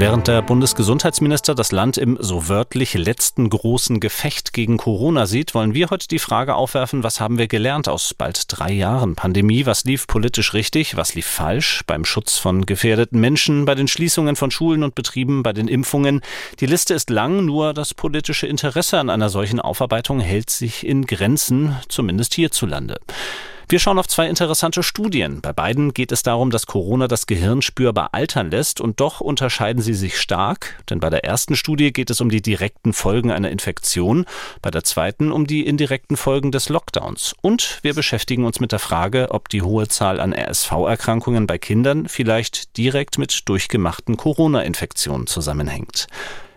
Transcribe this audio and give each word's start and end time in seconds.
Während 0.00 0.28
der 0.28 0.42
Bundesgesundheitsminister 0.42 1.56
das 1.56 1.72
Land 1.72 1.98
im 1.98 2.18
so 2.20 2.48
wörtlich 2.48 2.94
letzten 2.94 3.50
großen 3.50 3.98
Gefecht 3.98 4.52
gegen 4.52 4.76
Corona 4.76 5.26
sieht, 5.26 5.56
wollen 5.56 5.74
wir 5.74 5.90
heute 5.90 6.06
die 6.06 6.20
Frage 6.20 6.54
aufwerfen, 6.54 7.02
was 7.02 7.18
haben 7.18 7.36
wir 7.36 7.48
gelernt 7.48 7.88
aus 7.88 8.14
bald 8.14 8.44
drei 8.46 8.70
Jahren 8.70 9.16
Pandemie? 9.16 9.66
Was 9.66 9.82
lief 9.82 10.06
politisch 10.06 10.54
richtig? 10.54 10.96
Was 10.96 11.16
lief 11.16 11.26
falsch? 11.26 11.82
Beim 11.88 12.04
Schutz 12.04 12.38
von 12.38 12.64
gefährdeten 12.64 13.18
Menschen, 13.18 13.64
bei 13.64 13.74
den 13.74 13.88
Schließungen 13.88 14.36
von 14.36 14.52
Schulen 14.52 14.84
und 14.84 14.94
Betrieben, 14.94 15.42
bei 15.42 15.52
den 15.52 15.66
Impfungen. 15.66 16.20
Die 16.60 16.66
Liste 16.66 16.94
ist 16.94 17.10
lang, 17.10 17.44
nur 17.44 17.74
das 17.74 17.92
politische 17.92 18.46
Interesse 18.46 19.00
an 19.00 19.10
einer 19.10 19.30
solchen 19.30 19.58
Aufarbeitung 19.58 20.20
hält 20.20 20.48
sich 20.48 20.86
in 20.86 21.06
Grenzen, 21.06 21.74
zumindest 21.88 22.34
hierzulande. 22.34 23.00
Wir 23.70 23.78
schauen 23.78 23.98
auf 23.98 24.08
zwei 24.08 24.26
interessante 24.28 24.82
Studien. 24.82 25.42
Bei 25.42 25.52
beiden 25.52 25.92
geht 25.92 26.10
es 26.10 26.22
darum, 26.22 26.50
dass 26.50 26.66
Corona 26.66 27.06
das 27.06 27.26
Gehirn 27.26 27.60
spürbar 27.60 28.08
altern 28.12 28.50
lässt 28.50 28.80
und 28.80 28.98
doch 28.98 29.20
unterscheiden 29.20 29.82
sie 29.82 29.92
sich 29.92 30.18
stark, 30.18 30.82
denn 30.88 31.00
bei 31.00 31.10
der 31.10 31.26
ersten 31.26 31.54
Studie 31.54 31.92
geht 31.92 32.08
es 32.08 32.22
um 32.22 32.30
die 32.30 32.40
direkten 32.40 32.94
Folgen 32.94 33.30
einer 33.30 33.50
Infektion, 33.50 34.24
bei 34.62 34.70
der 34.70 34.84
zweiten 34.84 35.30
um 35.30 35.46
die 35.46 35.66
indirekten 35.66 36.16
Folgen 36.16 36.50
des 36.50 36.70
Lockdowns. 36.70 37.34
Und 37.42 37.80
wir 37.82 37.92
beschäftigen 37.92 38.46
uns 38.46 38.58
mit 38.58 38.72
der 38.72 38.78
Frage, 38.78 39.32
ob 39.32 39.50
die 39.50 39.60
hohe 39.60 39.86
Zahl 39.86 40.18
an 40.18 40.32
RSV-Erkrankungen 40.32 41.46
bei 41.46 41.58
Kindern 41.58 42.08
vielleicht 42.08 42.78
direkt 42.78 43.18
mit 43.18 43.46
durchgemachten 43.50 44.16
Corona-Infektionen 44.16 45.26
zusammenhängt. 45.26 46.06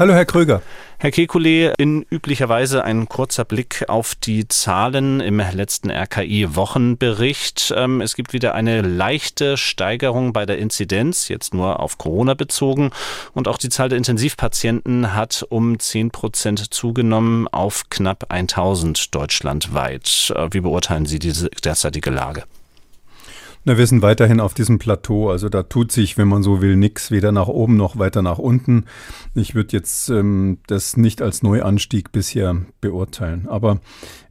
Hallo, 0.00 0.14
Herr 0.14 0.24
Kröger. 0.24 0.62
Herr 0.98 1.10
Kekulé, 1.10 1.74
in 1.76 2.06
üblicher 2.10 2.48
Weise 2.48 2.84
ein 2.84 3.06
kurzer 3.06 3.44
Blick 3.44 3.84
auf 3.88 4.14
die 4.14 4.48
Zahlen 4.48 5.20
im 5.20 5.42
letzten 5.52 5.90
RKI-Wochenbericht. 5.90 7.74
Ähm, 7.76 8.00
es 8.00 8.14
gibt 8.16 8.32
wieder 8.32 8.54
eine 8.54 8.80
leichte 8.80 9.58
Steigerung 9.58 10.32
bei 10.32 10.46
der 10.46 10.56
Inzidenz, 10.56 11.28
jetzt 11.28 11.52
nur 11.52 11.80
auf 11.80 11.98
Corona 11.98 12.32
bezogen. 12.32 12.92
Und 13.34 13.46
auch 13.46 13.58
die 13.58 13.68
Zahl 13.68 13.90
der 13.90 13.98
Intensivpatienten 13.98 15.14
hat 15.14 15.44
um 15.50 15.78
10 15.78 16.12
Prozent 16.12 16.72
zugenommen 16.72 17.46
auf 17.48 17.90
knapp 17.90 18.32
1000 18.32 19.14
deutschlandweit. 19.14 20.32
Äh, 20.34 20.48
wie 20.52 20.60
beurteilen 20.60 21.04
Sie 21.04 21.18
diese 21.18 21.50
derzeitige 21.50 22.08
Lage? 22.08 22.44
Na, 23.64 23.76
wir 23.76 23.86
sind 23.86 24.00
weiterhin 24.00 24.40
auf 24.40 24.54
diesem 24.54 24.78
Plateau. 24.78 25.30
Also 25.30 25.50
da 25.50 25.62
tut 25.62 25.92
sich, 25.92 26.16
wenn 26.16 26.28
man 26.28 26.42
so 26.42 26.62
will, 26.62 26.76
nichts, 26.76 27.10
weder 27.10 27.30
nach 27.30 27.48
oben 27.48 27.76
noch 27.76 27.98
weiter 27.98 28.22
nach 28.22 28.38
unten. 28.38 28.86
Ich 29.34 29.54
würde 29.54 29.76
jetzt 29.76 30.08
ähm, 30.08 30.58
das 30.66 30.96
nicht 30.96 31.20
als 31.20 31.42
Neuanstieg 31.42 32.10
bisher 32.10 32.56
beurteilen. 32.80 33.46
Aber 33.48 33.80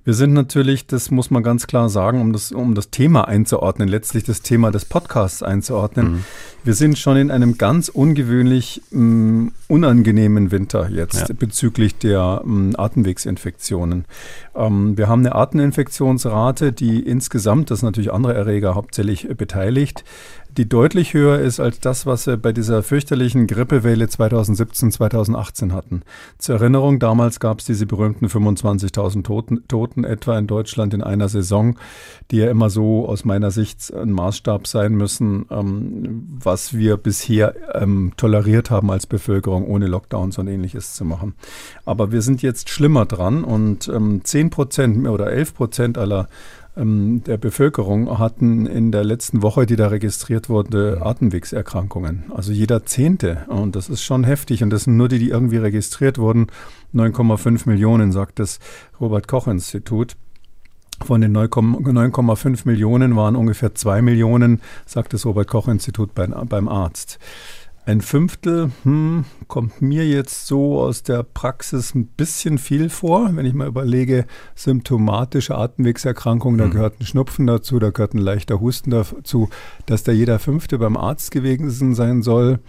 wir 0.03 0.15
sind 0.15 0.33
natürlich, 0.33 0.87
das 0.87 1.11
muss 1.11 1.29
man 1.29 1.43
ganz 1.43 1.67
klar 1.67 1.89
sagen, 1.89 2.21
um 2.21 2.33
das, 2.33 2.51
um 2.51 2.73
das 2.73 2.89
Thema 2.89 3.27
einzuordnen, 3.27 3.87
letztlich 3.87 4.23
das 4.23 4.41
Thema 4.41 4.71
des 4.71 4.85
Podcasts 4.85 5.43
einzuordnen. 5.43 6.11
Mhm. 6.11 6.25
Wir 6.63 6.73
sind 6.73 6.97
schon 6.97 7.15
in 7.15 7.31
einem 7.31 7.57
ganz 7.57 7.89
ungewöhnlich 7.89 8.81
mh, 8.91 9.01
mm, 9.01 9.51
unangenehmen 9.67 10.51
Winter 10.51 10.89
jetzt 10.89 11.29
ja. 11.29 11.35
bezüglich 11.37 11.97
der 11.97 12.41
mh, 12.43 12.53
mm, 12.53 12.75
Atemwegsinfektionen. 12.77 14.05
Ähm, 14.55 14.97
wir 14.97 15.07
haben 15.07 15.21
eine 15.21 15.35
Ateminfektionsrate, 15.35 16.73
die 16.73 16.99
insgesamt, 16.99 17.71
das 17.71 17.81
natürlich 17.81 18.11
andere 18.11 18.33
Erreger 18.33 18.75
hauptsächlich 18.75 19.27
beteiligt, 19.37 20.03
die 20.57 20.67
deutlich 20.67 21.13
höher 21.13 21.39
ist 21.39 21.59
als 21.59 21.79
das, 21.79 22.05
was 22.05 22.27
wir 22.27 22.37
bei 22.37 22.51
dieser 22.51 22.81
fürchterlichen 22.83 23.47
Grippewelle 23.47 24.09
2017, 24.09 24.91
2018 24.91 25.73
hatten. 25.73 26.01
Zur 26.37 26.55
Erinnerung, 26.55 26.99
damals 26.99 27.39
gab 27.39 27.59
es 27.59 27.65
diese 27.65 27.85
berühmten 27.85 28.25
25.000 28.25 29.23
Toten, 29.23 29.67
Toten 29.67 30.03
etwa 30.03 30.37
in 30.37 30.47
Deutschland 30.47 30.93
in 30.93 31.03
einer 31.03 31.29
Saison, 31.29 31.77
die 32.31 32.37
ja 32.37 32.49
immer 32.49 32.69
so 32.69 33.07
aus 33.07 33.25
meiner 33.25 33.51
Sicht 33.51 33.93
ein 33.93 34.11
Maßstab 34.11 34.67
sein 34.67 34.95
müssen, 34.95 35.45
ähm, 35.51 36.39
was 36.49 36.73
wir 36.73 36.97
bisher 36.97 37.53
ähm, 37.75 38.13
toleriert 38.17 38.71
haben 38.71 38.89
als 38.89 39.05
Bevölkerung, 39.05 39.67
ohne 39.67 39.85
Lockdowns 39.85 40.39
und 40.39 40.47
ähnliches 40.47 40.95
zu 40.95 41.05
machen. 41.05 41.35
Aber 41.85 42.11
wir 42.11 42.23
sind 42.23 42.41
jetzt 42.41 42.69
schlimmer 42.69 43.05
dran 43.05 43.43
und 43.43 43.87
ähm, 43.87 44.21
10 44.23 44.49
Prozent 44.49 45.07
oder 45.07 45.31
11 45.31 45.53
Prozent 45.53 45.97
aller 45.99 46.27
ähm, 46.75 47.21
der 47.23 47.37
Bevölkerung 47.37 48.17
hatten 48.17 48.65
in 48.65 48.91
der 48.91 49.03
letzten 49.03 49.43
Woche, 49.43 49.67
die 49.67 49.75
da 49.75 49.89
registriert 49.89 50.49
wurde, 50.49 51.01
Atemwegserkrankungen. 51.03 52.23
Also 52.33 52.51
jeder 52.51 52.83
Zehnte. 52.83 53.45
Und 53.49 53.75
das 53.75 53.87
ist 53.87 54.01
schon 54.01 54.23
heftig. 54.23 54.63
Und 54.63 54.71
das 54.71 54.85
sind 54.85 54.97
nur 54.97 55.07
die, 55.07 55.19
die 55.19 55.29
irgendwie 55.29 55.57
registriert 55.57 56.17
wurden. 56.17 56.47
9,5 56.95 57.69
Millionen, 57.69 58.11
sagt 58.11 58.39
das 58.39 58.57
Robert 58.99 59.27
Koch 59.27 59.45
Institut. 59.45 60.15
Von 61.05 61.21
den 61.21 61.35
9,5 61.35 62.61
Millionen 62.65 63.15
waren 63.15 63.35
ungefähr 63.35 63.73
2 63.73 64.01
Millionen, 64.01 64.61
sagt 64.85 65.13
das 65.13 65.25
Robert 65.25 65.47
Koch 65.47 65.67
Institut 65.67 66.13
beim 66.13 66.67
Arzt. 66.67 67.19
Ein 67.89 68.01
Fünftel 68.01 68.71
hm, 68.83 69.25
kommt 69.47 69.81
mir 69.81 70.07
jetzt 70.07 70.45
so 70.45 70.79
aus 70.79 71.01
der 71.01 71.23
Praxis 71.23 71.95
ein 71.95 72.05
bisschen 72.05 72.59
viel 72.59 72.87
vor. 72.89 73.31
Wenn 73.33 73.47
ich 73.47 73.55
mal 73.55 73.67
überlege, 73.67 74.27
symptomatische 74.53 75.55
Atemwegserkrankungen, 75.55 76.59
da 76.59 76.67
mhm. 76.67 76.71
gehört 76.71 76.99
ein 76.99 77.05
Schnupfen 77.07 77.47
dazu, 77.47 77.79
da 77.79 77.89
gehört 77.89 78.13
ein 78.13 78.19
leichter 78.19 78.59
Husten 78.59 78.91
dazu, 78.91 79.49
dass 79.87 80.03
da 80.03 80.11
jeder 80.11 80.37
Fünfte 80.37 80.77
beim 80.77 80.97
Arzt 80.97 81.31
gewesen 81.31 81.95
sein 81.95 82.21
soll. 82.21 82.59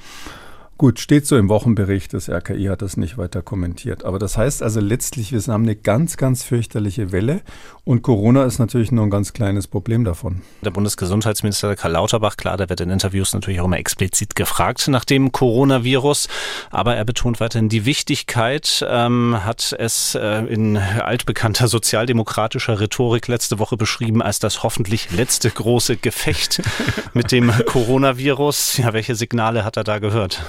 Gut, 0.80 0.98
steht 0.98 1.26
so 1.26 1.36
im 1.36 1.50
Wochenbericht, 1.50 2.14
das 2.14 2.30
RKI 2.30 2.68
hat 2.68 2.80
das 2.80 2.96
nicht 2.96 3.18
weiter 3.18 3.42
kommentiert. 3.42 4.06
Aber 4.06 4.18
das 4.18 4.38
heißt 4.38 4.62
also 4.62 4.80
letztlich, 4.80 5.30
wir 5.30 5.38
haben 5.52 5.64
eine 5.64 5.76
ganz, 5.76 6.16
ganz 6.16 6.42
fürchterliche 6.42 7.12
Welle 7.12 7.42
und 7.84 8.00
Corona 8.00 8.44
ist 8.44 8.58
natürlich 8.58 8.90
nur 8.90 9.04
ein 9.04 9.10
ganz 9.10 9.34
kleines 9.34 9.68
Problem 9.68 10.04
davon. 10.04 10.40
Der 10.62 10.70
Bundesgesundheitsminister 10.70 11.76
Karl 11.76 11.92
Lauterbach, 11.92 12.38
klar, 12.38 12.56
der 12.56 12.70
wird 12.70 12.80
in 12.80 12.88
Interviews 12.88 13.34
natürlich 13.34 13.60
auch 13.60 13.66
immer 13.66 13.76
explizit 13.76 14.34
gefragt 14.34 14.88
nach 14.88 15.04
dem 15.04 15.32
Coronavirus, 15.32 16.28
aber 16.70 16.96
er 16.96 17.04
betont 17.04 17.40
weiterhin 17.40 17.68
die 17.68 17.84
Wichtigkeit, 17.84 18.82
ähm, 18.88 19.44
hat 19.44 19.76
es 19.78 20.14
äh, 20.14 20.46
in 20.46 20.78
altbekannter 20.78 21.68
sozialdemokratischer 21.68 22.80
Rhetorik 22.80 23.28
letzte 23.28 23.58
Woche 23.58 23.76
beschrieben 23.76 24.22
als 24.22 24.38
das 24.38 24.62
hoffentlich 24.62 25.10
letzte 25.10 25.50
große 25.50 25.98
Gefecht 25.98 26.62
mit 27.12 27.32
dem 27.32 27.52
Coronavirus. 27.66 28.78
Ja, 28.78 28.94
welche 28.94 29.14
Signale 29.14 29.62
hat 29.66 29.76
er 29.76 29.84
da 29.84 29.98
gehört? 29.98 30.42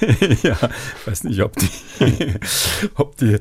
ja, 0.42 0.56
weiß 1.06 1.24
nicht, 1.24 1.42
ob 1.42 1.54
die, 1.56 1.68
ob 2.94 3.16
die 3.16 3.38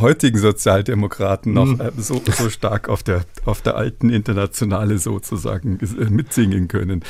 heutigen 0.00 0.38
Sozialdemokraten 0.38 1.52
noch 1.52 1.66
mhm. 1.66 1.90
so, 1.98 2.20
so 2.26 2.50
stark 2.50 2.88
auf 2.88 3.02
der, 3.02 3.24
auf 3.44 3.62
der 3.62 3.76
alten 3.76 4.10
Internationale 4.10 4.98
sozusagen 4.98 5.78
äh, 5.80 6.10
mitsingen 6.10 6.68
können. 6.68 7.02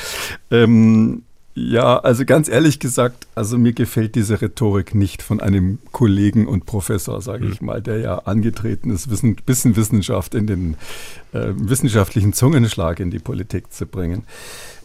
Ähm, 0.50 1.22
ja, 1.54 1.98
also 1.98 2.24
ganz 2.24 2.48
ehrlich 2.48 2.78
gesagt, 2.78 3.26
also 3.34 3.58
mir 3.58 3.72
gefällt 3.72 4.14
diese 4.14 4.40
Rhetorik 4.40 4.94
nicht 4.94 5.20
von 5.20 5.40
einem 5.40 5.78
Kollegen 5.90 6.46
und 6.46 6.64
Professor, 6.64 7.20
sage 7.20 7.48
ich 7.48 7.60
mhm. 7.60 7.66
mal, 7.66 7.82
der 7.82 7.98
ja 7.98 8.18
angetreten 8.20 8.90
ist, 8.90 9.10
Wissen, 9.10 9.34
bisschen 9.34 9.74
Wissenschaft 9.74 10.34
in 10.34 10.46
den 10.46 10.76
äh, 11.32 11.48
wissenschaftlichen 11.56 12.32
Zungenschlag 12.32 13.00
in 13.00 13.10
die 13.10 13.18
Politik 13.18 13.72
zu 13.72 13.86
bringen. 13.86 14.22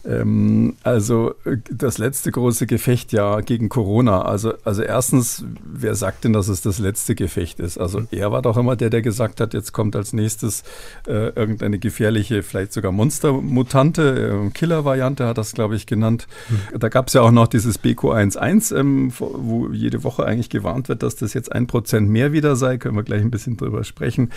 Ähm, 0.06 0.76
also 0.84 1.34
äh, 1.44 1.56
das 1.70 1.98
letzte 1.98 2.30
große 2.30 2.66
Gefecht 2.66 3.12
ja 3.12 3.40
gegen 3.40 3.68
Corona. 3.68 4.22
Also, 4.22 4.54
also 4.64 4.82
erstens, 4.82 5.44
wer 5.64 5.94
sagt 5.94 6.24
denn, 6.24 6.32
dass 6.32 6.48
es 6.48 6.62
das 6.62 6.78
letzte 6.78 7.14
Gefecht 7.14 7.58
ist? 7.58 7.78
Also 7.78 8.00
mhm. 8.00 8.08
er 8.12 8.30
war 8.30 8.42
doch 8.42 8.56
immer 8.56 8.76
der, 8.76 8.90
der 8.90 9.02
gesagt 9.02 9.40
hat, 9.40 9.52
jetzt 9.52 9.72
kommt 9.72 9.96
als 9.96 10.12
nächstes 10.12 10.62
äh, 11.08 11.30
irgendeine 11.30 11.78
gefährliche, 11.78 12.42
vielleicht 12.42 12.72
sogar 12.72 12.92
Monstermutante, 12.92 14.46
äh, 14.46 14.50
Killer-Variante 14.50 15.26
hat 15.26 15.38
das, 15.38 15.52
glaube 15.52 15.74
ich, 15.74 15.86
genannt. 15.86 16.28
Mhm. 16.48 16.78
Da 16.78 16.88
gab 16.88 17.08
es 17.08 17.14
ja 17.14 17.22
auch 17.22 17.32
noch 17.32 17.48
dieses 17.48 17.82
BQ11, 17.82 18.76
ähm, 18.78 19.12
wo 19.18 19.68
jede 19.72 20.04
Woche 20.04 20.24
eigentlich 20.24 20.50
gewarnt 20.50 20.88
wird, 20.88 21.02
dass 21.02 21.16
das 21.16 21.34
jetzt 21.34 21.50
ein 21.50 21.66
Prozent 21.66 22.08
mehr 22.08 22.32
wieder 22.32 22.54
sei. 22.54 22.78
Können 22.78 22.96
wir 22.96 23.02
gleich 23.02 23.22
ein 23.22 23.30
bisschen 23.32 23.56
drüber 23.56 23.82
sprechen. 23.82 24.30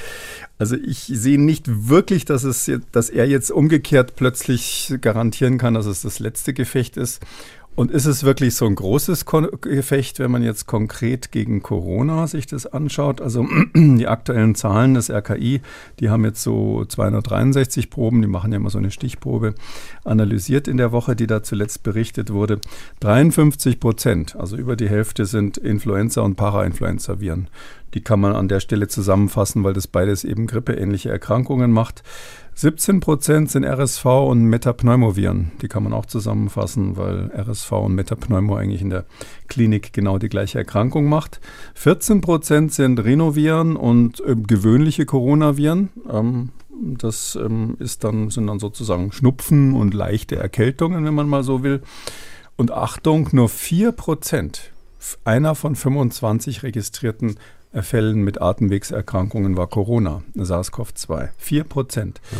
Also 0.58 0.76
ich 0.76 1.00
sehe 1.00 1.40
nicht 1.40 1.90
wirklich, 1.90 2.26
dass, 2.26 2.44
es, 2.44 2.70
dass 2.92 3.10
er 3.10 3.28
jetzt 3.28 3.52
umgekehrt 3.52 4.16
plötzlich 4.16 4.96
garantieren 5.02 5.59
kann, 5.60 5.76
dass 5.76 5.86
es 5.86 6.02
das 6.02 6.18
letzte 6.18 6.54
Gefecht 6.54 6.98
ist. 6.98 7.22
Und 7.76 7.92
ist 7.92 8.08
es 8.08 8.26
wirklich 8.26 8.56
so 8.56 8.66
ein 8.66 8.76
großes 8.76 9.26
Gefecht, 9.62 10.20
wenn 10.20 10.32
man 10.32 10.44
jetzt 10.44 10.68
konkret 10.68 11.32
gegen 11.32 11.64
Corona 11.64 12.28
sich 12.28 12.46
das 12.46 12.66
anschaut? 12.66 13.22
Also 13.22 13.48
die 13.74 14.06
aktuellen 14.06 14.54
Zahlen 14.56 14.96
des 14.96 15.10
RKI, 15.10 15.62
die 16.02 16.10
haben 16.10 16.26
jetzt 16.26 16.44
so 16.44 16.84
263 16.84 17.90
Proben, 17.90 18.22
die 18.22 18.28
machen 18.28 18.52
ja 18.52 18.58
immer 18.58 18.70
so 18.70 18.80
eine 18.80 18.92
Stichprobe, 18.92 19.56
analysiert 20.04 20.68
in 20.68 20.76
der 20.76 20.92
Woche, 20.92 21.16
die 21.16 21.28
da 21.28 21.42
zuletzt 21.42 21.84
berichtet 21.84 22.34
wurde. 22.34 22.60
53 23.00 23.80
Prozent, 23.80 24.36
also 24.36 24.58
über 24.58 24.76
die 24.76 24.90
Hälfte 24.90 25.26
sind 25.26 25.58
Influenza 25.58 26.20
und 26.20 26.36
Parainfluenza-Viren. 26.36 27.48
Die 27.94 28.02
kann 28.02 28.20
man 28.20 28.36
an 28.36 28.50
der 28.50 28.60
Stelle 28.60 28.88
zusammenfassen, 28.88 29.64
weil 29.64 29.74
das 29.74 29.88
beides 29.88 30.24
eben 30.24 30.48
grippeähnliche 30.48 31.10
Erkrankungen 31.10 31.72
macht. 31.72 32.04
17 32.60 33.00
Prozent 33.00 33.50
sind 33.50 33.64
RSV 33.64 34.04
und 34.04 34.44
Metapneumoviren. 34.44 35.54
Die 35.62 35.70
kann 35.70 35.82
man 35.82 35.94
auch 35.94 36.06
zusammenfassen, 36.06 36.98
weil 36.98 37.32
RSV 37.34 37.72
und 37.72 37.96
Metapneumo 37.96 38.58
eigentlich 38.58 38.82
in 38.82 38.90
der 38.90 39.06
Klinik 39.48 39.94
genau 39.94 40.18
die 40.18 40.28
gleiche 40.28 40.58
Erkrankung 40.58 41.08
macht. 41.08 41.40
14 41.76 42.20
Prozent 42.20 42.74
sind 42.74 43.00
Rhinoviren 43.00 43.78
und 43.78 44.20
äh, 44.26 44.36
gewöhnliche 44.36 45.06
Coronaviren. 45.06 45.88
Ähm, 46.12 46.50
das 46.82 47.40
ähm, 47.42 47.78
ist 47.80 48.04
dann, 48.04 48.30
sind 48.30 48.48
dann 48.48 48.60
sozusagen 48.60 49.14
Schnupfen 49.14 49.74
und 49.74 49.94
leichte 49.94 50.36
Erkältungen, 50.36 51.06
wenn 51.06 51.14
man 51.14 51.30
mal 51.30 51.44
so 51.44 51.64
will. 51.64 51.82
Und 52.58 52.72
Achtung, 52.72 53.30
nur 53.32 53.48
4 53.48 53.94
Prozent, 53.94 54.74
einer 55.24 55.56
von 55.56 55.78
25 55.78 56.64
registrierten 56.64 57.38
Fällen 57.74 58.24
mit 58.24 58.42
Atemwegserkrankungen 58.42 59.56
war 59.58 59.68
Corona, 59.68 60.24
SARS-CoV-2. 60.36 61.30
4 61.38 61.64
Prozent. 61.66 62.22
Ja. 62.32 62.40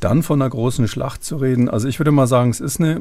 Dann 0.00 0.22
von 0.22 0.40
einer 0.40 0.50
großen 0.50 0.86
Schlacht 0.86 1.24
zu 1.24 1.36
reden. 1.38 1.68
Also 1.68 1.88
ich 1.88 1.98
würde 1.98 2.12
mal 2.12 2.28
sagen, 2.28 2.50
es 2.50 2.60
ist 2.60 2.80
eine 2.80 3.00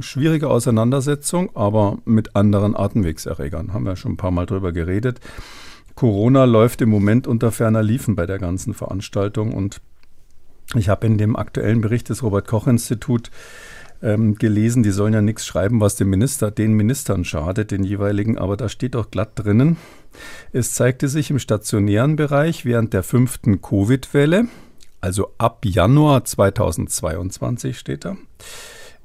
schwierige 0.00 0.48
Auseinandersetzung, 0.48 1.54
aber 1.54 1.98
mit 2.06 2.34
anderen 2.34 2.74
Atemwegserregern. 2.74 3.74
Haben 3.74 3.84
wir 3.84 3.96
schon 3.96 4.12
ein 4.12 4.16
paar 4.16 4.30
Mal 4.30 4.46
drüber 4.46 4.72
geredet. 4.72 5.20
Corona 5.96 6.44
läuft 6.44 6.80
im 6.80 6.88
Moment 6.88 7.26
unter 7.26 7.52
ferner 7.52 7.82
Liefen 7.82 8.16
bei 8.16 8.24
der 8.24 8.38
ganzen 8.38 8.72
Veranstaltung 8.72 9.52
und 9.52 9.82
ich 10.74 10.88
habe 10.88 11.06
in 11.06 11.18
dem 11.18 11.36
aktuellen 11.36 11.80
Bericht 11.80 12.08
des 12.08 12.22
Robert 12.22 12.46
Koch 12.46 12.66
Institut 12.66 13.30
ähm, 14.02 14.36
gelesen, 14.36 14.82
die 14.82 14.92
sollen 14.92 15.12
ja 15.12 15.20
nichts 15.20 15.44
schreiben, 15.44 15.80
was 15.80 15.96
dem 15.96 16.08
Minister, 16.08 16.50
den 16.50 16.72
Ministern 16.74 17.24
schadet, 17.24 17.70
den 17.70 17.84
jeweiligen, 17.84 18.38
aber 18.38 18.56
da 18.56 18.68
steht 18.68 18.94
doch 18.94 19.10
glatt 19.10 19.32
drinnen. 19.34 19.76
Es 20.52 20.74
zeigte 20.74 21.08
sich 21.08 21.30
im 21.30 21.38
stationären 21.38 22.16
Bereich 22.16 22.64
während 22.64 22.92
der 22.92 23.02
fünften 23.02 23.60
Covid-Welle, 23.60 24.48
also 25.00 25.32
ab 25.38 25.64
Januar 25.64 26.24
2022 26.24 27.78
steht 27.78 28.04
da, 28.04 28.16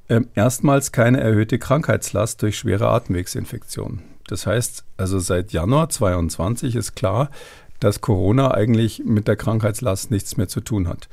ähm, 0.08 0.28
erstmals 0.34 0.92
keine 0.92 1.20
erhöhte 1.20 1.58
Krankheitslast 1.58 2.42
durch 2.42 2.58
schwere 2.58 2.88
Atemwegsinfektionen. 2.88 4.02
Das 4.28 4.46
heißt, 4.46 4.84
also 4.96 5.18
seit 5.18 5.52
Januar 5.52 5.88
2022 5.88 6.76
ist 6.76 6.94
klar, 6.94 7.30
dass 7.80 8.00
Corona 8.00 8.52
eigentlich 8.52 9.02
mit 9.04 9.28
der 9.28 9.36
Krankheitslast 9.36 10.10
nichts 10.10 10.36
mehr 10.36 10.48
zu 10.48 10.60
tun 10.60 10.88
hat 10.88 11.08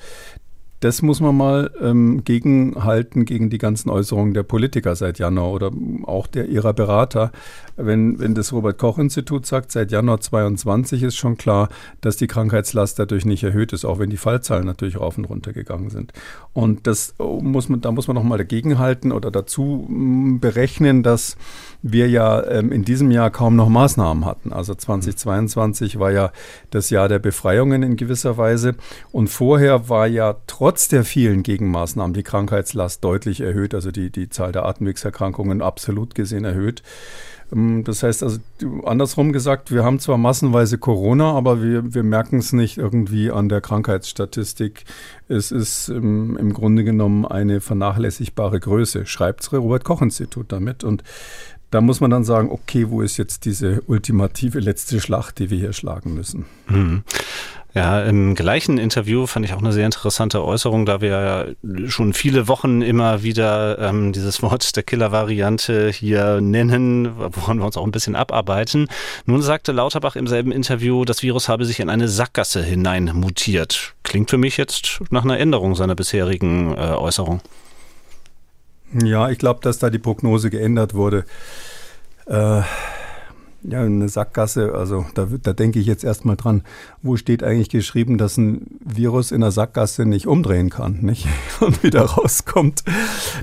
das 0.84 1.01
muss 1.01 1.22
man 1.22 1.36
mal 1.38 1.72
ähm, 1.81 2.24
gegenhalten 2.25 3.24
gegen 3.24 3.50
die 3.50 3.57
ganzen 3.57 3.90
Äußerungen 3.90 4.34
der 4.34 4.44
Politiker 4.44 4.95
seit 4.98 5.18
Januar 5.18 5.51
oder 5.51 5.72
auch 6.04 6.28
der 6.28 6.50
ihrer 6.50 6.74
Berater. 6.74 7.31
Wenn, 7.75 8.19
wenn 8.19 8.35
das 8.35 8.53
Robert-Koch-Institut 8.53 9.45
sagt, 9.45 9.71
seit 9.71 9.91
Januar 9.91 10.21
22 10.21 11.03
ist 11.03 11.15
schon 11.15 11.37
klar, 11.37 11.69
dass 12.01 12.17
die 12.17 12.27
Krankheitslast 12.27 12.99
dadurch 12.99 13.25
nicht 13.25 13.43
erhöht 13.43 13.73
ist, 13.73 13.85
auch 13.85 13.99
wenn 13.99 14.09
die 14.09 14.17
Fallzahlen 14.17 14.65
natürlich 14.65 14.99
rauf 14.99 15.17
und 15.17 15.25
runter 15.25 15.53
gegangen 15.53 15.89
sind. 15.89 16.13
Und 16.53 16.85
das 16.85 17.15
oh, 17.17 17.39
muss 17.41 17.69
man, 17.69 17.81
da 17.81 17.91
muss 17.91 18.07
man 18.07 18.15
nochmal 18.15 18.37
dagegenhalten 18.37 19.11
oder 19.11 19.31
dazu 19.31 19.85
mm, 19.89 20.39
berechnen, 20.39 21.01
dass 21.01 21.35
wir 21.81 22.07
ja 22.09 22.45
ähm, 22.45 22.71
in 22.71 22.83
diesem 22.83 23.11
Jahr 23.11 23.31
kaum 23.31 23.55
noch 23.55 23.69
Maßnahmen 23.69 24.25
hatten. 24.25 24.53
Also 24.53 24.75
2022 24.75 25.99
war 25.99 26.11
ja 26.11 26.31
das 26.69 26.89
Jahr 26.89 27.07
der 27.09 27.19
Befreiungen 27.19 27.83
in 27.83 27.97
gewisser 27.97 28.37
Weise. 28.37 28.75
Und 29.11 29.27
vorher 29.29 29.89
war 29.89 30.07
ja 30.07 30.35
trotz 30.47 30.87
der 30.87 31.03
vielen 31.03 31.43
Gegenmaßnahmen 31.43 32.13
die 32.13 32.23
Krankheitslast 32.23 33.03
deutlich 33.03 33.41
erhöht, 33.41 33.73
also 33.73 33.91
die, 33.91 34.11
die 34.11 34.29
Zahl 34.29 34.51
der 34.51 34.65
Atemwegserkrankungen 34.65 35.61
absolut 35.61 36.15
gesehen 36.15 36.45
erhöht. 36.45 36.83
Ähm, 37.53 37.83
das 37.83 38.03
heißt 38.03 38.23
also, 38.23 38.39
andersrum 38.85 39.31
gesagt, 39.31 39.71
wir 39.71 39.83
haben 39.83 40.00
zwar 40.00 40.17
massenweise 40.17 40.77
Corona, 40.77 41.33
aber 41.33 41.61
wir, 41.61 41.94
wir 41.94 42.03
merken 42.03 42.39
es 42.39 42.53
nicht 42.53 42.77
irgendwie 42.77 43.31
an 43.31 43.50
der 43.50 43.61
Krankheitsstatistik. 43.61 44.83
Es 45.27 45.51
ist 45.51 45.89
im, 45.89 46.38
im 46.38 46.53
Grunde 46.53 46.83
genommen 46.83 47.25
eine 47.25 47.61
vernachlässigbare 47.61 48.59
Größe, 48.59 49.05
schreibt 49.05 49.41
das 49.41 49.53
Robert-Koch-Institut 49.53 50.51
damit. 50.51 50.83
Und 50.83 51.03
da 51.73 51.81
muss 51.81 52.01
man 52.01 52.11
dann 52.11 52.23
sagen, 52.23 52.51
okay, 52.51 52.89
wo 52.89 53.01
ist 53.01 53.17
jetzt 53.17 53.45
diese 53.45 53.81
ultimative 53.87 54.59
letzte 54.59 55.01
Schlacht, 55.01 55.39
die 55.39 55.49
wir 55.49 55.57
hier 55.57 55.73
schlagen 55.73 56.13
müssen? 56.13 56.45
Mhm. 56.67 57.03
Ja, 57.73 58.03
im 58.03 58.35
gleichen 58.35 58.77
Interview 58.77 59.25
fand 59.25 59.47
ich 59.47 59.53
auch 59.53 59.59
eine 59.59 59.73
sehr 59.73 59.87
interessante 59.87 60.45
Äußerung, 60.45 60.85
da 60.85 61.01
wir 61.01 61.09
ja 61.09 61.45
schon 61.89 62.13
viele 62.13 62.47
Wochen 62.47 62.83
immer 62.83 63.23
wieder 63.23 63.79
ähm, 63.79 64.13
dieses 64.13 64.43
Wort 64.43 64.75
der 64.75 64.83
Killer-Variante 64.83 65.89
hier 65.89 66.39
nennen, 66.39 67.09
woran 67.17 67.57
wir 67.57 67.65
uns 67.65 67.75
auch 67.75 67.85
ein 67.85 67.91
bisschen 67.91 68.15
abarbeiten. 68.15 68.87
Nun 69.25 69.41
sagte 69.41 69.71
Lauterbach 69.71 70.15
im 70.15 70.27
selben 70.27 70.51
Interview, 70.51 71.03
das 71.05 71.23
Virus 71.23 71.49
habe 71.49 71.65
sich 71.65 71.79
in 71.79 71.89
eine 71.89 72.07
Sackgasse 72.07 72.61
hinein 72.61 73.05
mutiert. 73.15 73.95
Klingt 74.03 74.29
für 74.29 74.37
mich 74.37 74.57
jetzt 74.57 74.99
nach 75.09 75.23
einer 75.23 75.39
Änderung 75.39 75.73
seiner 75.73 75.95
bisherigen 75.95 76.75
äh, 76.75 76.93
Äußerung. 76.93 77.41
Ja, 78.94 79.30
ich 79.30 79.38
glaube, 79.38 79.60
dass 79.63 79.80
da 79.80 79.90
die 79.90 80.00
Prognose 80.00 80.50
geändert 80.50 80.94
wurde. 80.94 81.25
Äh, 82.25 82.62
ja, 83.66 83.81
eine 83.81 84.10
Sackgasse, 84.10 84.74
also 84.74 85.06
da, 85.13 85.28
da 85.42 85.54
denke 85.54 85.80
ich 85.80 85.86
jetzt 85.86 86.04
erstmal 86.04 86.36
dran, 86.36 86.63
wo 87.01 87.16
steht 87.16 87.44
eigentlich 87.44 87.69
geschrieben, 87.69 88.18
dass 88.18 88.36
ein 88.38 88.80
Virus 88.84 89.31
in 89.31 89.42
einer 89.42 89.51
Sackgasse 89.51 90.06
nicht 90.06 90.28
umdrehen 90.28 90.69
kann, 90.69 91.00
nicht? 91.01 91.28
Und 91.62 91.81
wieder 91.81 92.01
rauskommt. 92.01 92.84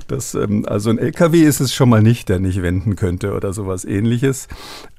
Das, 0.07 0.35
ähm, 0.35 0.65
also 0.67 0.91
ein 0.91 0.99
LKW 0.99 1.41
ist 1.41 1.59
es 1.59 1.73
schon 1.73 1.89
mal 1.89 2.03
nicht, 2.03 2.29
der 2.29 2.39
nicht 2.39 2.61
wenden 2.61 2.95
könnte 2.95 3.33
oder 3.33 3.51
sowas 3.51 3.83
ähnliches. 3.83 4.47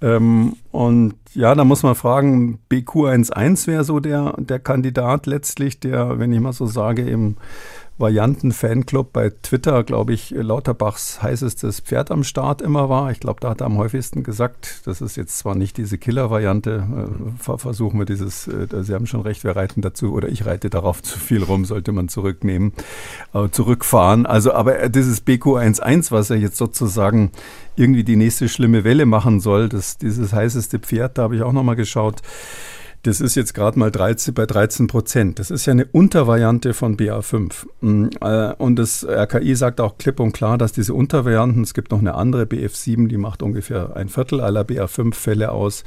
Ähm, 0.00 0.56
und 0.72 1.14
ja, 1.34 1.54
da 1.54 1.64
muss 1.64 1.82
man 1.82 1.94
fragen, 1.94 2.58
BQ11 2.70 3.66
wäre 3.68 3.84
so 3.84 4.00
der, 4.00 4.34
der 4.38 4.58
Kandidat 4.58 5.26
letztlich, 5.26 5.78
der, 5.78 6.18
wenn 6.18 6.32
ich 6.32 6.40
mal 6.40 6.52
so 6.52 6.66
sage, 6.66 7.02
im 7.02 7.36
Varianten-Fanclub 8.02 9.12
bei 9.12 9.30
Twitter, 9.30 9.84
glaube 9.84 10.12
ich, 10.12 10.30
Lauterbachs 10.30 11.22
heißestes 11.22 11.80
Pferd 11.80 12.10
am 12.10 12.24
Start 12.24 12.60
immer 12.60 12.88
war. 12.88 13.10
Ich 13.10 13.20
glaube, 13.20 13.40
da 13.40 13.50
hat 13.50 13.62
er 13.62 13.66
am 13.66 13.78
häufigsten 13.78 14.24
gesagt, 14.24 14.82
das 14.84 15.00
ist 15.00 15.16
jetzt 15.16 15.38
zwar 15.38 15.54
nicht 15.54 15.78
diese 15.78 15.96
Killer-Variante, 15.96 16.84
äh, 17.40 17.56
versuchen 17.56 17.98
wir 17.98 18.04
dieses, 18.04 18.48
äh, 18.48 18.66
Sie 18.82 18.92
haben 18.92 19.06
schon 19.06 19.22
recht, 19.22 19.44
wir 19.44 19.56
reiten 19.56 19.80
dazu 19.80 20.12
oder 20.12 20.28
ich 20.28 20.44
reite 20.44 20.68
darauf 20.68 21.02
zu 21.02 21.18
viel 21.18 21.42
rum, 21.42 21.64
sollte 21.64 21.92
man 21.92 22.08
zurücknehmen, 22.08 22.72
äh, 23.32 23.48
zurückfahren. 23.48 24.26
Also, 24.26 24.52
aber 24.52 24.88
dieses 24.88 25.24
BQ11, 25.24 26.10
was 26.10 26.28
er 26.30 26.36
jetzt 26.36 26.56
sozusagen 26.56 27.30
irgendwie 27.76 28.04
die 28.04 28.16
nächste 28.16 28.48
schlimme 28.48 28.84
Welle 28.84 29.06
machen 29.06 29.40
soll, 29.40 29.68
das, 29.68 29.96
dieses 29.96 30.32
heißeste 30.32 30.80
Pferd, 30.80 31.16
da 31.18 31.22
habe 31.22 31.36
ich 31.36 31.42
auch 31.42 31.52
nochmal 31.52 31.76
geschaut, 31.76 32.20
das 33.02 33.20
ist 33.20 33.34
jetzt 33.34 33.52
gerade 33.52 33.78
mal 33.78 33.90
13, 33.90 34.32
bei 34.32 34.46
13 34.46 34.86
Prozent. 34.86 35.40
Das 35.40 35.50
ist 35.50 35.66
ja 35.66 35.72
eine 35.72 35.86
Untervariante 35.86 36.72
von 36.72 36.96
BA5. 36.96 37.66
Mm, 37.80 38.06
äh, 38.20 38.54
und 38.54 38.76
das 38.76 39.04
RKI 39.04 39.56
sagt 39.56 39.80
auch 39.80 39.98
klipp 39.98 40.20
und 40.20 40.32
klar, 40.32 40.56
dass 40.56 40.72
diese 40.72 40.94
Untervarianten, 40.94 41.64
es 41.64 41.74
gibt 41.74 41.90
noch 41.90 41.98
eine 41.98 42.14
andere 42.14 42.44
BF7, 42.44 43.08
die 43.08 43.16
macht 43.16 43.42
ungefähr 43.42 43.96
ein 43.96 44.08
Viertel 44.08 44.40
aller 44.40 44.62
BA5-Fälle 44.62 45.50
aus, 45.50 45.82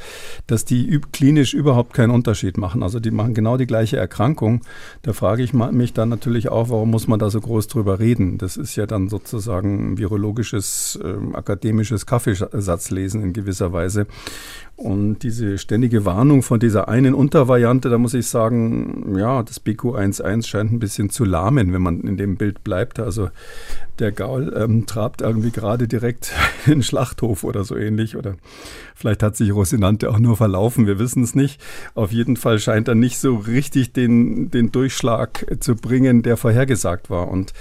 dass 0.48 0.66
die 0.66 1.00
klinisch 1.14 1.54
überhaupt 1.54 1.94
keinen 1.94 2.12
Unterschied 2.12 2.58
machen. 2.58 2.84
Also 2.84 3.00
die 3.00 3.12
machen 3.12 3.34
genau 3.34 3.56
die 3.56 3.68
gleiche 3.68 3.96
Erkrankung. 3.96 4.62
Da 5.02 5.14
frage 5.14 5.42
ich 5.44 5.54
mich 5.54 5.94
dann 5.94 6.10
natürlich 6.10 6.50
auch, 6.50 6.70
warum 6.70 6.92
muss 6.92 7.08
man 7.08 7.20
da 7.20 7.30
so 7.30 7.40
groß 7.40 7.68
drüber 7.68 8.00
reden? 8.00 8.38
Das 8.38 8.58
ist 8.58 8.76
ja 8.76 8.88
dann 8.88 9.08
sozusagen 9.08 9.98
virologisches, 9.98 11.00
äh, 11.02 11.36
akademisches 11.36 12.06
Kaffeesatzlesen 12.06 13.24
in 13.24 13.32
gewisser 13.32 13.72
Weise. 13.72 14.06
Und 14.76 15.20
diese 15.24 15.58
ständige 15.58 16.04
Warnung 16.04 16.44
von 16.44 16.60
dieser 16.60 16.90
einen 16.90 17.05
Untervariante, 17.14 17.90
da 17.90 17.98
muss 17.98 18.14
ich 18.14 18.28
sagen, 18.28 19.16
ja, 19.18 19.44
das 19.44 19.64
BQ11 19.64 20.46
scheint 20.46 20.72
ein 20.72 20.80
bisschen 20.80 21.10
zu 21.10 21.26
lahmen, 21.26 21.74
wenn 21.74 21.82
man 21.82 22.02
in 22.02 22.18
dem 22.18 22.38
Bild 22.38 22.64
bleibt. 22.64 23.00
Also 23.00 23.30
der 24.00 24.12
Gaul 24.12 24.54
ähm, 24.58 24.86
trabt 24.86 25.22
irgendwie 25.22 25.52
gerade 25.52 25.88
direkt 25.88 26.34
in 26.66 26.74
den 26.74 26.84
Schlachthof 26.84 27.44
oder 27.44 27.64
so 27.64 27.76
ähnlich. 27.76 28.16
Oder 28.16 28.36
vielleicht 28.96 29.24
hat 29.24 29.36
sich 29.36 29.54
Rosinante 29.54 30.10
auch 30.10 30.20
nur 30.20 30.38
verlaufen, 30.38 30.88
wir 30.88 31.00
wissen 31.00 31.24
es 31.24 31.36
nicht. 31.36 31.62
Auf 31.94 32.12
jeden 32.12 32.38
Fall 32.38 32.60
scheint 32.60 32.88
er 32.88 32.96
nicht 32.96 33.20
so 33.20 33.36
richtig 33.36 33.94
den, 33.94 34.50
den 34.50 34.72
Durchschlag 34.72 35.46
zu 35.60 35.76
bringen, 35.76 36.24
der 36.24 36.38
vorhergesagt 36.38 37.10
war. 37.10 37.28
Und 37.28 37.54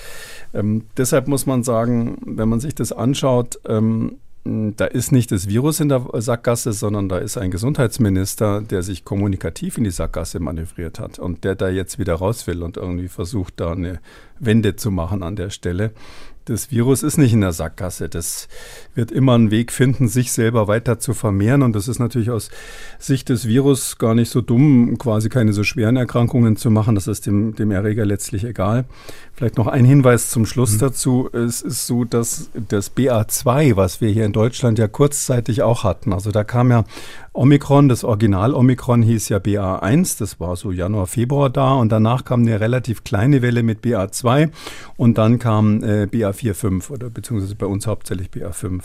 ähm, 0.55 0.85
deshalb 0.97 1.29
muss 1.29 1.47
man 1.47 1.63
sagen, 1.63 2.19
wenn 2.25 2.49
man 2.49 2.61
sich 2.61 2.75
das 2.75 2.93
anschaut, 2.93 3.59
ähm, 3.67 4.19
da 4.45 4.85
ist 4.85 5.11
nicht 5.11 5.33
das 5.33 5.49
Virus 5.49 5.81
in 5.81 5.89
der 5.89 6.07
Sackgasse, 6.13 6.75
sondern 6.75 7.09
da 7.09 7.17
ist 7.17 7.39
ein 7.39 7.51
Gesundheitsminister, 7.51 8.61
der 8.61 8.83
sich 8.83 9.05
kommunikativ 9.05 9.79
in 9.79 9.85
die 9.85 9.91
Sackgasse 9.91 10.39
manövriert 10.39 10.99
hat 10.99 11.19
und 11.19 11.45
der 11.45 11.55
da 11.55 11.71
jetzt 11.71 11.99
wieder 11.99 12.17
raus 12.17 12.47
will 12.47 12.63
und 12.63 12.77
irgendwie 12.77 13.09
versucht, 13.09 13.55
da 13.57 13.73
eine 13.73 14.01
Wende 14.39 14.77
zu 14.77 14.91
machen 14.91 15.23
an 15.23 15.37
der 15.37 15.49
Stelle. 15.49 15.93
das 16.45 16.71
Virus 16.71 17.03
ist 17.03 17.17
nicht 17.17 17.33
in 17.33 17.41
der 17.41 17.53
Sackgasse. 17.53 18.11
Das 18.11 18.49
wird 18.95 19.13
immer 19.13 19.35
einen 19.35 19.51
Weg 19.51 19.73
finden, 19.73 20.09
sich 20.09 20.33
selber 20.33 20.69
weiter 20.69 20.99
zu 20.99 21.15
vermehren. 21.15 21.63
Und 21.63 21.75
das 21.75 21.89
ist 21.89 21.99
natürlich 21.99 22.31
aus 22.31 22.51
Sicht 22.99 23.29
des 23.29 23.47
Virus 23.47 23.99
gar 23.99 24.15
nicht 24.15 24.31
so 24.31 24.41
dumm, 24.41 24.99
quasi 24.99 25.29
keine 25.29 25.53
so 25.53 25.65
schweren 25.65 25.97
Erkrankungen 25.97 26.57
zu 26.57 26.71
machen. 26.71 26.95
Das 26.95 27.07
ist 27.07 27.27
dem, 27.27 27.55
dem 27.55 27.71
Erreger 27.71 28.05
letztlich 28.05 28.45
egal. 28.45 28.85
Vielleicht 29.35 29.57
noch 29.57 29.67
ein 29.67 29.85
Hinweis 29.85 30.31
zum 30.31 30.47
Schluss 30.47 30.75
mhm. 30.75 30.79
dazu. 30.79 31.29
Es 31.33 31.61
ist 31.61 31.87
so, 31.87 32.05
dass 32.05 32.51
das 32.69 32.97
BA2, 32.97 33.77
was 33.77 34.01
wir 34.01 34.11
hier 34.11 34.25
in 34.25 34.33
Deutschland 34.33 34.79
ja 34.79 34.87
kurzzeitig 34.87 35.63
auch 35.63 35.85
hatten, 35.85 36.13
also 36.13 36.31
da 36.31 36.45
kam 36.45 36.71
ja 36.71 36.85
Omikron, 37.37 37.89
das 37.89 38.05
Original-Omikron 38.05 39.03
hieß 39.03 39.29
ja 39.29 39.39
BA1, 39.39 40.21
das 40.21 40.39
war 40.39 40.55
so 40.55 40.71
Januar, 40.71 41.09
Februar 41.09 41.51
da 41.51 41.73
und 41.73 41.91
danach 41.91 42.25
kam 42.25 42.43
eine 42.43 42.61
relativ 42.61 43.03
kleine 43.03 43.43
Welle 43.43 43.65
mit 43.65 43.81
BA2 43.85 44.51
und 44.97 45.19
dann 45.19 45.41
kam 45.41 45.83
äh, 45.83 46.05
BA4, 46.05 46.55
5 46.55 46.91
oder 46.91 47.11
beziehungsweise 47.11 47.57
bei 47.57 47.67
uns 47.67 47.89
hauptsächlich 47.89 48.29
BA5. 48.29 48.84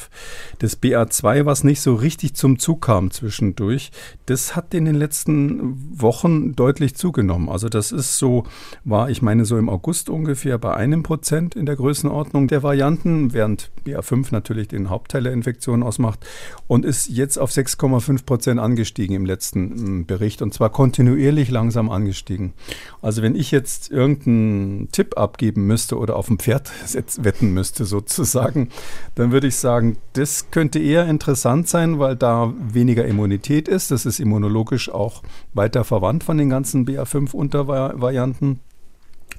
Das 0.60 0.82
BA2, 0.82 1.46
was 1.46 1.64
nicht 1.64 1.82
so 1.82 1.96
richtig 1.96 2.36
zum 2.36 2.60
Zug 2.60 2.82
kam 2.82 3.12
zwischendurch, 3.12 3.92
das 4.26 4.56
hat 4.56 4.74
in 4.74 4.86
den 4.86 4.96
letzten 4.96 6.02
Wochen 6.02 6.56
deutlich 6.56 6.96
zugenommen. 6.96 7.50
Also 7.50 7.70
das 7.70 7.92
ist 7.92 8.18
so, 8.18 8.46
war 8.84 9.10
ich 9.10 9.22
meine 9.22 9.46
so 9.46 9.58
im 9.58 9.70
August 9.70 10.10
ungefähr 10.10 10.58
bei 10.58 10.74
einem 10.74 11.04
Prozent 11.04 11.56
in 11.56 11.66
der 11.66 11.76
Größenordnung 11.76 12.48
der 12.48 12.64
Varianten, 12.64 13.34
während 13.34 13.72
BA5 13.86 14.28
natürlich 14.32 14.68
den 14.68 14.90
Hauptteil 14.90 15.24
der 15.24 15.34
Infektion 15.34 15.84
ausmacht 15.84 16.26
und 16.68 16.84
ist 16.84 17.10
jetzt 17.10 17.38
auf 17.38 17.52
6,5 17.52 18.26
Prozent 18.26 18.40
Prozent 18.40 18.60
angestiegen 18.62 19.16
im 19.16 19.26
letzten 19.26 20.00
mm, 20.00 20.06
Bericht 20.06 20.42
und 20.42 20.54
zwar 20.54 20.70
kontinuierlich 20.70 21.52
langsam 21.52 21.90
angestiegen. 21.90 22.54
Also 23.02 23.22
wenn 23.22 23.36
ich 23.36 23.52
jetzt 23.52 23.92
irgendeinen 23.92 24.90
Tipp 24.92 25.18
abgeben 25.18 25.68
müsste 25.68 25.98
oder 25.98 26.16
auf 26.16 26.30
ein 26.30 26.40
Pferd 26.40 26.72
wetten 27.18 27.54
müsste 27.54 27.86
sozusagen, 27.86 28.70
dann 29.16 29.32
würde 29.32 29.48
ich 29.48 29.58
sagen, 29.58 29.89
das 30.14 30.52
könnte 30.52 30.80
eher 30.80 31.08
interessant 31.08 31.68
sein, 31.68 32.00
weil 32.00 32.16
da 32.16 32.54
weniger 32.58 33.06
Immunität 33.06 33.68
ist. 33.68 33.92
Das 33.92 34.06
ist 34.06 34.20
immunologisch 34.20 34.90
auch 34.90 35.24
weiter 35.54 35.84
verwandt 35.84 36.24
von 36.24 36.38
den 36.38 36.50
ganzen 36.50 36.86
BA5-Untervarianten. 36.86 38.60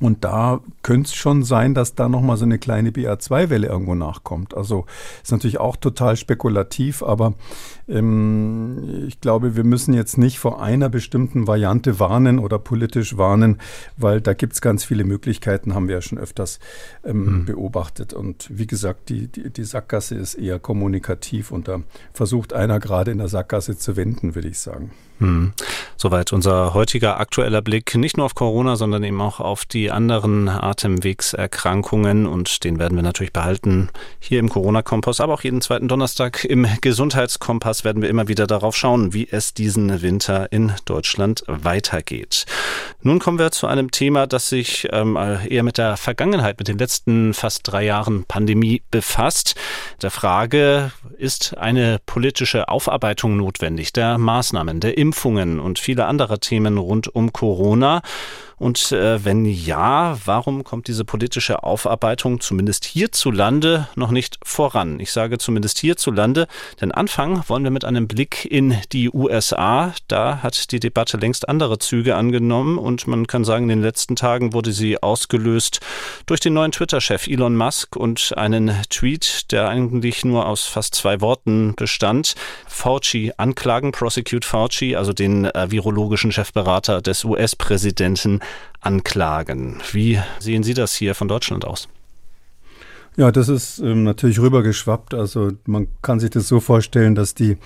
Und 0.00 0.25
da 0.25 0.61
könnte 0.83 1.09
es 1.09 1.14
schon 1.14 1.45
sein, 1.45 1.75
dass 1.75 1.95
da 1.95 2.09
nochmal 2.09 2.38
so 2.38 2.47
eine 2.47 2.59
kleine 2.59 2.90
BA2-Welle 2.90 3.66
irgendwo 3.66 3.95
nachkommt. 3.95 4.57
Also 4.57 4.87
ist 5.23 5.30
natürlich 5.30 5.61
auch 5.61 5.76
total 5.76 6.16
spekulativ, 6.16 7.02
aber 7.02 7.35
ähm, 7.87 9.04
ich 9.07 9.21
glaube, 9.21 9.57
wir 9.57 9.64
müssen 9.64 9.92
jetzt 9.92 10.16
nicht 10.16 10.38
vor 10.38 10.62
einer 10.62 10.88
bestimmten 10.88 11.47
Variante 11.47 12.00
warnen 12.00 12.38
oder 12.38 12.59
politisch 12.59 13.19
warnen, 13.19 13.59
weil 13.99 14.23
da 14.23 14.33
gibt 14.33 14.54
es 14.54 14.62
ganz 14.62 14.85
viele 14.85 15.04
Möglichkeiten, 15.04 15.75
haben 15.75 15.88
wir 15.88 15.97
ja 15.97 16.02
schon 16.02 16.19
öfters 16.19 16.61
ähm, 17.04 17.40
mhm. 17.40 17.45
beobachtet. 17.45 18.14
Und 18.14 18.49
wie 18.50 18.66
gesagt, 18.66 19.11
die, 19.11 19.28
die, 19.28 19.50
die 19.50 19.64
Sackgasse 19.64 20.14
ist 20.14 20.35
eher 20.35 20.59
kommunikativ 20.59 21.52
und 21.52 21.69
da 21.69 21.80
versucht 22.14 22.54
einer 22.54 22.80
gerade 22.80 23.11
in 23.11 23.19
der 23.19 23.28
Sackgasse 23.28 23.76
zu 23.76 23.97
wenden, 23.97 24.35
würde 24.35 24.49
ich 24.49 24.59
sagen. 24.59 24.92
Hm. 25.21 25.53
Soweit 25.97 26.33
unser 26.33 26.73
heutiger 26.73 27.21
aktueller 27.21 27.61
Blick 27.61 27.95
nicht 27.95 28.17
nur 28.17 28.25
auf 28.25 28.35
Corona, 28.35 28.77
sondern 28.77 29.05
eben 29.05 29.21
auch 29.21 29.39
auf 29.39 29.67
die 29.67 29.91
anderen 29.91 30.49
Atemwegserkrankungen 30.49 32.27
und 32.27 32.65
den 32.65 32.79
werden 32.79 32.97
wir 32.97 33.03
natürlich 33.03 33.35
behalten 33.35 33.91
hier 34.19 34.41
im 34.41 34.49
Corona-Kompass, 34.49 35.21
aber 35.21 35.35
auch 35.35 35.43
jeden 35.43 35.61
zweiten 35.61 35.89
Donnerstag 35.89 36.45
im 36.47 36.67
Gesundheitskompass 36.81 37.85
werden 37.85 38.00
wir 38.00 38.09
immer 38.09 38.29
wieder 38.29 38.47
darauf 38.47 38.75
schauen, 38.77 39.12
wie 39.12 39.29
es 39.31 39.53
diesen 39.53 40.00
Winter 40.00 40.50
in 40.53 40.73
Deutschland 40.87 41.45
weitergeht. 41.47 42.47
Nun 43.03 43.19
kommen 43.19 43.39
wir 43.39 43.50
zu 43.50 43.67
einem 43.67 43.91
Thema, 43.91 44.27
das 44.27 44.49
sich 44.49 44.89
ähm, 44.93 45.17
eher 45.17 45.62
mit 45.62 45.77
der 45.77 45.99
Vergangenheit, 45.99 46.59
mit 46.59 46.69
den 46.69 46.79
letzten 46.79 47.35
fast 47.35 47.61
drei 47.65 47.85
Jahren 47.85 48.25
Pandemie 48.25 48.83
befasst. 48.91 49.55
Der 50.00 50.11
Frage, 50.11 50.93
ist 51.19 51.59
eine 51.59 52.00
politische 52.07 52.69
Aufarbeitung 52.69 53.37
notwendig 53.37 53.93
der 53.93 54.17
Maßnahmen, 54.17 54.81
der 54.81 54.97
Impfungen? 54.97 55.10
Impfungen 55.11 55.59
und 55.59 55.81
viele 55.81 56.05
andere 56.07 56.38
Themen 56.38 56.79
rund 56.79 57.12
um 57.12 57.33
Corona. 57.33 58.00
Und 58.61 58.93
äh, 58.93 59.25
wenn 59.25 59.47
ja, 59.47 60.19
warum 60.26 60.64
kommt 60.64 60.87
diese 60.87 61.07
politische 61.07 61.62
Aufarbeitung 61.62 62.40
zumindest 62.40 62.85
hierzulande 62.85 63.88
noch 63.97 64.11
nicht 64.11 64.38
voran? 64.45 65.00
Ich 65.00 65.12
sage 65.12 65.38
zumindest 65.38 65.79
hierzulande, 65.79 66.47
denn 66.79 66.93
anfangen 66.93 67.43
wollen 67.49 67.64
wir 67.64 67.71
mit 67.71 67.87
einem 67.87 68.07
Blick 68.07 68.45
in 68.45 68.76
die 68.93 69.09
USA. 69.11 69.95
Da 70.09 70.43
hat 70.43 70.73
die 70.73 70.79
Debatte 70.79 71.17
längst 71.17 71.49
andere 71.49 71.79
Züge 71.79 72.17
angenommen 72.17 72.76
und 72.76 73.07
man 73.07 73.26
kann 73.26 73.45
sagen, 73.45 73.64
in 73.64 73.79
den 73.79 73.83
letzten 73.83 74.14
Tagen 74.14 74.52
wurde 74.52 74.73
sie 74.73 75.02
ausgelöst 75.02 75.81
durch 76.26 76.40
den 76.40 76.52
neuen 76.52 76.73
Twitter-Chef 76.73 77.29
Elon 77.29 77.57
Musk 77.57 77.97
und 77.97 78.35
einen 78.37 78.76
Tweet, 78.90 79.50
der 79.52 79.71
eigentlich 79.71 80.23
nur 80.23 80.47
aus 80.47 80.67
fast 80.67 80.95
zwei 80.95 81.23
Worten 81.23 81.73
bestand. 81.76 82.35
Fauci 82.69 83.33
anklagen, 83.38 83.93
prosecute 83.93 84.45
Fauci, 84.45 84.97
also 84.97 85.14
den 85.14 85.47
äh, 85.47 85.71
virologischen 85.71 86.31
Chefberater 86.31 87.00
des 87.00 87.25
US-Präsidenten 87.25 88.40
anklagen. 88.80 89.76
Wie 89.92 90.19
sehen 90.38 90.62
Sie 90.62 90.75
das 90.75 90.95
hier 90.95 91.14
von 91.14 91.28
Deutschland 91.28 91.64
aus? 91.64 91.88
Ja, 93.16 93.33
das 93.33 93.49
ist 93.49 93.80
ähm, 93.80 94.04
natürlich 94.04 94.40
rübergeschwappt. 94.40 95.14
Also 95.14 95.52
man 95.66 95.88
kann 96.00 96.21
sich 96.21 96.30
das 96.30 96.49
so 96.49 96.61
vorstellen, 96.61 97.14
dass 97.14 97.35
die 97.35 97.59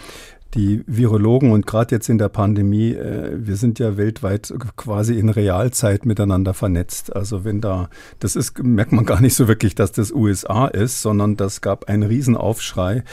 die 0.54 0.84
Virologen 0.86 1.52
und 1.52 1.66
gerade 1.66 1.94
jetzt 1.96 2.08
in 2.08 2.18
der 2.18 2.28
Pandemie, 2.28 2.92
äh, 2.92 3.32
wir 3.34 3.56
sind 3.56 3.78
ja 3.78 3.96
weltweit 3.96 4.54
quasi 4.76 5.18
in 5.18 5.28
Realzeit 5.28 6.06
miteinander 6.06 6.54
vernetzt. 6.54 7.14
Also 7.14 7.44
wenn 7.44 7.60
da, 7.60 7.88
das 8.20 8.36
ist, 8.36 8.62
merkt 8.62 8.92
man 8.92 9.04
gar 9.04 9.20
nicht 9.20 9.34
so 9.34 9.48
wirklich, 9.48 9.74
dass 9.74 9.92
das 9.92 10.12
USA 10.12 10.66
ist, 10.66 11.02
sondern 11.02 11.36
das 11.36 11.60
gab 11.60 11.88
einen 11.88 12.04
Riesenaufschrei. 12.04 13.04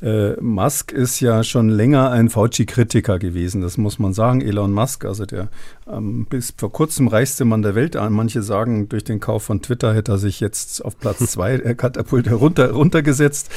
Äh, 0.00 0.40
Musk 0.40 0.92
ist 0.92 1.20
ja 1.20 1.44
schon 1.44 1.68
länger 1.68 2.10
ein 2.10 2.30
Fauci-Kritiker 2.30 3.18
gewesen, 3.18 3.60
das 3.60 3.76
muss 3.76 3.98
man 3.98 4.14
sagen. 4.14 4.40
Elon 4.40 4.72
Musk, 4.72 5.04
also 5.04 5.26
der 5.26 5.48
bis 5.86 6.52
vor 6.56 6.72
kurzem 6.72 7.06
reichste 7.06 7.44
Mann 7.44 7.62
der 7.62 7.76
Welt. 7.76 7.96
Manche 8.10 8.42
sagen, 8.42 8.88
durch 8.88 9.04
den 9.04 9.20
Kauf 9.20 9.44
von 9.44 9.62
Twitter 9.62 9.94
hätte 9.94 10.12
er 10.12 10.18
sich 10.18 10.40
jetzt 10.40 10.84
auf 10.84 10.98
Platz 10.98 11.18
zwei 11.30 11.54
äh, 11.54 11.74
Katapult 11.74 12.28
herunter, 12.28 12.72
runtergesetzt. 12.72 13.50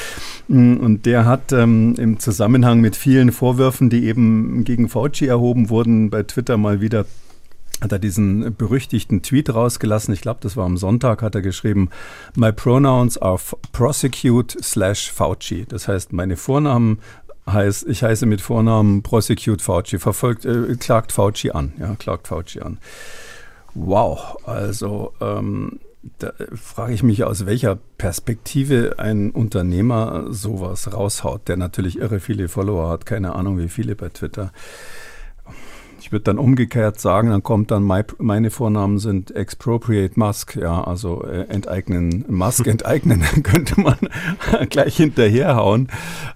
Mm, 0.47 0.77
und 0.77 1.05
der 1.07 1.25
hat 1.25 1.51
ähm, 1.51 1.95
im 1.97 2.19
Zusammenhang 2.19 2.81
mit 2.81 2.95
vielen 2.95 3.31
Vorwürfen, 3.31 3.89
die 3.89 4.05
eben 4.05 4.63
gegen 4.63 4.89
Fauci 4.89 5.25
erhoben 5.25 5.69
wurden, 5.69 6.11
bei 6.11 6.23
Twitter 6.23 6.57
mal 6.57 6.81
wieder 6.81 7.05
hat 7.81 7.91
er 7.93 7.99
diesen 7.99 8.55
berüchtigten 8.55 9.21
Tweet 9.21 9.53
rausgelassen. 9.53 10.13
Ich 10.13 10.21
glaube, 10.21 10.39
das 10.41 10.57
war 10.57 10.65
am 10.65 10.77
Sonntag, 10.77 11.21
hat 11.21 11.35
er 11.35 11.41
geschrieben, 11.41 11.89
My 12.35 12.51
pronouns 12.51 13.17
are 13.17 13.39
prosecute 13.71 14.57
slash 14.61 15.11
Fauci. 15.11 15.65
Das 15.67 15.87
heißt, 15.87 16.11
meine 16.11 16.35
Vornamen 16.35 16.99
heißt, 17.53 17.87
ich 17.87 18.03
heiße 18.03 18.25
mit 18.25 18.41
Vornamen 18.41 19.03
Prosecute 19.03 19.61
Fauci, 19.61 19.99
verfolgt, 19.99 20.45
äh, 20.45 20.75
klagt 20.75 21.11
Fauci 21.11 21.51
an, 21.51 21.73
ja, 21.79 21.95
klagt 21.95 22.27
Fauci 22.27 22.61
an. 22.61 22.79
Wow, 23.73 24.37
also 24.45 25.13
ähm, 25.21 25.79
da 26.17 26.33
frage 26.53 26.93
ich 26.93 27.03
mich, 27.03 27.23
aus 27.23 27.45
welcher 27.45 27.77
Perspektive 27.97 28.95
ein 28.97 29.31
Unternehmer 29.31 30.27
sowas 30.29 30.91
raushaut, 30.93 31.47
der 31.47 31.57
natürlich 31.57 31.99
irre 31.99 32.19
viele 32.19 32.47
Follower 32.47 32.89
hat, 32.89 33.05
keine 33.05 33.35
Ahnung 33.35 33.57
wie 33.59 33.69
viele 33.69 33.95
bei 33.95 34.09
Twitter. 34.09 34.51
Ich 36.09 36.11
würde 36.11 36.23
dann 36.23 36.39
umgekehrt 36.39 36.99
sagen, 36.99 37.29
dann 37.29 37.43
kommt 37.43 37.69
dann 37.69 37.83
my, 37.83 38.01
meine 38.17 38.49
Vornamen 38.49 38.97
sind 38.97 39.29
Expropriate 39.29 40.19
Musk, 40.19 40.55
ja, 40.55 40.83
also 40.83 41.23
äh, 41.23 41.41
enteignen, 41.49 42.25
Musk 42.27 42.65
enteignen, 42.67 43.21
könnte 43.43 43.79
man 43.79 43.95
gleich 44.71 44.97
hinterherhauen. 44.97 45.87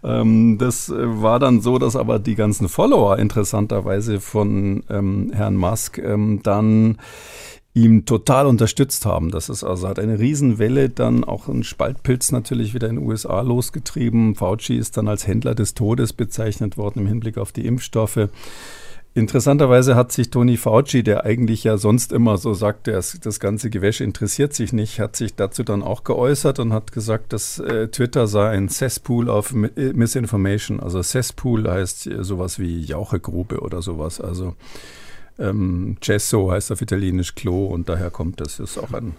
Ähm, 0.03 0.59
das 0.59 0.93
war 0.95 1.39
dann 1.39 1.61
so, 1.61 1.79
dass 1.79 1.95
aber 1.95 2.19
die 2.19 2.35
ganzen 2.35 2.69
Follower 2.69 3.17
interessanterweise 3.17 4.19
von 4.19 4.83
ähm, 4.91 5.31
Herrn 5.33 5.55
Musk 5.55 5.97
ähm, 5.97 6.41
dann 6.43 6.99
ihm 7.73 8.05
total 8.05 8.45
unterstützt 8.45 9.07
haben. 9.07 9.31
Das 9.31 9.49
ist 9.49 9.63
also 9.63 9.87
hat 9.87 9.97
eine 9.97 10.19
Riesenwelle 10.19 10.89
dann 10.89 11.23
auch 11.23 11.47
ein 11.47 11.63
Spaltpilz 11.63 12.31
natürlich 12.31 12.75
wieder 12.75 12.89
in 12.89 12.97
den 12.97 13.07
USA 13.07 13.41
losgetrieben. 13.41 14.35
Fauci 14.35 14.75
ist 14.75 14.97
dann 14.97 15.07
als 15.07 15.25
Händler 15.25 15.55
des 15.55 15.73
Todes 15.73 16.13
bezeichnet 16.13 16.77
worden 16.77 16.99
im 16.99 17.07
Hinblick 17.07 17.39
auf 17.39 17.51
die 17.51 17.65
Impfstoffe. 17.65 18.29
Interessanterweise 19.15 19.95
hat 19.95 20.11
sich 20.11 20.31
Tony 20.31 20.57
Fauci, 20.57 21.03
der 21.03 21.23
eigentlich 21.23 21.63
ja 21.63 21.77
sonst 21.77 22.11
immer 22.11 22.37
so 22.37 22.55
sagt, 22.55 22.87
das, 22.87 23.19
das 23.21 23.39
ganze 23.39 23.69
Gewäsch 23.69 24.01
interessiert 24.01 24.53
sich 24.53 24.73
nicht, 24.73 24.99
hat 24.99 25.15
sich 25.15 25.35
dazu 25.35 25.63
dann 25.63 25.83
auch 25.83 26.03
geäußert 26.03 26.57
und 26.57 26.73
hat 26.73 26.91
gesagt, 26.91 27.31
dass 27.31 27.59
äh, 27.59 27.89
Twitter 27.89 28.25
sei 28.25 28.49
ein 28.49 28.69
Cesspool 28.69 29.29
of 29.29 29.53
äh, 29.53 29.93
Misinformation. 29.93 30.79
Also 30.79 31.03
Cesspool 31.03 31.69
heißt 31.69 32.09
sowas 32.21 32.57
wie 32.57 32.81
Jauchegrube 32.81 33.59
oder 33.59 33.83
sowas. 33.83 34.19
Also 34.19 34.55
ähm, 35.37 35.97
Cesso 36.03 36.51
heißt 36.51 36.71
auf 36.71 36.81
Italienisch 36.81 37.35
Klo 37.35 37.67
und 37.67 37.89
daher 37.89 38.09
kommt 38.09 38.41
das. 38.41 38.59
Ist 38.59 38.79
auch 38.79 38.93
ein 38.93 39.15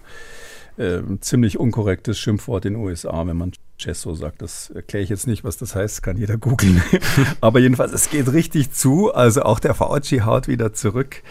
äh, 0.75 1.01
ziemlich 1.21 1.57
unkorrektes 1.57 2.19
Schimpfwort 2.19 2.65
in 2.65 2.73
den 2.73 2.83
USA, 2.83 3.25
wenn 3.25 3.37
man 3.37 3.53
Cesso 3.79 4.13
sagt. 4.15 4.41
Das 4.41 4.69
erkläre 4.69 5.03
ich 5.03 5.09
jetzt 5.09 5.27
nicht, 5.27 5.43
was 5.43 5.57
das 5.57 5.75
heißt, 5.75 6.03
kann 6.03 6.17
jeder 6.17 6.37
googeln. 6.37 6.81
Aber 7.41 7.59
jedenfalls, 7.59 7.91
es 7.93 8.09
geht 8.09 8.31
richtig 8.31 8.71
zu. 8.71 9.13
Also 9.13 9.43
auch 9.43 9.59
der 9.59 9.73
Fauci 9.73 10.19
haut 10.19 10.47
wieder 10.47 10.73
zurück. 10.73 11.21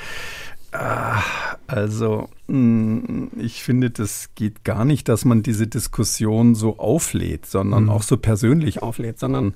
Ah, 0.72 1.22
also, 1.68 2.28
hm, 2.48 3.30
ich 3.36 3.62
finde, 3.62 3.90
das 3.90 4.30
geht 4.34 4.64
gar 4.64 4.84
nicht, 4.84 5.08
dass 5.08 5.24
man 5.24 5.44
diese 5.44 5.68
Diskussion 5.68 6.56
so 6.56 6.78
auflädt, 6.78 7.46
sondern 7.46 7.84
mhm. 7.84 7.90
auch 7.90 8.02
so 8.02 8.16
persönlich 8.16 8.82
auflädt, 8.82 9.20
sondern 9.20 9.54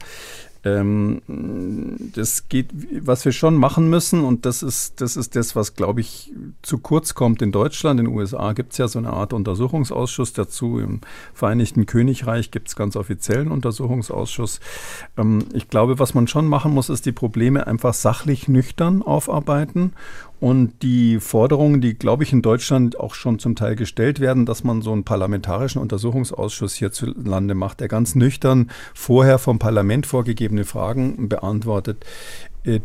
das 0.63 2.49
geht, 2.49 2.71
was 3.01 3.25
wir 3.25 3.33
schon 3.33 3.57
machen 3.57 3.89
müssen, 3.89 4.25
und 4.25 4.45
das 4.45 4.63
ist, 4.63 5.01
das 5.01 5.17
ist 5.17 5.37
das, 5.37 5.55
was, 5.55 5.75
glaube 5.75 6.01
ich, 6.01 6.33
zu 6.63 6.79
kurz 6.79 7.15
kommt 7.15 7.43
in 7.43 7.53
Deutschland. 7.53 8.01
In 8.01 8.07
den 8.07 8.15
USA 8.15 8.53
gibt 8.53 8.73
es 8.73 8.79
ja 8.79 8.89
so 8.89 8.99
eine 8.99 9.13
Art 9.13 9.33
Untersuchungsausschuss 9.33 10.33
dazu. 10.33 10.79
Im 10.79 11.01
Vereinigten 11.33 11.87
Königreich 11.87 12.51
gibt 12.51 12.69
es 12.69 12.77
ganz 12.77 12.97
offiziellen 12.97 13.51
Untersuchungsausschuss. 13.51 14.61
Ähm, 15.17 15.45
ich 15.53 15.69
glaube, 15.69 15.99
was 15.99 16.15
man 16.15 16.27
schon 16.27 16.47
machen 16.47 16.73
muss, 16.75 16.89
ist 16.89 17.07
die 17.07 17.13
Probleme 17.13 17.67
einfach 17.67 17.95
sachlich 17.95 18.49
nüchtern 18.49 19.03
aufarbeiten 19.03 19.93
und 20.41 20.83
die 20.83 21.19
Forderungen, 21.19 21.81
die, 21.81 21.95
glaube 21.95 22.23
ich, 22.23 22.33
in 22.33 22.43
Deutschland 22.43 22.99
auch 23.01 23.15
schon 23.15 23.39
zum 23.39 23.57
Teil 23.57 23.75
gestellt 23.75 24.21
werden, 24.21 24.47
dass 24.47 24.63
man 24.63 24.83
so 24.83 24.93
einen 24.93 25.05
parlamentarischen 25.05 25.81
Untersuchungsausschuss 25.81 26.75
hierzulande 26.75 27.55
macht, 27.55 27.81
der 27.81 27.89
ganz 27.89 28.15
nüchtern 28.15 28.71
vorher 28.95 29.39
vom 29.39 29.59
Parlament 29.59 30.07
vorgegebene 30.07 30.65
Fragen 30.65 31.29
beantwortet, 31.29 32.05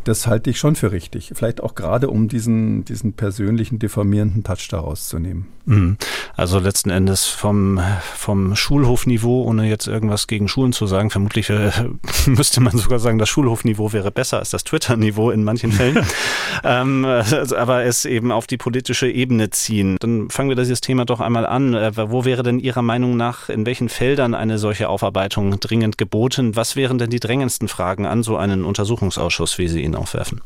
das 0.04 0.26
halte 0.26 0.50
ich 0.50 0.58
schon 0.58 0.76
für 0.76 0.92
richtig. 0.92 1.32
Vielleicht 1.34 1.62
auch 1.62 1.74
gerade, 1.74 2.08
um 2.08 2.28
diesen, 2.28 2.84
diesen 2.84 3.12
persönlichen 3.12 3.78
diffamierenden 3.78 4.44
Touch 4.44 4.68
daraus 4.68 5.08
zu 5.08 5.18
nehmen. 5.18 5.46
Mhm. 5.66 5.96
Also 6.36 6.58
letzten 6.58 6.90
Endes 6.90 7.26
vom, 7.26 7.80
vom 8.14 8.54
Schulhofniveau, 8.54 9.44
ohne 9.44 9.68
jetzt 9.68 9.86
irgendwas 9.86 10.26
gegen 10.26 10.48
Schulen 10.48 10.72
zu 10.72 10.86
sagen, 10.86 11.10
vermutlich 11.10 11.48
äh, 11.48 11.70
müsste 12.26 12.60
man 12.60 12.76
sogar 12.76 12.98
sagen, 12.98 13.18
das 13.18 13.28
Schulhofniveau 13.28 13.92
wäre 13.92 14.10
besser 14.10 14.38
als 14.40 14.50
das 14.50 14.64
Twitter-Niveau 14.64 15.30
in 15.30 15.44
manchen 15.44 15.72
Fällen. 15.72 16.04
ähm, 16.64 17.04
also, 17.04 17.56
aber 17.56 17.84
es 17.84 18.04
eben 18.04 18.30
auf 18.30 18.46
die 18.46 18.56
politische 18.56 19.08
Ebene 19.08 19.50
ziehen. 19.50 19.96
Dann 20.00 20.28
fangen 20.28 20.50
wir 20.50 20.56
dieses 20.56 20.80
Thema 20.80 21.04
doch 21.04 21.20
einmal 21.20 21.46
an. 21.46 21.74
Äh, 21.74 21.92
wo 22.10 22.24
wäre 22.24 22.42
denn 22.42 22.58
Ihrer 22.58 22.82
Meinung 22.82 23.16
nach, 23.16 23.48
in 23.48 23.64
welchen 23.64 23.88
Feldern 23.88 24.34
eine 24.34 24.58
solche 24.58 24.88
Aufarbeitung 24.88 25.58
dringend 25.60 25.96
geboten? 25.98 26.56
Was 26.56 26.76
wären 26.76 26.98
denn 26.98 27.10
die 27.10 27.20
drängendsten 27.20 27.68
Fragen 27.68 28.06
an 28.06 28.22
so 28.22 28.36
einen 28.36 28.64
Untersuchungsausschuss, 28.64 29.56
wie 29.58 29.63
Sie 29.68 29.82
ihn 29.82 29.94
aufwerfen? 29.94 30.40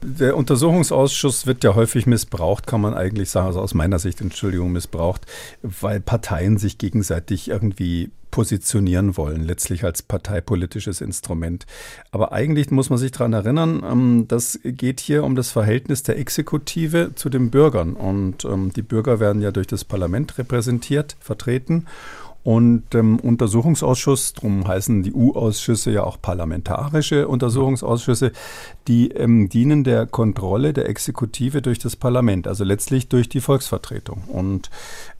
Der 0.00 0.36
Untersuchungsausschuss 0.36 1.46
wird 1.46 1.64
ja 1.64 1.74
häufig 1.74 2.06
missbraucht, 2.06 2.68
kann 2.68 2.80
man 2.80 2.94
eigentlich 2.94 3.30
sagen, 3.30 3.48
also 3.48 3.60
aus 3.60 3.74
meiner 3.74 3.98
Sicht, 3.98 4.20
Entschuldigung, 4.20 4.70
missbraucht, 4.70 5.26
weil 5.62 6.00
Parteien 6.00 6.56
sich 6.56 6.78
gegenseitig 6.78 7.48
irgendwie 7.48 8.10
positionieren 8.30 9.16
wollen, 9.16 9.44
letztlich 9.44 9.84
als 9.84 10.02
parteipolitisches 10.02 11.00
Instrument. 11.00 11.66
Aber 12.12 12.32
eigentlich 12.32 12.70
muss 12.70 12.90
man 12.90 12.98
sich 12.98 13.10
daran 13.10 13.32
erinnern, 13.32 13.82
ähm, 13.84 14.24
das 14.28 14.60
geht 14.62 15.00
hier 15.00 15.24
um 15.24 15.34
das 15.34 15.50
Verhältnis 15.50 16.02
der 16.02 16.18
Exekutive 16.18 17.12
zu 17.14 17.30
den 17.30 17.50
Bürgern. 17.50 17.94
Und 17.94 18.44
ähm, 18.44 18.72
die 18.72 18.82
Bürger 18.82 19.18
werden 19.18 19.42
ja 19.42 19.50
durch 19.50 19.66
das 19.66 19.84
Parlament 19.84 20.38
repräsentiert, 20.38 21.16
vertreten. 21.20 21.86
Und 22.48 22.94
ähm, 22.94 23.20
Untersuchungsausschuss, 23.20 24.32
darum 24.32 24.66
heißen 24.66 25.02
die 25.02 25.12
U-Ausschüsse 25.12 25.90
ja 25.90 26.04
auch 26.04 26.18
parlamentarische 26.18 27.28
Untersuchungsausschüsse, 27.28 28.32
die 28.86 29.10
ähm, 29.10 29.50
dienen 29.50 29.84
der 29.84 30.06
Kontrolle 30.06 30.72
der 30.72 30.88
Exekutive 30.88 31.60
durch 31.60 31.78
das 31.78 31.94
Parlament, 31.94 32.48
also 32.48 32.64
letztlich 32.64 33.08
durch 33.08 33.28
die 33.28 33.42
Volksvertretung. 33.42 34.22
Und 34.28 34.70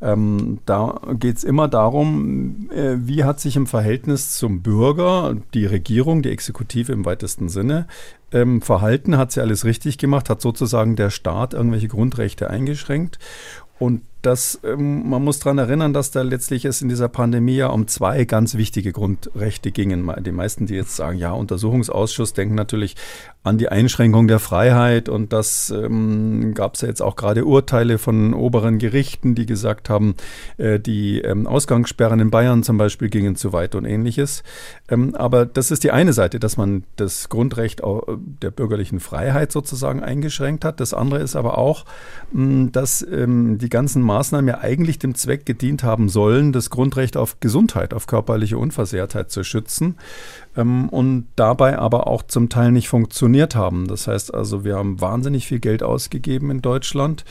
ähm, 0.01 0.61
da 0.65 1.03
geht 1.19 1.37
es 1.37 1.45
immer 1.45 1.69
darum, 1.69 2.71
äh, 2.71 2.97
wie 2.97 3.25
hat 3.25 3.41
sich 3.41 3.57
im 3.57 3.67
Verhältnis 3.67 4.39
zum 4.39 4.63
Bürger 4.63 5.37
die 5.53 5.67
Regierung, 5.67 6.23
die 6.23 6.31
Exekutive 6.31 6.93
im 6.93 7.05
weitesten 7.05 7.51
Sinne, 7.51 7.89
ähm, 8.33 8.63
verhalten, 8.63 9.19
hat 9.19 9.33
sie 9.33 9.43
alles 9.43 9.67
richtig 9.67 9.99
gemacht, 9.99 10.31
hat 10.31 10.41
sozusagen 10.41 10.97
der 10.97 11.11
Staat 11.11 11.53
irgendwelche 11.53 11.89
Grundrechte 11.89 12.49
eingeschränkt. 12.49 13.19
Und 13.79 14.01
das, 14.23 14.61
ähm, 14.65 15.09
man 15.09 15.23
muss 15.23 15.39
daran 15.39 15.59
erinnern, 15.59 15.93
dass 15.93 16.11
da 16.11 16.23
letztlich 16.23 16.65
es 16.65 16.83
in 16.83 16.89
dieser 16.89 17.09
Pandemie 17.09 17.57
ja 17.57 17.69
um 17.69 17.87
zwei 17.87 18.25
ganz 18.25 18.57
wichtige 18.57 18.93
Grundrechte 18.93 19.71
gingen. 19.71 20.11
Die 20.21 20.33
meisten, 20.33 20.67
die 20.67 20.75
jetzt 20.75 20.97
sagen, 20.97 21.19
ja, 21.19 21.33
Untersuchungsausschuss, 21.33 22.33
denken 22.33 22.55
natürlich 22.55 22.97
an 23.45 23.59
die 23.59 23.69
Einschränkung 23.69 24.29
der 24.29 24.41
Freiheit 24.41 25.09
und 25.09 25.33
das 25.33 25.71
ähm, 25.71 26.53
gab 26.55 26.75
es 26.75 26.83
ja 26.83 26.89
jetzt 26.89 27.01
auch 27.01 27.17
gerade 27.17 27.45
Urteile 27.45 27.99
von 27.99 28.35
oberen 28.35 28.79
Gerichten, 28.79 29.35
die 29.35 29.47
gesagt 29.47 29.89
haben, 29.89 30.15
äh, 30.59 30.81
die 30.81 31.21
ähm, 31.21 31.47
Ausgangssperren 31.47 32.21
in 32.21 32.31
Bayern 32.31 32.63
zum 32.63 32.77
Beispiel 32.77 33.09
gingen 33.09 33.37
zu 33.37 33.53
weit 33.53 33.75
und 33.75 33.85
ähnliches. 33.85 34.43
Ähm, 34.89 35.15
aber 35.15 35.47
das 35.47 35.71
ist 35.71 35.85
die 35.85 35.93
eine 35.93 36.13
Seite, 36.13 36.41
dass 36.41 36.57
man 36.57 36.85
das 36.97 37.29
Grundrecht 37.29 37.81
der 38.43 38.51
bürgerlichen 38.51 39.01
Freiheit 39.01 39.53
sozusagen 39.53 40.03
eingeschränkt 40.03 40.65
hat. 40.65 40.81
Das 40.81 40.93
andere 40.93 41.21
ist 41.21 41.37
aber 41.37 41.57
auch, 41.57 41.85
mh, 42.33 42.71
dass 42.73 43.07
ähm, 43.11 43.59
die 43.59 43.69
ganzen 43.69 44.03
Maßnahmen 44.09 44.49
ja 44.49 44.59
eigentlich 44.59 44.99
dem 44.99 45.15
Zweck 45.15 45.47
gedient 45.47 45.85
haben 45.85 46.09
sollen, 46.09 46.53
das 46.53 46.71
Grundrecht 46.71 47.17
auf 47.17 47.39
Gesundheit, 47.39 47.95
auf 47.95 48.07
körperliche 48.07 48.59
Unversehrtheit 48.59 49.31
zu 49.31 49.45
schützen 49.45 49.97
ähm, 50.59 50.89
und 50.89 51.29
dabei 51.37 51.79
aber 51.79 52.09
auch 52.09 52.23
zum 52.23 52.49
Teil 52.49 52.73
nicht 52.73 52.89
funktioniert 52.89 53.55
haben. 53.55 53.87
Das 53.87 54.09
heißt 54.09 54.35
also, 54.35 54.65
wir 54.65 54.77
haben 54.77 55.01
wahnsinnig 55.01 55.47
viel 55.47 55.61
Geld 55.61 55.83
ausgegeben 55.83 56.51
in 56.51 56.61
Deutschland. 56.61 57.25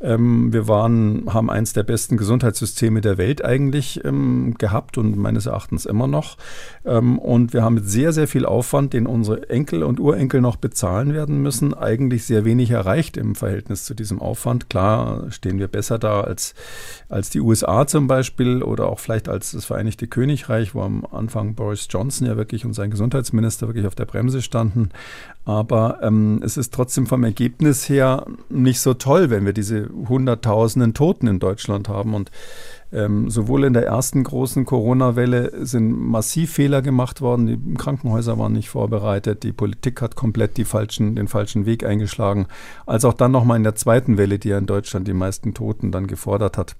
Ähm, 0.00 0.52
wir 0.52 0.68
waren, 0.68 1.24
haben 1.32 1.50
eins 1.50 1.72
der 1.72 1.82
besten 1.82 2.16
Gesundheitssysteme 2.16 3.00
der 3.00 3.18
Welt 3.18 3.44
eigentlich 3.44 4.04
ähm, 4.04 4.54
gehabt 4.58 4.98
und 4.98 5.16
meines 5.16 5.46
Erachtens 5.46 5.86
immer 5.86 6.06
noch. 6.06 6.36
Ähm, 6.84 7.18
und 7.18 7.54
wir 7.54 7.62
haben 7.62 7.74
mit 7.74 7.88
sehr, 7.88 8.12
sehr 8.12 8.28
viel 8.28 8.44
Aufwand, 8.44 8.92
den 8.92 9.06
unsere 9.06 9.48
Enkel 9.48 9.82
und 9.82 9.98
Urenkel 9.98 10.40
noch 10.40 10.56
bezahlen 10.56 11.14
werden 11.14 11.40
müssen, 11.40 11.72
eigentlich 11.72 12.24
sehr 12.24 12.44
wenig 12.44 12.70
erreicht 12.70 13.16
im 13.16 13.34
Verhältnis 13.34 13.84
zu 13.84 13.94
diesem 13.94 14.20
Aufwand. 14.20 14.68
Klar 14.68 15.30
stehen 15.30 15.58
wir 15.58 15.68
besser 15.68 15.98
da 15.98 16.20
als, 16.20 16.54
als 17.08 17.30
die 17.30 17.40
USA 17.40 17.86
zum 17.86 18.06
Beispiel 18.06 18.62
oder 18.62 18.88
auch 18.88 18.98
vielleicht 18.98 19.28
als 19.30 19.52
das 19.52 19.64
Vereinigte 19.64 20.06
Königreich, 20.06 20.74
wo 20.74 20.82
am 20.82 21.06
Anfang 21.10 21.54
Boris 21.54 21.86
Johnson 21.88 22.26
ja 22.26 22.36
wirklich 22.36 22.65
und 22.66 22.74
sein 22.74 22.90
Gesundheitsminister 22.90 23.66
wirklich 23.68 23.86
auf 23.86 23.94
der 23.94 24.04
Bremse 24.04 24.42
standen. 24.42 24.90
Aber 25.44 26.00
ähm, 26.02 26.40
es 26.44 26.56
ist 26.56 26.74
trotzdem 26.74 27.06
vom 27.06 27.24
Ergebnis 27.24 27.88
her 27.88 28.26
nicht 28.48 28.80
so 28.80 28.94
toll, 28.94 29.30
wenn 29.30 29.46
wir 29.46 29.52
diese 29.52 29.88
Hunderttausenden 30.08 30.92
Toten 30.92 31.28
in 31.28 31.38
Deutschland 31.38 31.88
haben. 31.88 32.14
Und 32.14 32.30
ähm, 32.92 33.30
sowohl 33.30 33.64
in 33.64 33.72
der 33.72 33.86
ersten 33.86 34.24
großen 34.24 34.64
Corona-Welle 34.64 35.64
sind 35.64 35.92
massiv 35.92 36.52
Fehler 36.52 36.82
gemacht 36.82 37.20
worden. 37.20 37.46
Die 37.46 37.74
Krankenhäuser 37.74 38.38
waren 38.38 38.52
nicht 38.52 38.68
vorbereitet. 38.68 39.42
Die 39.42 39.52
Politik 39.52 40.02
hat 40.02 40.16
komplett 40.16 40.58
falschen, 40.66 41.16
den 41.16 41.28
falschen 41.28 41.66
Weg 41.66 41.84
eingeschlagen. 41.84 42.46
Als 42.84 43.04
auch 43.04 43.14
dann 43.14 43.32
nochmal 43.32 43.56
in 43.56 43.64
der 43.64 43.74
zweiten 43.74 44.18
Welle, 44.18 44.38
die 44.38 44.48
ja 44.48 44.58
in 44.58 44.66
Deutschland 44.66 45.08
die 45.08 45.14
meisten 45.14 45.54
Toten 45.54 45.92
dann 45.92 46.06
gefordert 46.06 46.58
hat 46.58 46.76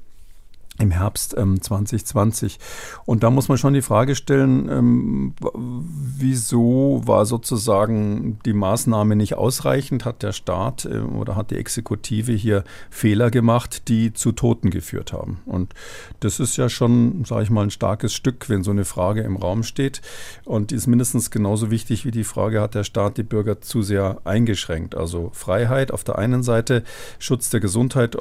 im 0.78 0.90
Herbst 0.90 1.34
ähm, 1.36 1.60
2020. 1.60 2.58
Und 3.04 3.22
da 3.22 3.30
muss 3.30 3.48
man 3.48 3.58
schon 3.58 3.74
die 3.74 3.82
Frage 3.82 4.14
stellen, 4.14 4.68
ähm, 4.68 5.34
wieso 5.54 7.02
war 7.04 7.26
sozusagen 7.26 8.38
die 8.44 8.52
Maßnahme 8.52 9.16
nicht 9.16 9.34
ausreichend? 9.34 10.04
Hat 10.04 10.22
der 10.22 10.32
Staat 10.32 10.84
äh, 10.84 10.98
oder 10.98 11.36
hat 11.36 11.50
die 11.50 11.56
Exekutive 11.56 12.32
hier 12.32 12.64
Fehler 12.90 13.30
gemacht, 13.30 13.88
die 13.88 14.12
zu 14.12 14.32
Toten 14.32 14.70
geführt 14.70 15.12
haben? 15.12 15.40
Und 15.46 15.74
das 16.20 16.40
ist 16.40 16.56
ja 16.56 16.68
schon, 16.68 17.24
sage 17.24 17.44
ich 17.44 17.50
mal, 17.50 17.62
ein 17.62 17.70
starkes 17.70 18.12
Stück, 18.14 18.48
wenn 18.48 18.62
so 18.62 18.70
eine 18.70 18.84
Frage 18.84 19.22
im 19.22 19.36
Raum 19.36 19.62
steht. 19.62 20.02
Und 20.44 20.70
die 20.70 20.74
ist 20.74 20.86
mindestens 20.86 21.30
genauso 21.30 21.70
wichtig 21.70 22.04
wie 22.04 22.10
die 22.10 22.24
Frage, 22.24 22.60
hat 22.60 22.74
der 22.74 22.84
Staat 22.84 23.16
die 23.16 23.22
Bürger 23.22 23.60
zu 23.60 23.82
sehr 23.82 24.20
eingeschränkt? 24.24 24.94
Also 24.94 25.30
Freiheit 25.32 25.90
auf 25.90 26.04
der 26.04 26.18
einen 26.18 26.42
Seite, 26.42 26.82
Schutz 27.18 27.50
der 27.50 27.60
Gesundheit, 27.60 28.16
äh, 28.16 28.18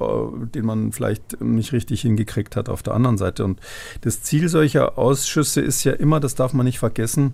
den 0.54 0.65
man 0.65 0.91
vielleicht 0.91 1.41
nicht 1.41 1.74
richtig 1.74 2.02
hingekriegt 2.02 2.44
gekriegt 2.45 2.55
hat 2.55 2.69
auf 2.69 2.84
der 2.84 2.93
anderen 2.93 3.17
Seite. 3.17 3.43
Und 3.43 3.60
das 4.01 4.21
Ziel 4.21 4.47
solcher 4.49 4.97
Ausschüsse 4.97 5.62
ist 5.62 5.84
ja 5.84 5.93
immer, 5.93 6.19
das 6.19 6.36
darf 6.36 6.53
man 6.53 6.65
nicht 6.65 6.79
vergessen, 6.79 7.34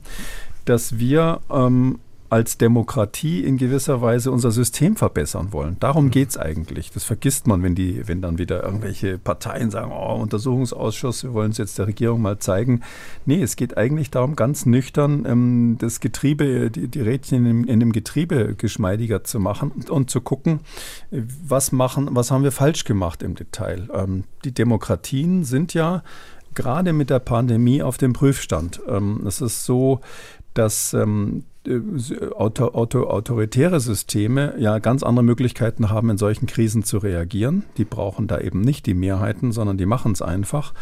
dass 0.65 0.97
wir 0.97 1.41
ähm, 1.49 1.99
als 2.31 2.57
Demokratie 2.57 3.43
in 3.43 3.57
gewisser 3.57 4.01
Weise 4.01 4.31
unser 4.31 4.51
System 4.51 4.95
verbessern 4.95 5.51
wollen. 5.51 5.75
Darum 5.81 6.05
mhm. 6.05 6.11
geht 6.11 6.29
es 6.29 6.37
eigentlich. 6.37 6.89
Das 6.91 7.03
vergisst 7.03 7.45
man, 7.45 7.61
wenn, 7.61 7.75
die, 7.75 8.07
wenn 8.07 8.21
dann 8.21 8.37
wieder 8.37 8.63
irgendwelche 8.63 9.17
Parteien 9.17 9.69
sagen, 9.69 9.91
oh, 9.91 10.15
Untersuchungsausschuss, 10.15 11.25
wir 11.25 11.33
wollen 11.33 11.51
es 11.51 11.57
jetzt 11.57 11.77
der 11.77 11.87
Regierung 11.87 12.21
mal 12.21 12.39
zeigen. 12.39 12.83
Nee, 13.25 13.41
es 13.41 13.57
geht 13.57 13.75
eigentlich 13.75 14.11
darum, 14.11 14.37
ganz 14.37 14.65
nüchtern 14.65 15.25
ähm, 15.27 15.75
das 15.79 15.99
Getriebe, 15.99 16.71
die, 16.71 16.87
die 16.87 17.01
Rädchen 17.01 17.45
in, 17.45 17.63
in, 17.65 17.81
dem 17.81 17.91
Getriebe 17.91 18.55
geschmeidiger 18.55 19.25
zu 19.25 19.41
machen 19.41 19.69
und, 19.71 19.89
und, 19.89 20.09
zu 20.09 20.21
gucken, 20.21 20.61
was 21.11 21.73
machen, 21.73 22.07
was 22.11 22.31
haben 22.31 22.45
wir 22.45 22.53
falsch 22.53 22.85
gemacht 22.85 23.23
im 23.23 23.35
Detail. 23.35 23.89
Ähm, 23.93 24.23
die 24.45 24.53
Demokratien 24.53 25.43
sind 25.43 25.73
ja 25.73 26.01
gerade 26.55 26.93
mit 26.93 27.09
der 27.09 27.19
Pandemie 27.19 27.83
auf 27.83 27.97
dem 27.97 28.13
Prüfstand. 28.13 28.79
Ähm, 28.87 29.21
es 29.27 29.41
ist 29.41 29.65
so, 29.65 29.99
dass 30.53 30.93
ähm, 30.93 31.43
äh, 31.43 31.50
auto, 32.35 32.69
auto, 32.69 33.03
autoritäre 33.07 33.79
Systeme 33.79 34.55
ja 34.57 34.79
ganz 34.79 35.03
andere 35.03 35.23
Möglichkeiten 35.23 35.89
haben, 35.89 36.09
in 36.09 36.17
solchen 36.17 36.47
Krisen 36.47 36.83
zu 36.83 36.97
reagieren. 36.97 37.63
Die 37.77 37.85
brauchen 37.85 38.27
da 38.27 38.39
eben 38.39 38.61
nicht 38.61 38.85
die 38.87 38.95
Mehrheiten, 38.95 39.51
sondern 39.51 39.77
die 39.77 39.85
machen 39.85 40.11
es 40.11 40.21
einfach. 40.21 40.73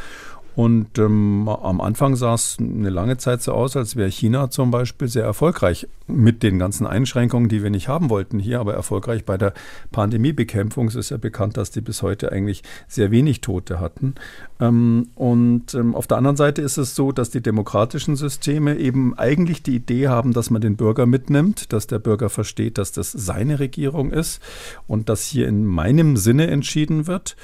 Und 0.59 0.99
ähm, 0.99 1.47
am 1.47 1.79
Anfang 1.79 2.17
sah 2.17 2.33
es 2.33 2.57
eine 2.59 2.89
lange 2.89 3.15
Zeit 3.15 3.41
so 3.41 3.53
aus, 3.53 3.77
als 3.77 3.95
wäre 3.95 4.11
China 4.11 4.49
zum 4.49 4.71
Beispiel 4.71 5.07
sehr 5.07 5.23
erfolgreich 5.23 5.87
mit 6.05 6.43
den 6.43 6.59
ganzen 6.59 6.85
Einschränkungen, 6.85 7.47
die 7.47 7.63
wir 7.63 7.69
nicht 7.69 7.87
haben 7.87 8.09
wollten 8.09 8.39
hier, 8.39 8.59
aber 8.59 8.73
erfolgreich 8.73 9.23
bei 9.23 9.37
der 9.37 9.53
Pandemiebekämpfung. 9.93 10.89
Es 10.89 10.95
ist 10.95 11.11
ja 11.11 11.17
bekannt, 11.17 11.55
dass 11.55 11.71
die 11.71 11.79
bis 11.79 12.01
heute 12.01 12.33
eigentlich 12.33 12.63
sehr 12.89 13.09
wenig 13.09 13.39
Tote 13.39 13.79
hatten. 13.79 14.15
Ähm, 14.59 15.07
und 15.15 15.75
ähm, 15.75 15.95
auf 15.95 16.07
der 16.07 16.17
anderen 16.17 16.35
Seite 16.35 16.61
ist 16.61 16.75
es 16.75 16.93
so, 16.93 17.13
dass 17.13 17.29
die 17.29 17.41
demokratischen 17.41 18.17
Systeme 18.17 18.75
eben 18.75 19.17
eigentlich 19.17 19.63
die 19.63 19.77
Idee 19.77 20.09
haben, 20.09 20.33
dass 20.33 20.49
man 20.49 20.59
den 20.59 20.75
Bürger 20.75 21.05
mitnimmt, 21.05 21.71
dass 21.71 21.87
der 21.87 21.99
Bürger 21.99 22.29
versteht, 22.29 22.77
dass 22.77 22.91
das 22.91 23.13
seine 23.13 23.61
Regierung 23.61 24.11
ist 24.11 24.41
und 24.87 25.07
dass 25.07 25.23
hier 25.23 25.47
in 25.47 25.65
meinem 25.65 26.17
Sinne 26.17 26.47
entschieden 26.47 27.07
wird. 27.07 27.37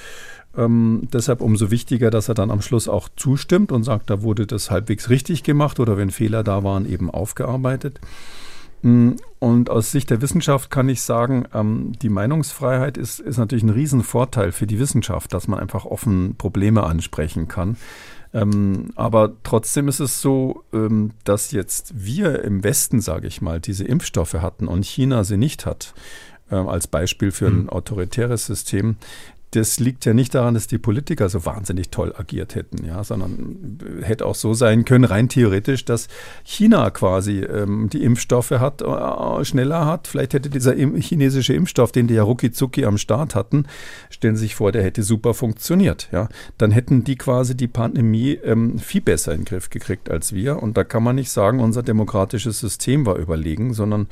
Ähm, 0.57 1.07
deshalb 1.11 1.41
umso 1.41 1.71
wichtiger, 1.71 2.09
dass 2.09 2.29
er 2.29 2.35
dann 2.35 2.51
am 2.51 2.61
Schluss 2.61 2.87
auch 2.87 3.09
zustimmt 3.15 3.71
und 3.71 3.83
sagt, 3.83 4.09
da 4.09 4.21
wurde 4.21 4.47
das 4.47 4.71
halbwegs 4.71 5.09
richtig 5.09 5.43
gemacht 5.43 5.79
oder 5.79 5.97
wenn 5.97 6.11
Fehler 6.11 6.43
da 6.43 6.63
waren, 6.63 6.89
eben 6.89 7.09
aufgearbeitet. 7.09 7.99
Mm, 8.81 9.13
und 9.39 9.69
aus 9.69 9.91
Sicht 9.91 10.09
der 10.09 10.21
Wissenschaft 10.21 10.69
kann 10.69 10.87
ich 10.89 11.01
sagen, 11.01 11.45
ähm, 11.53 11.93
die 12.01 12.09
Meinungsfreiheit 12.09 12.97
ist, 12.97 13.19
ist 13.19 13.37
natürlich 13.37 13.63
ein 13.63 13.69
Riesenvorteil 13.69 14.51
für 14.51 14.67
die 14.67 14.79
Wissenschaft, 14.79 15.33
dass 15.33 15.47
man 15.47 15.59
einfach 15.59 15.85
offen 15.85 16.35
Probleme 16.37 16.83
ansprechen 16.83 17.47
kann. 17.47 17.77
Ähm, 18.33 18.91
aber 18.95 19.33
trotzdem 19.43 19.87
ist 19.87 20.01
es 20.01 20.21
so, 20.21 20.63
ähm, 20.73 21.11
dass 21.23 21.51
jetzt 21.51 21.93
wir 21.95 22.43
im 22.43 22.63
Westen, 22.63 23.01
sage 23.01 23.27
ich 23.27 23.41
mal, 23.41 23.59
diese 23.59 23.85
Impfstoffe 23.85 24.35
hatten 24.35 24.67
und 24.67 24.85
China 24.85 25.23
sie 25.23 25.37
nicht 25.37 25.65
hat 25.65 25.93
ähm, 26.51 26.67
als 26.67 26.87
Beispiel 26.87 27.31
für 27.31 27.47
ein 27.47 27.61
hm. 27.61 27.69
autoritäres 27.69 28.45
System, 28.45 28.97
das 29.55 29.79
liegt 29.79 30.05
ja 30.05 30.13
nicht 30.13 30.35
daran, 30.35 30.53
dass 30.53 30.67
die 30.67 30.77
Politiker 30.77 31.29
so 31.29 31.45
wahnsinnig 31.45 31.89
toll 31.89 32.13
agiert 32.15 32.55
hätten, 32.55 32.85
ja, 32.85 33.03
sondern 33.03 33.79
hätte 34.01 34.25
auch 34.25 34.35
so 34.35 34.53
sein 34.53 34.83
können, 34.83 35.05
rein 35.05 35.29
theoretisch, 35.29 35.85
dass 35.85 36.07
China 36.43 36.89
quasi 36.89 37.39
ähm, 37.39 37.89
die 37.89 38.03
Impfstoffe 38.03 38.51
hat, 38.51 38.81
äh, 38.81 39.45
schneller 39.45 39.85
hat. 39.85 40.07
Vielleicht 40.07 40.33
hätte 40.33 40.49
dieser 40.49 40.75
im, 40.75 40.95
chinesische 40.95 41.53
Impfstoff, 41.53 41.91
den 41.91 42.07
die 42.07 42.15
ja 42.15 42.23
rucki 42.23 42.51
am 42.85 42.97
Start 42.97 43.35
hatten, 43.35 43.65
stellen 44.09 44.35
Sie 44.35 44.41
sich 44.41 44.55
vor, 44.55 44.71
der 44.71 44.83
hätte 44.83 45.03
super 45.03 45.33
funktioniert, 45.33 46.09
ja. 46.11 46.27
Dann 46.57 46.71
hätten 46.71 47.03
die 47.03 47.15
quasi 47.15 47.55
die 47.55 47.67
Pandemie 47.67 48.33
ähm, 48.43 48.77
viel 48.79 49.01
besser 49.01 49.33
in 49.33 49.41
den 49.41 49.45
Griff 49.45 49.69
gekriegt 49.69 50.09
als 50.09 50.33
wir. 50.33 50.61
Und 50.61 50.77
da 50.77 50.83
kann 50.83 51.03
man 51.03 51.15
nicht 51.15 51.31
sagen, 51.31 51.59
unser 51.59 51.83
demokratisches 51.83 52.59
System 52.59 53.05
war 53.05 53.15
überlegen, 53.15 53.73
sondern 53.73 54.07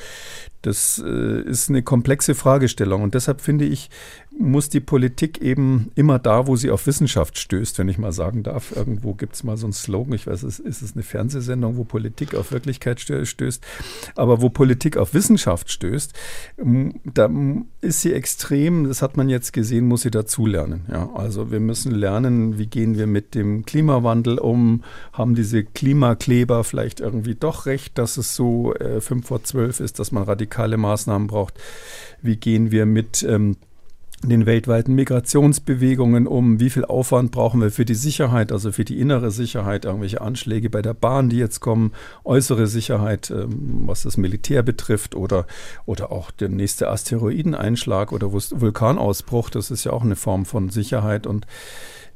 das 0.64 1.04
äh, 1.06 1.42
ist 1.42 1.70
eine 1.70 1.84
komplexe 1.84 2.36
Fragestellung. 2.36 3.04
Und 3.04 3.14
deshalb 3.16 3.42
finde 3.42 3.66
ich, 3.66 3.90
muss 4.38 4.70
die 4.70 4.80
Politik 4.80 5.42
eben 5.42 5.92
immer 5.96 6.20
da, 6.20 6.48
wo 6.48 6.56
sie 6.56 6.72
auf 6.72 6.88
Wissenschaft 6.88 7.38
stößt, 7.38 7.78
wenn 7.78 7.88
ich 7.88 7.98
mal 7.98 8.12
sagen 8.12 8.44
darf. 8.44 8.76
Irgendwo 8.76 9.14
gibt 9.14 9.36
es 9.36 9.44
mal 9.44 9.58
so 9.58 9.68
einen 9.68 9.74
Slogan, 9.74 10.14
ich 10.14 10.28
weiß, 10.28 10.44
ist, 10.44 10.60
ist 10.60 10.82
es 10.82 10.94
eine 10.94 11.04
Fernsehsendung, 11.04 11.78
wo 11.78 11.84
Politik 11.84 12.36
auf 12.36 12.52
Wirklichkeit 12.52 13.00
stößt, 13.00 13.62
aber 14.16 14.42
wo 14.42 14.50
Politik 14.50 14.98
auf 14.98 15.14
Wissenschaft 15.14 15.72
stößt, 15.72 16.14
da 17.14 17.30
ist 17.82 18.02
sie 18.02 18.14
extrem, 18.14 18.88
das 18.88 19.02
hat 19.02 19.18
man 19.18 19.30
jetzt 19.30 19.54
gesehen, 19.54 19.88
muss 19.88 20.02
sie 20.02 20.12
dazulernen. 20.12 20.86
Ja, 20.92 21.10
also 21.14 21.52
wir 21.52 21.60
müssen 21.60 21.94
lernen, 21.94 22.58
wie 22.58 22.68
gehen 22.68 22.98
wir 22.98 23.08
mit 23.08 23.36
dem 23.36 23.66
Klimawandel 23.66 24.40
um, 24.40 24.84
haben 25.14 25.36
diese 25.36 25.64
Klimakleber 25.64 26.64
vielleicht 26.64 27.00
irgendwie 27.00 27.36
doch 27.36 27.66
recht, 27.66 27.98
dass 27.98 28.18
es 28.18 28.36
so 28.36 28.74
äh, 28.76 29.00
5 29.00 29.28
vor 29.28 29.44
12 29.44 29.80
ist, 29.80 30.00
dass 30.00 30.12
man 30.12 30.24
radikale 30.24 30.78
Maßnahmen 30.78 31.28
braucht. 31.28 31.54
Wie 32.22 32.38
gehen 32.38 32.72
wir 32.72 32.86
mit 32.86 33.24
ähm, 33.24 33.58
den 34.30 34.46
weltweiten 34.46 34.94
Migrationsbewegungen 34.96 36.28
um, 36.28 36.60
wie 36.60 36.70
viel 36.70 36.86
Aufwand 36.86 37.32
brauchen 37.32 37.62
wir 37.62 37.72
für 37.72 37.86
die 37.86 37.96
Sicherheit, 37.96 38.52
also 38.52 38.72
für 38.72 38.86
die 38.86 39.00
innere 39.00 39.32
Sicherheit, 39.32 39.86
irgendwelche 39.86 40.22
Anschläge 40.22 40.70
bei 40.70 40.82
der 40.82 40.94
Bahn, 40.94 41.30
die 41.30 41.38
jetzt 41.38 41.60
kommen, 41.60 41.94
äußere 42.24 42.68
Sicherheit, 42.68 43.32
ähm, 43.32 43.84
was 43.86 44.04
das 44.04 44.18
Militär 44.18 44.64
betrifft 44.64 45.16
oder, 45.16 45.46
oder 45.86 46.12
auch 46.12 46.32
der 46.32 46.50
nächste 46.50 46.90
Asteroideneinschlag 46.90 48.12
oder 48.12 48.32
Vulkanausbruch, 48.32 49.50
das 49.50 49.72
ist 49.72 49.84
ja 49.84 49.94
auch 49.94 50.04
eine 50.04 50.16
Form 50.16 50.46
von 50.46 50.70
Sicherheit 50.70 51.28
und 51.28 51.46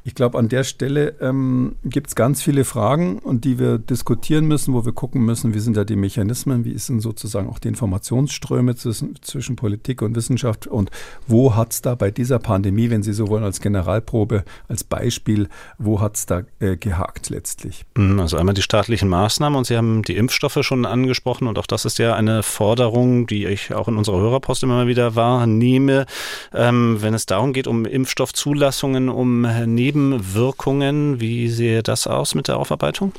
ich 0.07 0.15
glaube, 0.15 0.39
an 0.39 0.47
der 0.47 0.63
Stelle 0.63 1.15
ähm, 1.19 1.75
gibt 1.83 2.07
es 2.07 2.15
ganz 2.15 2.41
viele 2.41 2.63
Fragen 2.63 3.19
und 3.19 3.43
die 3.43 3.59
wir 3.59 3.77
diskutieren 3.77 4.45
müssen, 4.45 4.73
wo 4.73 4.85
wir 4.85 4.93
gucken 4.93 5.25
müssen, 5.25 5.53
wie 5.53 5.59
sind 5.59 5.75
da 5.75 5.83
die 5.83 5.97
Mechanismen, 5.97 6.63
wie 6.63 6.77
sind 6.77 7.01
sozusagen 7.01 7.49
auch 7.49 7.59
die 7.59 7.67
Informationsströme 7.67 8.77
zwischen, 8.77 9.21
zwischen 9.21 9.57
Politik 9.57 10.01
und 10.01 10.15
Wissenschaft 10.15 10.65
und 10.65 10.91
wo 11.27 11.55
hat 11.55 11.73
es 11.73 11.81
da 11.81 11.95
bei 11.95 12.09
dieser 12.09 12.39
Pandemie, 12.39 12.89
wenn 12.89 13.03
Sie 13.03 13.11
so 13.11 13.27
wollen, 13.27 13.43
als 13.43 13.59
Generalprobe, 13.59 14.45
als 14.69 14.85
Beispiel, 14.85 15.49
wo 15.77 15.99
hat 15.99 16.15
es 16.15 16.25
da 16.25 16.43
äh, 16.61 16.77
gehakt 16.77 17.29
letztlich? 17.29 17.83
Mhm, 17.97 18.21
also 18.21 18.37
einmal 18.37 18.55
die 18.55 18.61
staatlichen 18.61 19.09
Maßnahmen 19.09 19.57
und 19.57 19.67
Sie 19.67 19.75
haben 19.75 20.03
die 20.03 20.15
Impfstoffe 20.15 20.59
schon 20.61 20.85
angesprochen 20.85 21.49
und 21.49 21.59
auch 21.59 21.67
das 21.67 21.83
ist 21.83 21.97
ja 21.97 22.15
eine 22.15 22.43
Forderung, 22.43 23.27
die 23.27 23.45
ich 23.45 23.73
auch 23.73 23.89
in 23.89 23.97
unserer 23.97 24.21
Hörerpost 24.21 24.63
immer 24.63 24.87
wieder 24.87 25.15
wahrnehme, 25.15 26.05
ähm, 26.53 26.95
wenn 27.01 27.13
es 27.13 27.25
darum 27.25 27.51
geht, 27.51 27.67
um 27.67 27.83
Impfstoffzulassungen, 27.83 29.09
um 29.09 29.45
Neben 29.65 29.96
Nebenwirkungen. 29.97 31.19
Wie 31.19 31.49
sehe 31.49 31.83
das 31.83 32.07
aus 32.07 32.35
mit 32.35 32.47
der 32.47 32.57
Aufarbeitung? 32.57 33.13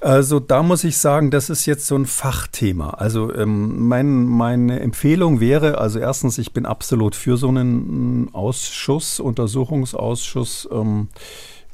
Also 0.00 0.40
da 0.40 0.62
muss 0.62 0.84
ich 0.84 0.96
sagen, 0.96 1.30
das 1.30 1.50
ist 1.50 1.66
jetzt 1.66 1.86
so 1.86 1.94
ein 1.94 2.06
Fachthema. 2.06 2.90
Also 2.90 3.34
ähm, 3.34 3.86
mein, 3.86 4.24
meine 4.24 4.80
Empfehlung 4.80 5.40
wäre, 5.40 5.76
also 5.76 5.98
erstens, 5.98 6.38
ich 6.38 6.54
bin 6.54 6.64
absolut 6.64 7.14
für 7.14 7.36
so 7.36 7.48
einen 7.48 8.30
Ausschuss, 8.32 9.20
Untersuchungsausschuss, 9.20 10.68
ähm, 10.72 11.08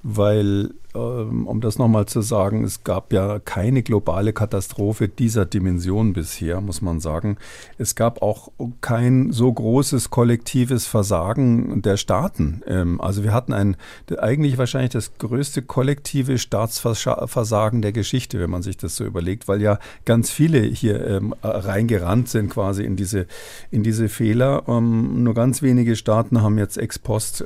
weil 0.09 0.71
ähm, 0.97 1.47
um 1.47 1.61
das 1.61 1.79
nochmal 1.79 2.07
zu 2.07 2.23
sagen, 2.23 2.64
es 2.64 2.85
gab 2.85 3.12
ja 3.12 3.38
keine 3.38 3.83
globale 3.83 4.33
Katastrophe 4.33 5.09
dieser 5.09 5.45
Dimension 5.45 6.12
bisher, 6.12 6.61
muss 6.61 6.81
man 6.81 7.01
sagen. 7.01 7.37
Es 7.77 7.95
gab 7.95 8.23
auch 8.23 8.51
kein 8.81 9.33
so 9.33 9.53
großes 9.53 10.11
kollektives 10.11 10.87
Versagen 10.87 11.83
der 11.83 11.97
Staaten. 11.97 12.62
Ähm, 12.66 13.01
also 13.01 13.25
wir 13.25 13.33
hatten 13.33 13.53
ein, 13.53 13.77
eigentlich 14.19 14.59
wahrscheinlich 14.59 14.92
das 14.92 15.19
größte 15.19 15.62
kollektive 15.62 16.38
Staatsversagen 16.38 17.83
der 17.83 17.92
Geschichte, 17.92 18.40
wenn 18.40 18.51
man 18.51 18.62
sich 18.62 18.77
das 18.77 18.97
so 18.97 19.05
überlegt, 19.05 19.49
weil 19.49 19.61
ja 19.61 19.79
ganz 20.05 20.31
viele 20.31 20.61
hier 20.61 21.05
ähm, 21.07 21.35
reingerannt 21.42 22.29
sind 22.29 22.51
quasi 22.51 22.85
in 22.85 22.97
diese, 22.97 23.27
in 23.71 23.83
diese 23.83 24.09
Fehler. 24.09 24.62
nur 24.69 25.35
ganz 25.35 25.62
wenige 25.62 25.97
Staaten 25.97 26.42
haben 26.42 26.59
jetzt 26.59 26.79
ex 26.79 26.99
post 26.99 27.45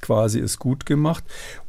quasi 0.00 0.40
es 0.40 0.58
gut 0.58 0.86
gemacht. 0.86 1.24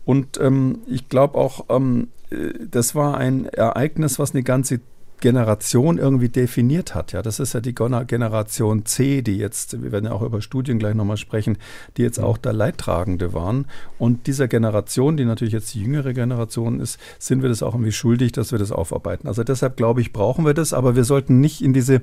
Und 0.05 0.39
ähm, 0.39 0.79
ich 0.87 1.09
glaube 1.09 1.37
auch, 1.37 1.65
ähm, 1.69 2.09
äh, 2.29 2.53
das 2.69 2.95
war 2.95 3.17
ein 3.17 3.45
Ereignis, 3.45 4.19
was 4.19 4.33
eine 4.33 4.43
ganze 4.43 4.81
Generation 5.23 5.99
irgendwie 5.99 6.27
definiert 6.27 6.95
hat. 6.95 7.13
Ja, 7.13 7.21
das 7.21 7.39
ist 7.39 7.53
ja 7.53 7.61
die 7.61 7.73
Generation 7.73 8.85
C, 8.85 9.21
die 9.21 9.37
jetzt, 9.37 9.81
wir 9.81 9.93
werden 9.93 10.03
ja 10.03 10.11
auch 10.11 10.21
über 10.21 10.41
Studien 10.41 10.79
gleich 10.79 10.95
nochmal 10.95 11.15
sprechen, 11.15 11.57
die 11.95 12.01
jetzt 12.01 12.19
auch 12.19 12.37
der 12.37 12.51
Leidtragende 12.51 13.31
waren. 13.31 13.67
Und 13.97 14.27
dieser 14.27 14.49
Generation, 14.49 15.15
die 15.15 15.23
natürlich 15.23 15.53
jetzt 15.53 15.73
die 15.75 15.81
jüngere 15.81 16.11
Generation 16.11 16.81
ist, 16.81 16.99
sind 17.19 17.41
wir 17.41 17.47
das 17.47 17.63
auch 17.63 17.73
irgendwie 17.73 17.93
schuldig, 17.93 18.33
dass 18.33 18.51
wir 18.51 18.59
das 18.59 18.73
aufarbeiten. 18.73 19.29
Also 19.29 19.45
deshalb 19.45 19.77
glaube 19.77 20.01
ich, 20.01 20.11
brauchen 20.11 20.45
wir 20.45 20.53
das, 20.53 20.73
aber 20.73 20.97
wir 20.97 21.05
sollten 21.05 21.39
nicht 21.39 21.61
in 21.61 21.71
diese 21.71 22.01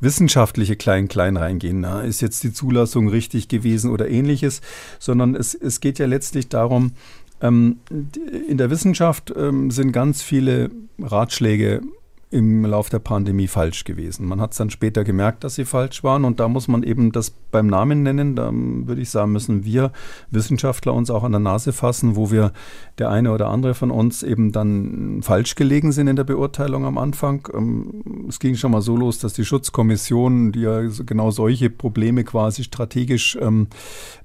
wissenschaftliche 0.00 0.76
Klein-Klein 0.76 1.38
reingehen. 1.38 1.80
Na, 1.80 2.02
ist 2.02 2.20
jetzt 2.20 2.44
die 2.44 2.52
Zulassung 2.52 3.08
richtig 3.08 3.48
gewesen 3.48 3.90
oder 3.90 4.10
ähnliches, 4.10 4.60
sondern 4.98 5.34
es, 5.34 5.54
es 5.54 5.80
geht 5.80 5.98
ja 5.98 6.04
letztlich 6.04 6.50
darum, 6.50 6.92
in 7.40 8.58
der 8.58 8.70
Wissenschaft 8.70 9.32
ähm, 9.36 9.70
sind 9.70 9.92
ganz 9.92 10.22
viele 10.22 10.70
Ratschläge 10.98 11.82
im 12.30 12.64
Lauf 12.64 12.90
der 12.90 12.98
Pandemie 12.98 13.46
falsch 13.46 13.84
gewesen. 13.84 14.26
Man 14.26 14.40
hat 14.40 14.52
es 14.52 14.58
dann 14.58 14.68
später 14.70 15.02
gemerkt, 15.02 15.44
dass 15.44 15.54
sie 15.54 15.64
falsch 15.64 16.04
waren 16.04 16.24
und 16.24 16.40
da 16.40 16.48
muss 16.48 16.68
man 16.68 16.82
eben 16.82 17.10
das 17.10 17.30
beim 17.30 17.66
Namen 17.66 18.02
nennen. 18.02 18.36
Da 18.36 18.50
würde 18.52 19.00
ich 19.00 19.08
sagen, 19.08 19.32
müssen 19.32 19.64
wir 19.64 19.92
Wissenschaftler 20.30 20.92
uns 20.92 21.10
auch 21.10 21.24
an 21.24 21.32
der 21.32 21.40
Nase 21.40 21.72
fassen, 21.72 22.16
wo 22.16 22.30
wir 22.30 22.52
der 22.98 23.10
eine 23.10 23.32
oder 23.32 23.48
andere 23.48 23.74
von 23.74 23.90
uns 23.90 24.22
eben 24.22 24.52
dann 24.52 25.20
falsch 25.22 25.54
gelegen 25.54 25.92
sind 25.92 26.08
in 26.08 26.16
der 26.16 26.24
Beurteilung 26.24 26.84
am 26.84 26.98
Anfang. 26.98 27.48
Ähm, 27.54 28.26
es 28.28 28.38
ging 28.40 28.56
schon 28.56 28.72
mal 28.72 28.82
so 28.82 28.96
los, 28.96 29.18
dass 29.18 29.32
die 29.32 29.46
Schutzkommission, 29.46 30.52
die 30.52 30.60
ja 30.60 30.82
genau 31.06 31.30
solche 31.30 31.70
Probleme 31.70 32.24
quasi 32.24 32.62
strategisch 32.62 33.38
ähm, 33.40 33.68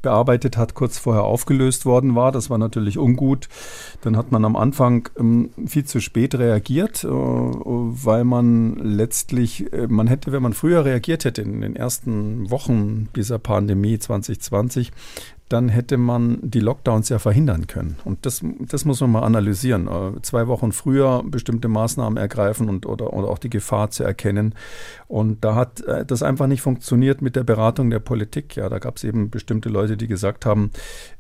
bearbeitet 0.02 0.58
hat, 0.58 0.74
kurz 0.74 0.98
vorher 0.98 1.24
aufgelöst 1.24 1.86
worden 1.86 2.16
war. 2.16 2.34
Das 2.34 2.50
war 2.50 2.58
natürlich 2.58 2.98
ungut. 2.98 3.48
Dann 4.02 4.18
hat 4.18 4.34
man 4.34 4.44
am 4.44 4.58
Anfang 4.58 5.08
ähm, 5.18 5.52
viel 5.66 5.86
zu 5.86 6.02
spät 6.02 6.36
reagiert 6.36 7.06
äh, 7.06 7.08
weil 7.96 8.24
man 8.24 8.76
letztlich, 8.76 9.72
äh, 9.72 9.88
man 9.88 10.08
hätte, 10.08 10.32
wenn 10.32 10.42
man 10.42 10.54
früher 10.54 10.84
reagiert 10.84 11.26
hätte 11.26 11.44
in 11.44 11.62
den 11.62 11.76
ersten 11.76 12.50
Wochen 12.50 13.10
dieser 13.16 13.38
Pandemie 13.38 14.00
2020, 14.00 14.92
dann 15.54 15.70
hätte 15.70 15.98
man 15.98 16.40
die 16.42 16.60
Lockdowns 16.60 17.10
ja 17.10 17.20
verhindern 17.20 17.68
können. 17.68 17.98
Und 18.06 18.26
das, 18.26 18.42
das 18.60 18.86
muss 18.86 19.02
man 19.02 19.12
mal 19.12 19.22
analysieren. 19.22 19.88
Äh, 19.88 20.22
zwei 20.24 20.48
Wochen 20.48 20.72
früher 20.72 21.22
bestimmte 21.24 21.68
Maßnahmen 21.68 22.18
ergreifen 22.18 22.70
und 22.70 22.88
oder, 22.88 23.14
oder 23.14 23.28
auch 23.28 23.38
die 23.38 23.52
Gefahr 23.52 23.92
zu 23.92 24.04
erkennen. 24.04 24.56
Und 25.08 25.46
da 25.46 25.54
hat 25.54 25.82
äh, 25.82 26.06
das 26.08 26.24
einfach 26.24 26.48
nicht 26.48 26.64
funktioniert 26.64 27.22
mit 27.22 27.36
der 27.36 27.44
Beratung 27.44 27.92
der 27.92 28.00
Politik. 28.00 28.56
Ja, 28.56 28.68
da 28.68 28.80
gab 28.80 28.98
es 28.98 29.04
eben 29.04 29.30
bestimmte 29.30 29.70
Leute, 29.70 29.96
die 29.96 30.08
gesagt 30.08 30.48
haben, 30.48 30.72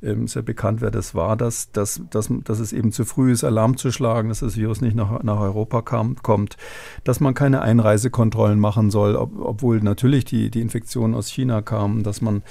ähm, 0.02 0.28
sehr 0.28 0.41
bekannt, 0.41 0.82
wer 0.82 0.89
das 0.89 1.13
war, 1.13 1.38
dass, 1.38 1.72
dass, 1.72 2.02
dass, 2.10 2.32
dass 2.43 2.60
es 2.60 2.74
eben 2.74 2.91
zu 2.91 3.06
früh 3.06 3.32
ist, 3.32 3.43
Alarm 3.43 3.78
zu 3.78 3.91
schlagen, 3.91 4.30
dass 4.30 4.39
das 4.39 4.58
Virus 4.58 4.82
nicht 4.82 4.96
nach, 4.96 5.22
nach 5.22 5.39
Europa 5.39 5.84
kam, 5.84 6.15
kommt, 6.24 6.58
dass 7.04 7.19
man 7.19 7.36
keine 7.36 7.62
Einreisekontrollen 7.62 8.60
machen 8.60 8.89
soll, 8.89 9.15
ob, 9.15 9.39
obwohl 9.39 9.80
natürlich 9.82 10.26
die, 10.26 10.50
die 10.50 10.62
Infektionen 10.62 11.13
aus 11.13 11.28
China 11.28 11.62
kamen, 11.62 12.02
dass 12.02 12.19
man 12.19 12.41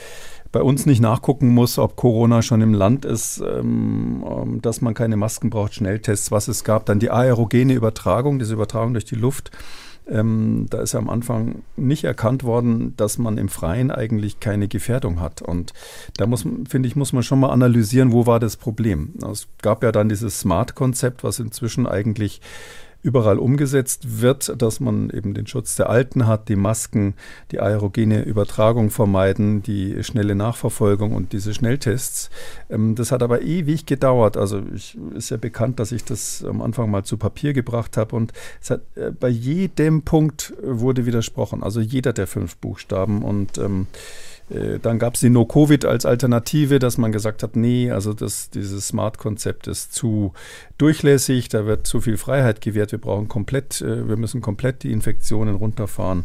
bei 0.52 0.62
uns 0.62 0.84
nicht 0.84 1.00
nachgucken 1.00 1.48
muss, 1.48 1.78
ob 1.78 1.96
Corona 1.96 2.42
schon 2.42 2.60
im 2.60 2.74
Land 2.74 3.04
ist, 3.06 3.40
ähm, 3.40 4.22
ähm, 4.24 4.62
dass 4.62 4.82
man 4.82 4.94
keine 4.94 5.16
Masken 5.16 5.50
braucht, 5.50 5.74
Schnelltests, 5.74 6.30
was 6.30 6.46
es 6.46 6.62
gab. 6.62 6.86
Dann 6.86 7.00
die 7.00 7.10
aerogene 7.10 7.72
Übertragung, 7.72 8.38
diese 8.38 8.52
Übertragung 8.52 8.92
durch 8.92 9.06
die 9.06 9.16
Luft. 9.16 9.50
Ähm, 10.06 10.66
da 10.68 10.80
ist 10.80 10.92
ja 10.92 10.98
am 10.98 11.08
Anfang 11.08 11.62
nicht 11.76 12.04
erkannt 12.04 12.44
worden, 12.44 12.94
dass 12.96 13.18
man 13.18 13.38
im 13.38 13.48
Freien 13.48 13.90
eigentlich 13.90 14.40
keine 14.40 14.68
Gefährdung 14.68 15.20
hat. 15.20 15.40
Und 15.40 15.72
da 16.16 16.26
muss, 16.26 16.44
finde 16.68 16.88
ich, 16.88 16.96
muss 16.96 17.12
man 17.12 17.22
schon 17.22 17.40
mal 17.40 17.50
analysieren, 17.50 18.12
wo 18.12 18.26
war 18.26 18.40
das 18.40 18.56
Problem. 18.56 19.14
Es 19.30 19.46
gab 19.62 19.82
ja 19.82 19.92
dann 19.92 20.08
dieses 20.08 20.40
Smart-Konzept, 20.40 21.24
was 21.24 21.38
inzwischen 21.38 21.86
eigentlich 21.86 22.40
überall 23.02 23.38
umgesetzt 23.38 24.20
wird, 24.20 24.60
dass 24.60 24.80
man 24.80 25.10
eben 25.10 25.34
den 25.34 25.46
Schutz 25.46 25.74
der 25.76 25.90
Alten 25.90 26.26
hat, 26.26 26.48
die 26.48 26.56
Masken, 26.56 27.14
die 27.50 27.60
aerogene 27.60 28.22
Übertragung 28.22 28.90
vermeiden, 28.90 29.62
die 29.62 30.02
schnelle 30.04 30.34
Nachverfolgung 30.34 31.12
und 31.12 31.32
diese 31.32 31.52
Schnelltests. 31.52 32.30
Ähm, 32.70 32.94
das 32.94 33.10
hat 33.10 33.22
aber 33.22 33.42
ewig 33.42 33.86
gedauert. 33.86 34.36
Also 34.36 34.62
ich, 34.74 34.96
ist 35.14 35.30
ja 35.30 35.36
bekannt, 35.36 35.80
dass 35.80 35.92
ich 35.92 36.04
das 36.04 36.44
am 36.44 36.62
Anfang 36.62 36.90
mal 36.90 37.04
zu 37.04 37.16
Papier 37.16 37.52
gebracht 37.52 37.96
habe 37.96 38.14
und 38.14 38.32
es 38.60 38.70
hat, 38.70 38.82
äh, 38.94 39.10
bei 39.10 39.28
jedem 39.28 40.02
Punkt 40.02 40.54
wurde 40.62 41.04
widersprochen. 41.04 41.62
Also 41.62 41.80
jeder 41.80 42.12
der 42.12 42.26
fünf 42.26 42.56
Buchstaben 42.56 43.22
und 43.22 43.58
ähm, 43.58 43.86
äh, 43.92 44.31
dann 44.80 44.98
gab 44.98 45.14
es 45.14 45.20
die 45.20 45.30
No-Covid 45.30 45.84
als 45.84 46.04
Alternative, 46.04 46.78
dass 46.78 46.98
man 46.98 47.12
gesagt 47.12 47.42
hat, 47.42 47.56
nee, 47.56 47.90
also 47.90 48.12
das, 48.12 48.50
dieses 48.50 48.88
Smart-Konzept 48.88 49.66
ist 49.66 49.94
zu 49.94 50.32
durchlässig, 50.78 51.48
da 51.48 51.66
wird 51.66 51.86
zu 51.86 52.00
viel 52.00 52.16
Freiheit 52.16 52.60
gewährt, 52.60 52.92
wir 52.92 53.00
brauchen 53.00 53.28
komplett, 53.28 53.80
äh, 53.80 54.08
wir 54.08 54.16
müssen 54.16 54.40
komplett 54.40 54.82
die 54.82 54.92
Infektionen 54.92 55.54
runterfahren. 55.54 56.24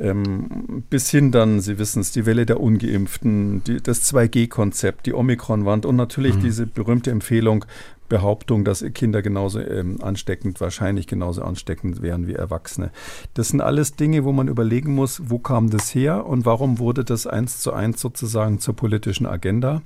Ähm, 0.00 0.84
bis 0.90 1.10
hin 1.10 1.30
dann, 1.30 1.60
Sie 1.60 1.78
wissen 1.78 2.00
es, 2.00 2.10
die 2.10 2.26
Welle 2.26 2.46
der 2.46 2.60
Ungeimpften, 2.60 3.62
die, 3.64 3.80
das 3.80 4.12
2G-Konzept, 4.12 5.06
die 5.06 5.14
Omikron-Wand 5.14 5.86
und 5.86 5.96
natürlich 5.96 6.36
mhm. 6.36 6.40
diese 6.40 6.66
berühmte 6.66 7.10
Empfehlung, 7.10 7.64
Behauptung, 8.08 8.64
dass 8.64 8.84
Kinder 8.94 9.22
genauso 9.22 9.60
ähm, 9.60 9.98
ansteckend, 10.02 10.60
wahrscheinlich 10.60 11.06
genauso 11.06 11.42
ansteckend 11.42 12.02
wären 12.02 12.26
wie 12.26 12.34
Erwachsene. 12.34 12.90
Das 13.32 13.48
sind 13.48 13.60
alles 13.60 13.96
Dinge, 13.96 14.24
wo 14.24 14.32
man 14.32 14.48
überlegen 14.48 14.94
muss, 14.94 15.22
wo 15.30 15.38
kam 15.38 15.70
das 15.70 15.94
her 15.94 16.26
und 16.26 16.44
warum 16.44 16.78
wurde 16.78 17.04
das 17.04 17.26
eins 17.26 17.60
zu 17.60 17.72
eins 17.72 18.00
sozusagen 18.00 18.58
zur 18.58 18.76
politischen 18.76 19.26
Agenda. 19.26 19.80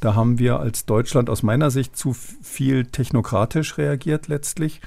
Da 0.00 0.16
haben 0.16 0.38
wir 0.38 0.58
als 0.58 0.86
Deutschland 0.86 1.30
aus 1.30 1.44
meiner 1.44 1.70
Sicht 1.70 1.96
zu 1.96 2.12
viel 2.14 2.86
technokratisch 2.86 3.78
reagiert 3.78 4.26
letztlich 4.26 4.80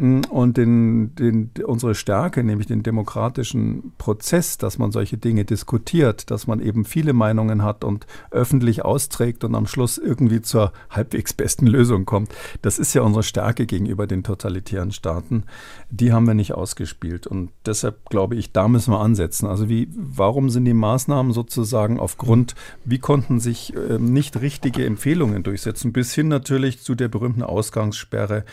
und 0.00 0.56
den, 0.56 1.14
den, 1.14 1.50
unsere 1.66 1.94
Stärke, 1.94 2.42
nämlich 2.42 2.66
den 2.66 2.82
demokratischen 2.82 3.92
Prozess, 3.98 4.56
dass 4.56 4.78
man 4.78 4.92
solche 4.92 5.18
Dinge 5.18 5.44
diskutiert, 5.44 6.30
dass 6.30 6.46
man 6.46 6.60
eben 6.60 6.86
viele 6.86 7.12
Meinungen 7.12 7.62
hat 7.62 7.84
und 7.84 8.06
öffentlich 8.30 8.82
austrägt 8.82 9.44
und 9.44 9.54
am 9.54 9.66
Schluss 9.66 9.98
irgendwie 9.98 10.40
zur 10.40 10.72
halbwegs 10.88 11.34
besten 11.34 11.66
Lösung 11.66 12.06
kommt, 12.06 12.32
das 12.62 12.78
ist 12.78 12.94
ja 12.94 13.02
unsere 13.02 13.22
Stärke 13.22 13.66
gegenüber 13.66 14.06
den 14.06 14.22
totalitären 14.22 14.90
Staaten. 14.90 15.44
Die 15.90 16.14
haben 16.14 16.26
wir 16.26 16.34
nicht 16.34 16.54
ausgespielt 16.54 17.26
und 17.26 17.50
deshalb 17.66 18.08
glaube 18.08 18.36
ich, 18.36 18.52
da 18.52 18.68
müssen 18.68 18.94
wir 18.94 19.00
ansetzen. 19.00 19.48
Also 19.48 19.68
wie, 19.68 19.86
warum 19.92 20.48
sind 20.48 20.64
die 20.64 20.72
Maßnahmen 20.72 21.32
sozusagen 21.32 22.00
aufgrund, 22.00 22.54
wie 22.86 23.00
konnten 23.00 23.38
sich 23.38 23.76
äh, 23.76 23.98
nicht 23.98 24.40
richtige 24.40 24.86
Empfehlungen 24.86 25.42
durchsetzen, 25.42 25.92
bis 25.92 26.14
hin 26.14 26.28
natürlich 26.28 26.80
zu 26.80 26.94
der 26.94 27.08
berühmten 27.08 27.42
Ausgangssperre 27.42 28.46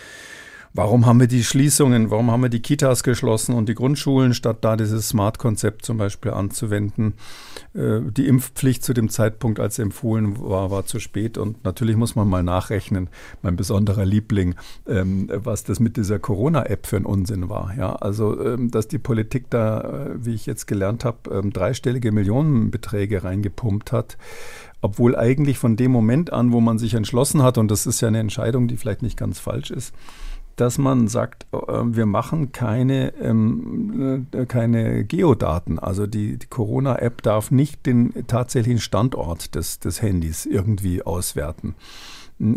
Warum 0.78 1.08
haben 1.08 1.20
wir 1.20 1.26
die 1.26 1.44
Schließungen, 1.44 2.12
warum 2.12 2.30
haben 2.30 2.44
wir 2.44 2.50
die 2.50 2.62
Kitas 2.62 3.02
geschlossen 3.02 3.56
und 3.56 3.68
die 3.68 3.74
Grundschulen, 3.74 4.36
statt 4.36 4.58
da 4.62 4.78
dieses 4.78 5.10
Smart-Konzept 5.10 5.84
zum 5.84 5.98
Beispiel 5.98 6.30
anzuwenden? 6.30 7.16
Äh, 7.74 8.02
die 8.12 8.28
Impfpflicht 8.28 8.84
zu 8.84 8.94
dem 8.94 9.10
Zeitpunkt, 9.10 9.60
als 9.60 9.80
empfohlen 9.80 10.40
war, 10.40 10.70
war 10.70 10.86
zu 10.86 11.00
spät. 11.00 11.40
Und 11.40 11.64
natürlich 11.64 11.96
muss 11.96 12.16
man 12.16 12.30
mal 12.30 12.44
nachrechnen, 12.44 13.10
mein 13.42 13.56
besonderer 13.56 14.06
Liebling, 14.06 14.54
ähm, 14.88 15.32
was 15.34 15.64
das 15.64 15.80
mit 15.80 15.98
dieser 15.98 16.20
Corona-App 16.20 16.86
für 16.86 16.98
ein 16.98 17.08
Unsinn 17.08 17.50
war. 17.50 17.74
Ja, 17.76 17.96
also, 17.96 18.40
ähm, 18.40 18.70
dass 18.70 18.88
die 18.88 19.00
Politik 19.00 19.50
da, 19.50 19.82
äh, 19.82 20.26
wie 20.26 20.36
ich 20.36 20.46
jetzt 20.46 20.68
gelernt 20.68 21.04
habe, 21.04 21.18
ähm, 21.32 21.52
dreistellige 21.52 22.12
Millionenbeträge 22.12 23.24
reingepumpt 23.24 23.92
hat 23.92 24.16
obwohl 24.80 25.16
eigentlich 25.16 25.58
von 25.58 25.76
dem 25.76 25.92
Moment 25.92 26.32
an, 26.32 26.52
wo 26.52 26.62
man 26.62 26.78
sich 26.78 26.94
entschlossen 26.94 27.42
hat, 27.42 27.58
und 27.58 27.72
das 27.72 27.88
ist 27.88 28.00
ja 28.00 28.10
eine 28.10 28.20
Entscheidung, 28.20 28.68
die 28.68 28.78
vielleicht 28.78 29.02
nicht 29.02 29.18
ganz 29.18 29.40
falsch 29.40 29.72
ist, 29.72 29.92
dass 30.58 30.78
man 30.78 31.08
sagt, 31.08 31.46
äh, 31.54 31.58
wir 31.84 32.06
machen 32.06 32.52
keine, 32.52 33.14
ähm, 33.22 34.28
äh, 34.34 34.46
keine 34.46 35.06
Geodaten. 35.06 35.80
Also 35.80 36.08
die, 36.08 36.38
die 36.38 36.48
Corona-App 36.48 37.22
darf 37.22 37.52
nicht 37.52 37.86
den 37.86 38.28
tatsächlichen 38.28 38.82
Standort 38.82 39.56
des, 39.56 39.80
des 39.80 40.02
Handys 40.02 40.46
irgendwie 40.46 41.04
auswerten. 41.04 41.76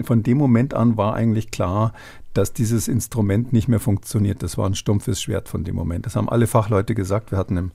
Von 0.03 0.23
dem 0.23 0.37
Moment 0.37 0.75
an 0.75 0.99
war 0.99 1.15
eigentlich 1.15 1.51
klar, 1.51 1.95
dass 2.35 2.53
dieses 2.53 2.87
Instrument 2.87 3.53
nicht 3.53 3.69
mehr 3.69 3.81
funktioniert. 3.81 4.43
Das 4.43 4.57
war 4.57 4.67
ein 4.67 4.75
stumpfes 4.75 5.21
Schwert 5.21 5.49
von 5.49 5.65
dem 5.65 5.75
Moment. 5.75 6.07
Das 6.07 6.17
haben 6.17 6.29
alle 6.29 6.47
Fachleute 6.47 6.95
gesagt. 6.95 7.33
Wir 7.33 7.39
hatten 7.39 7.57
im 7.57 7.71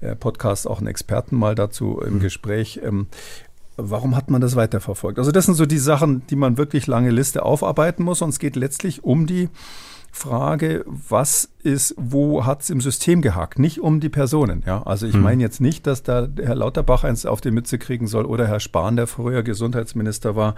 äh, 0.00 0.14
Podcast 0.16 0.68
auch 0.68 0.78
einen 0.78 0.86
Experten 0.86 1.36
mal 1.36 1.54
dazu 1.54 2.00
im 2.00 2.14
mhm. 2.14 2.20
Gespräch. 2.20 2.80
Warum 3.80 4.16
hat 4.16 4.28
man 4.28 4.40
das 4.40 4.56
weiterverfolgt? 4.56 5.18
Also 5.18 5.30
das 5.30 5.46
sind 5.46 5.54
so 5.54 5.64
die 5.64 5.78
Sachen, 5.78 6.26
die 6.28 6.36
man 6.36 6.58
wirklich 6.58 6.88
lange 6.88 7.10
Liste 7.10 7.44
aufarbeiten 7.44 8.02
muss. 8.02 8.22
Und 8.22 8.30
es 8.30 8.40
geht 8.40 8.56
letztlich 8.56 9.04
um 9.04 9.26
die 9.26 9.48
Frage, 10.10 10.84
was 10.86 11.48
ist, 11.62 11.94
wo 11.96 12.44
hat 12.44 12.62
es 12.62 12.70
im 12.70 12.80
System 12.80 13.22
gehakt, 13.22 13.58
nicht 13.58 13.80
um 13.80 14.00
die 14.00 14.08
Personen. 14.08 14.64
Ja? 14.66 14.82
Also 14.82 15.06
ich 15.06 15.14
mhm. 15.14 15.22
meine 15.22 15.42
jetzt 15.42 15.60
nicht, 15.60 15.86
dass 15.86 16.02
da 16.02 16.26
Herr 16.42 16.56
Lauterbach 16.56 17.04
eins 17.04 17.24
auf 17.24 17.40
die 17.40 17.50
Mütze 17.50 17.78
kriegen 17.78 18.06
soll 18.06 18.24
oder 18.24 18.46
Herr 18.46 18.60
Spahn, 18.60 18.96
der 18.96 19.06
früher 19.06 19.42
Gesundheitsminister 19.42 20.34
war, 20.34 20.54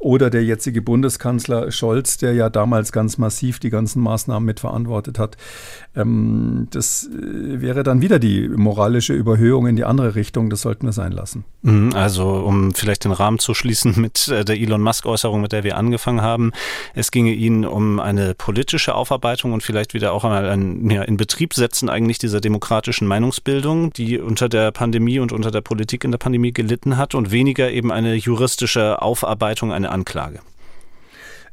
oder 0.00 0.30
der 0.30 0.42
jetzige 0.42 0.80
Bundeskanzler 0.80 1.70
Scholz, 1.70 2.16
der 2.16 2.32
ja 2.32 2.48
damals 2.48 2.90
ganz 2.90 3.18
massiv 3.18 3.60
die 3.60 3.68
ganzen 3.68 4.02
Maßnahmen 4.02 4.44
mitverantwortet 4.44 5.18
hat. 5.18 5.36
Ähm, 5.94 6.68
das 6.70 7.06
äh, 7.06 7.60
wäre 7.60 7.82
dann 7.82 8.00
wieder 8.00 8.18
die 8.18 8.48
moralische 8.48 9.12
Überhöhung 9.12 9.66
in 9.66 9.76
die 9.76 9.84
andere 9.84 10.14
Richtung. 10.14 10.48
Das 10.48 10.62
sollten 10.62 10.86
wir 10.86 10.92
sein 10.92 11.12
lassen. 11.12 11.44
Mhm, 11.62 11.92
also 11.94 12.30
um 12.30 12.72
vielleicht 12.74 13.04
den 13.04 13.12
Rahmen 13.12 13.38
zu 13.38 13.52
schließen 13.52 14.00
mit 14.00 14.28
äh, 14.28 14.42
der 14.42 14.58
Elon 14.58 14.80
Musk-Äußerung, 14.80 15.42
mit 15.42 15.52
der 15.52 15.64
wir 15.64 15.76
angefangen 15.76 16.22
haben. 16.22 16.52
Es 16.94 17.10
ginge 17.10 17.32
Ihnen 17.32 17.66
um 17.66 18.00
eine 18.00 18.34
politische 18.34 18.94
Aufarbeitung 18.94 19.52
und 19.52 19.62
vielleicht 19.62 19.92
wieder 19.92 20.14
auch 20.14 20.24
einmal 20.24 20.48
ein 20.48 20.88
ja, 20.90 21.02
in 21.02 21.18
Betrieb 21.18 21.52
setzen 21.52 21.90
eigentlich 21.90 22.18
dieser 22.18 22.40
demokratischen 22.40 23.06
Meinungsbildung, 23.06 23.92
die 23.92 24.18
unter 24.18 24.48
der 24.48 24.72
Pandemie 24.72 25.18
und 25.18 25.32
unter 25.32 25.50
der 25.50 25.60
Politik 25.60 26.04
in 26.04 26.10
der 26.10 26.18
Pandemie 26.18 26.52
gelitten 26.52 26.96
hat 26.96 27.14
und 27.14 27.30
weniger 27.30 27.70
eben 27.70 27.92
eine 27.92 28.14
juristische 28.14 29.02
Aufarbeitung, 29.02 29.72
eine 29.72 29.89
Anklage. 29.90 30.40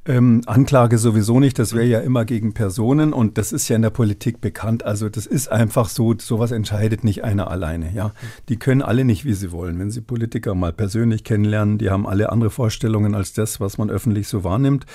Ähm, 0.07 0.41
Anklage 0.45 0.97
sowieso 0.97 1.41
nicht, 1.41 1.59
das 1.59 1.73
wäre 1.73 1.85
ja 1.85 1.99
immer 1.99 2.23
gegen 2.23 2.53
Personen 2.53 3.11
und 3.11 3.37
das 3.37 3.51
ist 3.51 3.67
ja 3.67 3.75
in 3.75 3.81
der 3.81 3.89
Politik 3.89 4.39
bekannt. 4.39 4.83
Also 4.83 5.09
das 5.09 5.25
ist 5.25 5.51
einfach 5.51 5.89
so, 5.89 6.15
sowas 6.17 6.51
entscheidet 6.51 7.03
nicht 7.03 7.25
einer 7.25 7.51
alleine. 7.51 7.91
Ja, 7.93 8.13
die 8.47 8.57
können 8.57 8.81
alle 8.81 9.03
nicht, 9.03 9.25
wie 9.25 9.33
sie 9.33 9.51
wollen. 9.51 9.77
Wenn 9.79 9.91
sie 9.91 9.99
Politiker 9.99 10.55
mal 10.55 10.71
persönlich 10.71 11.25
kennenlernen, 11.25 11.77
die 11.77 11.89
haben 11.89 12.07
alle 12.07 12.31
andere 12.31 12.49
Vorstellungen 12.49 13.15
als 13.15 13.33
das, 13.33 13.59
was 13.59 13.77
man 13.77 13.89
öffentlich 13.89 14.29
so 14.29 14.45
wahrnimmt. 14.45 14.85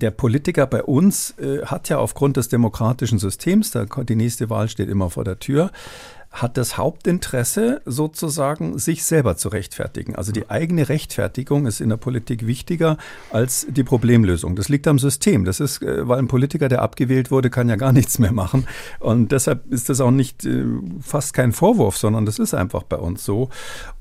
Der 0.00 0.12
Politiker 0.12 0.68
bei 0.68 0.84
uns 0.84 1.34
äh, 1.38 1.66
hat 1.66 1.88
ja 1.88 1.98
aufgrund 1.98 2.36
des 2.36 2.48
demokratischen 2.48 3.18
Systems, 3.18 3.72
da, 3.72 3.86
die 3.86 4.16
nächste 4.16 4.50
Wahl 4.50 4.68
steht 4.68 4.88
immer 4.88 5.10
vor 5.10 5.24
der 5.24 5.40
Tür, 5.40 5.72
hat 6.30 6.56
das 6.56 6.78
Hauptinteresse 6.78 7.82
sozusagen, 7.84 8.78
sich 8.78 9.04
selber 9.04 9.36
zu 9.36 9.48
rechtfertigen. 9.48 10.14
Also 10.14 10.30
die 10.30 10.48
eigene 10.48 10.88
Rechtfertigung 10.88 11.66
ist 11.66 11.80
in 11.80 11.88
der 11.88 11.96
Politik 11.96 12.46
wichtiger 12.46 12.98
als 13.32 13.66
die 13.68 13.82
Problemlösung. 13.82 14.54
Das 14.54 14.68
liegt 14.68 14.86
am 14.86 15.00
System. 15.00 15.44
Das 15.44 15.58
ist, 15.58 15.82
äh, 15.82 16.06
weil 16.08 16.20
ein 16.20 16.28
Politiker, 16.28 16.68
der 16.68 16.82
abgewählt 16.82 17.32
wurde, 17.32 17.50
kann 17.50 17.68
ja 17.68 17.74
gar 17.74 17.92
nichts 18.00 18.20
mehr 18.20 18.32
machen. 18.32 18.66
Und 19.00 19.32
deshalb 19.32 19.70
ist 19.72 19.88
das 19.88 20.00
auch 20.00 20.12
nicht 20.12 20.46
äh, 20.46 20.64
fast 21.00 21.34
kein 21.34 21.52
Vorwurf, 21.52 21.96
sondern 21.96 22.26
das 22.26 22.38
ist 22.38 22.54
einfach 22.54 22.84
bei 22.84 22.96
uns 22.96 23.24
so. 23.24 23.50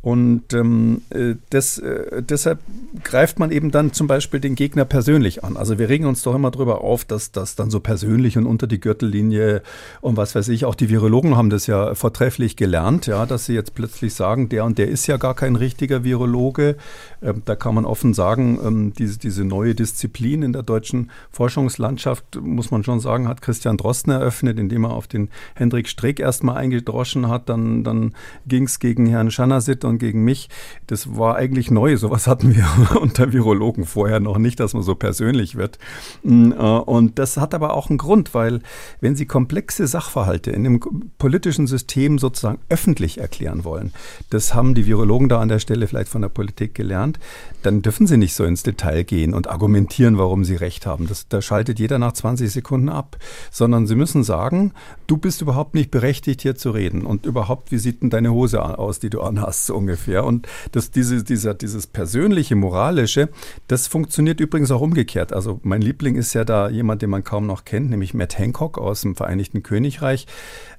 Und 0.02 0.54
ähm, 0.54 1.02
äh, 1.10 1.34
das, 1.50 1.80
äh, 1.80 2.22
deshalb 2.22 2.60
greift 3.04 3.40
man 3.40 3.52
eben 3.52 3.72
dann 3.72 3.92
zum 3.92 4.06
Beispiel 4.06 4.40
den 4.40 4.54
Gegner 4.54 4.86
persönlich 4.86 5.44
an. 5.44 5.58
Also 5.58 5.80
wir 5.80 5.90
regen 5.90 6.06
uns 6.06 6.22
doch 6.22 6.36
immer 6.36 6.52
darüber 6.52 6.82
auf, 6.82 7.06
dass 7.06 7.32
das 7.32 7.56
dann 7.56 7.72
so 7.72 7.80
persönlich 7.80 8.38
und 8.38 8.46
unter 8.46 8.68
die 8.68 8.80
Gürtellinie 8.80 9.64
und 10.00 10.16
was 10.16 10.36
weiß 10.36 10.48
ich, 10.50 10.66
auch 10.66 10.76
die 10.76 10.90
Virologen 10.90 11.36
haben 11.36 11.50
das 11.50 11.66
ja 11.66 11.96
vertreten 11.96 12.19
vortrefflich 12.20 12.58
gelernt, 12.58 13.08
ja, 13.08 13.26
dass 13.26 13.46
sie 13.46 13.54
jetzt 13.54 13.76
plötzlich 13.76 14.14
sagen, 14.14 14.50
der 14.50 14.66
und 14.66 14.78
der 14.78 14.90
ist 14.90 15.08
ja 15.08 15.16
gar 15.16 15.36
kein 15.36 15.56
richtiger 15.56 16.04
Virologe. 16.04 16.76
Ähm, 17.22 17.44
da 17.46 17.56
kann 17.56 17.74
man 17.76 17.86
offen 17.86 18.14
sagen, 18.14 18.60
ähm, 18.62 18.94
diese, 18.94 19.18
diese 19.18 19.46
neue 19.46 19.74
Disziplin 19.74 20.44
in 20.44 20.52
der 20.52 20.64
deutschen 20.64 21.12
Forschungslandschaft, 21.32 22.38
muss 22.42 22.72
man 22.72 22.84
schon 22.84 23.00
sagen, 23.00 23.30
hat 23.30 23.42
Christian 23.42 23.78
Drosten 23.78 24.12
eröffnet, 24.12 24.60
indem 24.60 24.84
er 24.84 24.92
auf 24.92 25.08
den 25.08 25.30
Hendrik 25.56 25.88
Streeck 25.88 26.20
erstmal 26.20 26.58
eingedroschen 26.58 27.30
hat. 27.30 27.48
Dann, 27.48 27.86
dann 27.86 28.14
ging 28.46 28.66
es 28.66 28.80
gegen 28.80 29.06
Herrn 29.06 29.32
Schanasit 29.32 29.86
und 29.86 30.00
gegen 30.00 30.26
mich. 30.26 30.50
Das 30.88 31.16
war 31.16 31.38
eigentlich 31.38 31.72
neu. 31.72 31.96
Sowas 31.96 32.28
hatten 32.28 32.54
wir 32.54 32.68
unter 33.02 33.32
Virologen 33.32 33.86
vorher 33.86 34.20
noch 34.20 34.40
nicht, 34.40 34.60
dass 34.60 34.74
man 34.74 34.84
so 34.84 34.96
persönlich 34.96 35.56
wird. 35.56 35.80
Mm, 36.24 36.52
äh, 36.52 36.56
und 36.56 37.18
das 37.18 37.38
hat 37.38 37.54
aber 37.54 37.76
auch 37.76 37.90
einen 37.90 37.98
Grund, 37.98 38.34
weil 38.34 38.60
wenn 39.00 39.16
Sie 39.16 39.26
komplexe 39.26 39.88
Sachverhalte 39.88 40.52
in 40.52 40.66
einem 40.66 40.80
politischen 41.18 41.66
System 41.66 42.09
sozusagen 42.18 42.60
öffentlich 42.70 43.20
erklären 43.20 43.64
wollen, 43.64 43.94
das 44.30 44.54
haben 44.54 44.74
die 44.76 44.86
Virologen 44.86 45.30
da 45.30 45.40
an 45.40 45.50
der 45.50 45.60
Stelle 45.60 45.88
vielleicht 45.88 46.10
von 46.10 46.22
der 46.22 46.30
Politik 46.30 46.74
gelernt, 46.76 47.20
dann 47.62 47.82
dürfen 47.82 48.08
sie 48.08 48.18
nicht 48.18 48.34
so 48.34 48.44
ins 48.44 48.64
Detail 48.64 49.04
gehen 49.04 49.34
und 49.34 49.50
argumentieren, 49.50 50.18
warum 50.18 50.44
sie 50.44 50.56
recht 50.56 50.86
haben. 50.86 51.08
Das, 51.08 51.28
da 51.28 51.42
schaltet 51.42 51.80
jeder 51.80 52.00
nach 52.00 52.14
20 52.14 52.52
Sekunden 52.52 52.90
ab, 52.90 53.18
sondern 53.52 53.88
sie 53.88 53.96
müssen 53.96 54.24
sagen, 54.24 54.74
du 55.08 55.18
bist 55.18 55.42
überhaupt 55.42 55.76
nicht 55.76 55.92
berechtigt, 55.92 56.42
hier 56.42 56.56
zu 56.56 56.72
reden 56.72 57.06
und 57.06 57.26
überhaupt, 57.26 57.72
wie 57.72 57.78
sieht 57.78 58.02
denn 58.02 58.10
deine 58.10 58.32
Hose 58.32 58.64
aus, 58.80 59.00
die 59.00 59.10
du 59.10 59.22
anhast, 59.22 59.66
so 59.66 59.76
ungefähr. 59.76 60.24
Und 60.24 60.48
das, 60.72 60.92
diese, 60.92 61.24
dieser, 61.24 61.54
dieses 61.54 61.88
persönliche, 61.88 62.56
moralische, 62.56 63.30
das 63.68 63.88
funktioniert 63.88 64.40
übrigens 64.40 64.72
auch 64.72 64.82
umgekehrt. 64.82 65.34
Also 65.34 65.60
mein 65.64 65.82
Liebling 65.82 66.16
ist 66.16 66.34
ja 66.34 66.46
da 66.46 66.70
jemand, 66.70 67.02
den 67.02 67.10
man 67.10 67.24
kaum 67.24 67.46
noch 67.46 67.66
kennt, 67.66 67.90
nämlich 67.90 68.14
Matt 68.14 68.38
Hancock 68.38 68.78
aus 68.78 69.02
dem 69.02 69.16
Vereinigten 69.16 69.64
Königreich. 69.64 70.28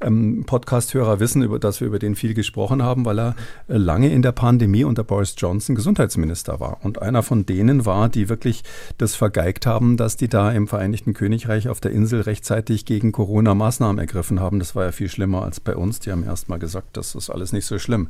Ähm, 0.00 0.44
Podcast-Hörer 0.46 1.20
wissen, 1.20 1.42
über, 1.42 1.58
dass 1.58 1.80
wir 1.80 1.86
über 1.86 1.98
den 1.98 2.14
viel 2.14 2.34
gesprochen 2.34 2.82
haben, 2.82 3.04
weil 3.04 3.18
er 3.18 3.36
äh, 3.68 3.76
lange 3.76 4.12
in 4.12 4.22
der 4.22 4.32
Pandemie 4.32 4.84
unter 4.84 5.04
Boris 5.04 5.34
Johnson 5.36 5.74
Gesundheitsminister 5.74 6.60
war. 6.60 6.69
Und 6.82 7.02
einer 7.02 7.22
von 7.22 7.46
denen 7.46 7.86
war, 7.86 8.08
die 8.08 8.28
wirklich 8.28 8.62
das 8.98 9.14
vergeigt 9.14 9.66
haben, 9.66 9.96
dass 9.96 10.16
die 10.16 10.28
da 10.28 10.50
im 10.52 10.68
Vereinigten 10.68 11.14
Königreich 11.14 11.68
auf 11.68 11.80
der 11.80 11.92
Insel 11.92 12.22
rechtzeitig 12.22 12.84
gegen 12.84 13.12
Corona 13.12 13.54
Maßnahmen 13.54 13.98
ergriffen 13.98 14.40
haben. 14.40 14.58
Das 14.58 14.74
war 14.74 14.84
ja 14.84 14.92
viel 14.92 15.08
schlimmer 15.08 15.42
als 15.42 15.60
bei 15.60 15.76
uns. 15.76 16.00
Die 16.00 16.12
haben 16.12 16.24
erst 16.24 16.48
mal 16.48 16.58
gesagt, 16.58 16.96
das 16.96 17.14
ist 17.14 17.30
alles 17.30 17.52
nicht 17.52 17.66
so 17.66 17.78
schlimm 17.78 18.08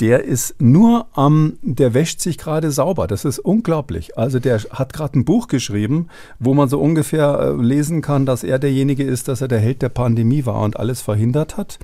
der 0.00 0.24
ist 0.24 0.60
nur 0.60 1.06
am, 1.12 1.58
ähm, 1.62 1.76
der 1.76 1.94
wäscht 1.94 2.20
sich 2.20 2.36
gerade 2.36 2.72
sauber. 2.72 3.06
Das 3.06 3.24
ist 3.24 3.38
unglaublich. 3.38 4.18
Also 4.18 4.40
der 4.40 4.58
hat 4.58 4.92
gerade 4.92 5.18
ein 5.18 5.24
Buch 5.24 5.46
geschrieben, 5.46 6.08
wo 6.40 6.54
man 6.54 6.68
so 6.68 6.80
ungefähr 6.80 7.38
äh, 7.38 7.62
lesen 7.62 8.02
kann, 8.02 8.26
dass 8.26 8.42
er 8.42 8.58
derjenige 8.58 9.04
ist, 9.04 9.28
dass 9.28 9.40
er 9.40 9.48
der 9.48 9.60
Held 9.60 9.80
der 9.80 9.90
Pandemie 9.90 10.44
war 10.44 10.60
und 10.62 10.76
alles 10.76 11.00
verhindert 11.02 11.56
hat 11.56 11.78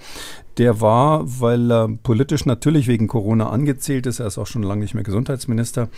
der 0.58 0.80
war, 0.80 1.22
weil 1.40 1.70
er 1.70 1.88
politisch 2.02 2.44
natürlich 2.44 2.88
wegen 2.88 3.06
Corona 3.06 3.48
angezählt 3.50 4.06
ist, 4.06 4.18
er 4.18 4.26
ist 4.26 4.38
auch 4.38 4.46
schon 4.46 4.64
lange 4.64 4.80
nicht 4.82 4.94
mehr 4.94 5.04
Gesundheitsminister, 5.04 5.88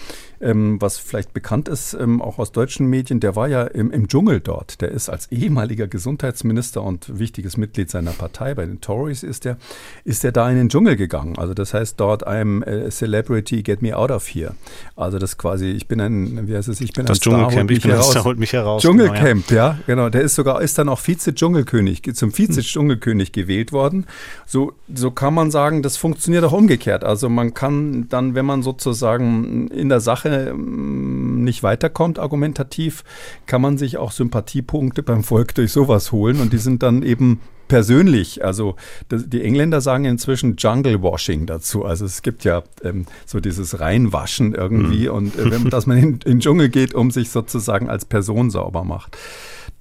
ähm, 0.40 0.76
was 0.80 0.98
vielleicht 0.98 1.32
bekannt 1.32 1.68
ist, 1.68 1.94
ähm, 1.94 2.20
auch 2.20 2.38
aus 2.38 2.52
deutschen 2.52 2.86
Medien, 2.86 3.20
der 3.20 3.36
war 3.36 3.48
ja 3.48 3.62
im, 3.64 3.90
im, 3.90 4.08
Dschungel 4.08 4.40
dort. 4.40 4.82
Der 4.82 4.90
ist 4.90 5.08
als 5.08 5.32
ehemaliger 5.32 5.88
Gesundheitsminister 5.88 6.82
und 6.82 7.18
wichtiges 7.18 7.56
Mitglied 7.56 7.90
seiner 7.90 8.12
Partei, 8.12 8.54
bei 8.54 8.66
den 8.66 8.80
Tories 8.80 9.22
ist 9.22 9.46
er, 9.46 9.56
ist 10.04 10.24
er 10.24 10.32
da 10.32 10.50
in 10.50 10.56
den 10.56 10.68
Dschungel 10.68 10.96
gegangen. 10.96 11.38
Also 11.38 11.54
das 11.54 11.72
heißt 11.72 11.98
dort 11.98 12.26
I'm 12.26 12.62
a 12.66 12.90
Celebrity, 12.90 13.62
get 13.62 13.80
me 13.80 13.96
out 13.96 14.10
of 14.10 14.28
here. 14.28 14.54
Also 14.94 15.18
das 15.18 15.38
quasi, 15.38 15.70
ich 15.70 15.88
bin 15.88 16.00
ein, 16.00 16.48
wie 16.48 16.56
heißt 16.56 16.68
es, 16.68 16.82
ich 16.82 16.92
bin 16.92 17.06
das 17.06 17.18
ein 17.18 17.20
Dschungelcamp, 17.22 17.70
ich 17.70 17.82
bin 17.82 17.92
ein 17.92 18.02
Star, 18.02 18.24
holt 18.24 18.38
mich 18.38 18.52
heraus. 18.52 18.82
Dschungelcamp, 18.82 19.48
genau, 19.48 19.60
ja. 19.60 19.70
ja, 19.70 19.78
genau. 19.86 20.10
Der 20.10 20.20
ist 20.20 20.34
sogar, 20.34 20.60
ist 20.60 20.76
dann 20.76 20.90
auch 20.90 20.98
Vize-Dschungelkönig, 20.98 22.02
zum 22.14 22.32
Vize-Dschungelkönig 22.32 23.32
gewählt 23.32 23.72
worden 23.72 24.06
so, 24.50 24.72
so 24.92 25.12
kann 25.12 25.32
man 25.32 25.52
sagen, 25.52 25.80
das 25.80 25.96
funktioniert 25.96 26.42
auch 26.42 26.50
umgekehrt. 26.50 27.04
Also 27.04 27.28
man 27.28 27.54
kann 27.54 28.08
dann, 28.08 28.34
wenn 28.34 28.44
man 28.44 28.64
sozusagen 28.64 29.68
in 29.68 29.88
der 29.88 30.00
Sache 30.00 30.54
mm, 30.54 31.44
nicht 31.44 31.62
weiterkommt, 31.62 32.18
argumentativ, 32.18 33.04
kann 33.46 33.62
man 33.62 33.78
sich 33.78 33.96
auch 33.96 34.10
Sympathiepunkte 34.10 35.04
beim 35.04 35.22
Volk 35.22 35.54
durch 35.54 35.70
sowas 35.70 36.10
holen 36.10 36.40
und 36.40 36.52
die 36.52 36.58
sind 36.58 36.82
dann 36.82 37.04
eben 37.04 37.38
persönlich. 37.68 38.44
Also 38.44 38.74
die 39.08 39.40
Engländer 39.40 39.80
sagen 39.80 40.04
inzwischen 40.04 40.56
Jungle 40.56 41.00
Washing 41.00 41.46
dazu. 41.46 41.84
Also 41.84 42.04
es 42.04 42.22
gibt 42.22 42.42
ja 42.42 42.64
ähm, 42.82 43.06
so 43.26 43.38
dieses 43.38 43.78
Reinwaschen 43.78 44.52
irgendwie 44.52 45.08
mhm. 45.08 45.14
und 45.14 45.38
äh, 45.38 45.48
wenn, 45.48 45.70
dass 45.70 45.86
man 45.86 45.96
in, 45.96 46.04
in 46.06 46.18
den 46.18 46.40
Dschungel 46.40 46.70
geht, 46.70 46.92
um 46.92 47.12
sich 47.12 47.30
sozusagen 47.30 47.88
als 47.88 48.04
Person 48.04 48.50
sauber 48.50 48.82
macht. 48.82 49.16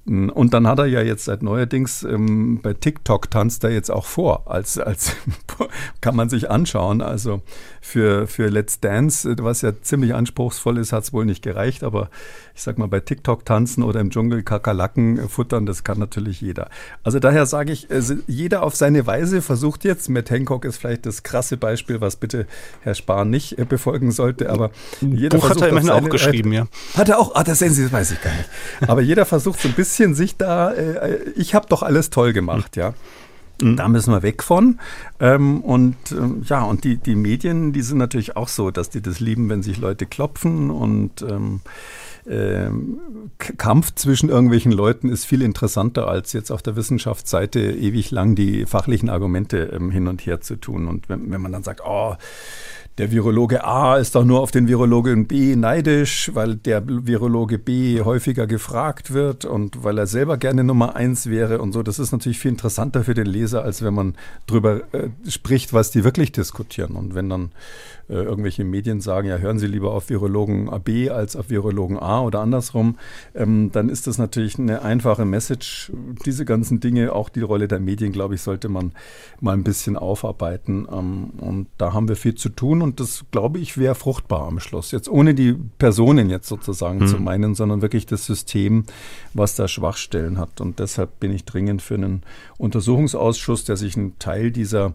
Und 0.10 0.56
dann 0.56 0.66
hat 0.66 0.80
er 0.80 0.88
ja 0.88 1.02
jetzt 1.02 1.26
seit 1.26 1.44
neuerdings 1.44 2.02
ähm, 2.02 2.60
bei 2.64 2.74
TikTok 2.74 3.30
tanzt 3.30 3.64
er 3.64 3.70
jetzt 3.70 3.92
auch 3.92 4.06
vor, 4.06 4.52
als, 4.52 4.80
als 4.80 5.16
kann 6.02 6.16
man 6.16 6.30
sich 6.30 6.50
anschauen. 6.50 7.02
Also 7.02 7.44
für, 7.90 8.28
für 8.28 8.48
Let's 8.48 8.80
Dance, 8.80 9.36
was 9.40 9.62
ja 9.62 9.74
ziemlich 9.82 10.16
anspruchsvoll 10.16 10.78
ist, 10.78 10.94
hat 10.94 11.04
es 11.04 11.14
wohl 11.14 11.26
nicht 11.26 11.44
gereicht, 11.44 11.84
aber 11.84 12.10
ich 12.56 12.64
sag 12.64 12.78
mal, 12.78 12.88
bei 12.88 13.00
TikTok 13.00 13.46
tanzen 13.46 13.84
oder 13.84 14.00
im 14.00 14.10
Dschungel 14.10 14.44
Kakerlaken 14.44 15.30
futtern, 15.30 15.66
das 15.66 15.84
kann 15.84 16.00
natürlich 16.00 16.42
jeder. 16.42 16.70
Also 17.04 17.20
daher 17.20 17.46
sage 17.46 17.72
ich, 17.72 17.92
also 17.92 18.16
jeder 18.28 18.64
auf 18.64 18.76
seine 18.76 19.06
Weise 19.06 19.42
versucht 19.42 19.84
jetzt, 19.84 20.10
Matt 20.10 20.30
Hancock 20.30 20.66
ist 20.66 20.78
vielleicht 20.78 21.06
das 21.06 21.24
krasse 21.24 21.58
Beispiel, 21.58 22.02
was 22.02 22.16
bitte 22.16 22.48
Herr 22.82 22.96
Spahn 22.96 23.30
nicht 23.30 23.60
äh, 23.60 23.66
befolgen 23.66 24.12
sollte, 24.12 24.50
aber 24.50 24.72
jeder 25.02 25.38
Buch 25.38 25.50
hat 25.50 25.62
er 25.62 25.70
immerhin 25.70 25.90
auch 25.90 26.10
geschrieben, 26.10 26.54
ja. 26.54 26.68
Hat 26.96 27.10
er 27.10 27.20
auch, 27.20 27.36
ah, 27.36 27.44
das 27.44 27.60
sehen 27.60 27.74
Sie, 27.74 27.84
das 27.84 27.92
weiß 27.92 28.12
ich 28.12 28.22
gar 28.22 28.34
nicht. 28.36 28.50
Aber 28.88 29.02
jeder 29.02 29.26
versucht 29.26 29.60
so 29.60 29.68
ein 29.68 29.74
bisschen 29.74 29.90
bisschen 29.90 30.16
sich 30.16 30.38
da, 30.38 30.72
äh, 30.72 31.18
ich 31.36 31.56
habe 31.56 31.68
doch 31.68 31.84
alles 31.84 32.10
toll 32.10 32.34
gemacht, 32.34 32.76
ja. 32.78 32.94
Mhm. 33.62 33.76
Da 33.76 33.88
müssen 33.88 34.14
wir 34.14 34.24
weg 34.24 34.44
von. 34.44 34.80
Ähm, 35.20 35.62
und 35.62 35.96
ähm, 36.12 36.44
ja, 36.46 36.64
und 36.64 36.84
die, 36.84 36.98
die 36.98 37.16
Medien, 37.16 37.74
die 37.74 37.82
sind 37.82 37.98
natürlich 37.98 38.36
auch 38.36 38.48
so, 38.48 38.72
dass 38.72 38.90
die 38.90 39.02
das 39.02 39.20
lieben, 39.20 39.50
wenn 39.50 39.64
sich 39.64 39.78
Leute 39.78 40.06
klopfen 40.06 40.72
und 40.72 41.22
ähm, 41.22 41.62
ähm, 42.28 43.00
Kampf 43.58 43.96
zwischen 43.96 44.30
irgendwelchen 44.30 44.72
Leuten 44.72 45.10
ist 45.10 45.26
viel 45.26 45.42
interessanter, 45.42 46.08
als 46.08 46.34
jetzt 46.34 46.52
auf 46.52 46.62
der 46.62 46.76
Wissenschaftsseite 46.76 47.60
ewig 47.60 48.12
lang 48.12 48.36
die 48.36 48.66
fachlichen 48.66 49.10
Argumente 49.10 49.72
ähm, 49.74 49.90
hin 49.90 50.08
und 50.08 50.26
her 50.26 50.42
zu 50.42 50.56
tun. 50.56 50.88
Und 50.88 51.10
wenn, 51.10 51.32
wenn 51.32 51.42
man 51.42 51.52
dann 51.52 51.64
sagt, 51.64 51.82
oh, 51.84 52.16
der 53.00 53.14
Virologe 53.14 53.64
A 53.64 53.96
ist 53.96 54.16
doch 54.16 54.26
nur 54.26 54.42
auf 54.42 54.52
den 54.52 54.68
Virologen 54.68 55.26
B 55.26 55.56
neidisch, 55.56 56.32
weil 56.34 56.58
der 56.58 56.84
Virologe 56.86 57.58
B 57.58 58.02
häufiger 58.02 58.46
gefragt 58.46 59.14
wird 59.14 59.46
und 59.46 59.86
weil 59.86 59.98
er 59.98 60.06
selber 60.06 60.36
gerne 60.36 60.66
Nummer 60.66 60.98
eins 60.98 61.28
wäre 61.28 61.62
und 61.62 61.72
so. 61.72 61.82
Das 61.82 61.98
ist 61.98 62.12
natürlich 62.12 62.40
viel 62.40 62.52
interessanter 62.52 63.06
für 63.06 63.14
den 63.14 63.26
Leser, 63.26 63.64
als 63.64 63.82
wenn 63.84 63.94
man 63.94 64.16
drüber 64.48 64.82
äh, 64.92 65.08
spricht, 65.30 65.72
was 65.72 65.92
die 65.92 66.04
wirklich 66.04 66.34
diskutieren. 66.34 66.98
Und 66.98 67.16
wenn 67.16 67.30
dann 67.30 67.52
äh, 68.10 68.16
irgendwelche 68.16 68.64
Medien 68.64 69.02
sagen, 69.02 69.28
ja, 69.28 69.38
hören 69.38 69.60
Sie 69.60 69.68
lieber 69.68 69.94
auf 69.94 70.10
Virologen 70.10 70.70
B 70.84 71.10
als 71.10 71.36
auf 71.36 71.50
Virologen 71.50 71.98
A 72.00 72.22
oder 72.22 72.42
andersrum, 72.42 72.98
ähm, 73.36 73.72
dann 73.72 73.88
ist 73.88 74.08
das 74.08 74.18
natürlich 74.18 74.58
eine 74.58 74.82
einfache 74.82 75.26
Message. 75.26 75.92
Diese 76.26 76.44
ganzen 76.44 76.80
Dinge, 76.80 77.14
auch 77.14 77.30
die 77.30 77.42
Rolle 77.42 77.68
der 77.68 77.80
Medien, 77.80 78.12
glaube 78.12 78.36
ich, 78.36 78.42
sollte 78.42 78.68
man 78.68 78.94
mal 79.40 79.54
ein 79.54 79.64
bisschen 79.64 79.96
aufarbeiten. 79.96 80.88
Ähm, 80.92 81.30
und 81.40 81.68
da 81.78 81.94
haben 81.94 82.08
wir 82.08 82.16
viel 82.16 82.36
zu 82.36 82.50
tun 82.50 82.82
das, 82.96 83.26
glaube 83.32 83.60
ich, 83.60 83.78
wäre 83.78 83.96
fruchtbar 83.96 84.48
am 84.48 84.60
Schluss. 84.60 84.92
Jetzt 84.92 85.10
ohne 85.10 85.34
die 85.34 85.56
Personen 85.78 86.30
jetzt 86.30 86.48
sozusagen 86.48 87.00
mhm. 87.00 87.08
zu 87.08 87.20
meinen, 87.20 87.56
sondern 87.56 87.82
wirklich 87.82 88.06
das 88.06 88.26
System, 88.26 88.86
was 89.34 89.56
da 89.56 89.68
Schwachstellen 89.68 90.38
hat. 90.38 90.62
Und 90.62 90.80
deshalb 90.80 91.20
bin 91.20 91.34
ich 91.34 91.46
dringend 91.46 91.82
für 91.82 91.96
einen 91.96 92.24
Untersuchungsausschuss, 92.58 93.66
der 93.66 93.78
sich 93.78 93.98
einen 93.98 94.18
Teil 94.20 94.52
dieser, 94.52 94.94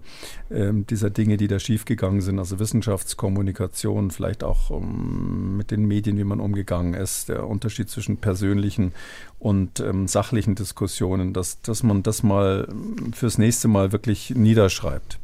äh, 0.50 0.72
dieser 0.72 1.10
Dinge, 1.10 1.36
die 1.36 1.48
da 1.48 1.58
schiefgegangen 1.58 2.20
sind, 2.20 2.38
also 2.38 2.58
Wissenschaft, 2.58 3.04
Wissenschaftskommunikation, 3.04 4.10
vielleicht 4.10 4.44
auch 4.44 4.70
um, 4.70 4.84
ähm, 4.84 5.56
mit 5.56 5.70
den 5.70 5.86
Medien, 5.86 6.18
wie 6.18 6.24
man 6.24 6.40
umgegangen 6.40 6.94
ist, 6.94 7.28
der 7.28 7.46
Unterschied 7.46 7.88
zwischen 7.90 8.18
persönlichen 8.18 8.92
und 9.38 9.80
ähm, 9.80 10.08
sachlichen 10.08 10.54
Diskussionen, 10.54 11.32
dass, 11.32 11.60
dass 11.62 11.82
man 11.82 12.02
das 12.02 12.22
mal 12.22 12.68
fürs 13.12 13.38
nächste 13.38 13.68
Mal 13.68 13.92
wirklich 13.92 14.30
niederschreibt. 14.30 15.18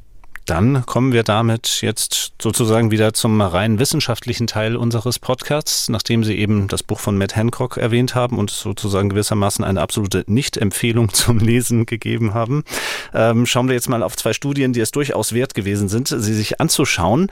Dann 0.51 0.85
kommen 0.85 1.13
wir 1.13 1.23
damit 1.23 1.81
jetzt 1.81 2.33
sozusagen 2.43 2.91
wieder 2.91 3.13
zum 3.13 3.41
rein 3.41 3.79
wissenschaftlichen 3.79 4.49
Teil 4.49 4.75
unseres 4.75 5.21
Podcasts, 5.21 5.89
nachdem 5.89 6.25
Sie 6.25 6.37
eben 6.37 6.67
das 6.67 6.83
Buch 6.83 6.99
von 6.99 7.17
Matt 7.17 7.37
Hancock 7.37 7.77
erwähnt 7.77 8.17
haben 8.17 8.37
und 8.37 8.51
sozusagen 8.51 9.11
gewissermaßen 9.11 9.65
eine 9.65 9.81
absolute 9.81 10.25
Nicht-Empfehlung 10.27 11.11
zum 11.13 11.39
Lesen 11.39 11.87
gegeben 11.87 12.35
haben. 12.35 12.65
Ähm, 13.15 13.47
schauen 13.47 13.69
wir 13.69 13.77
jetzt 13.77 13.89
mal 13.89 14.03
auf 14.03 14.17
zwei 14.17 14.33
Studien, 14.33 14.73
die 14.73 14.81
es 14.81 14.91
durchaus 14.91 15.33
wert 15.33 15.55
gewesen 15.55 15.89
sind, 15.89 16.09
sie 16.09 16.35
sich 16.35 16.61
anzuschauen. 16.61 17.29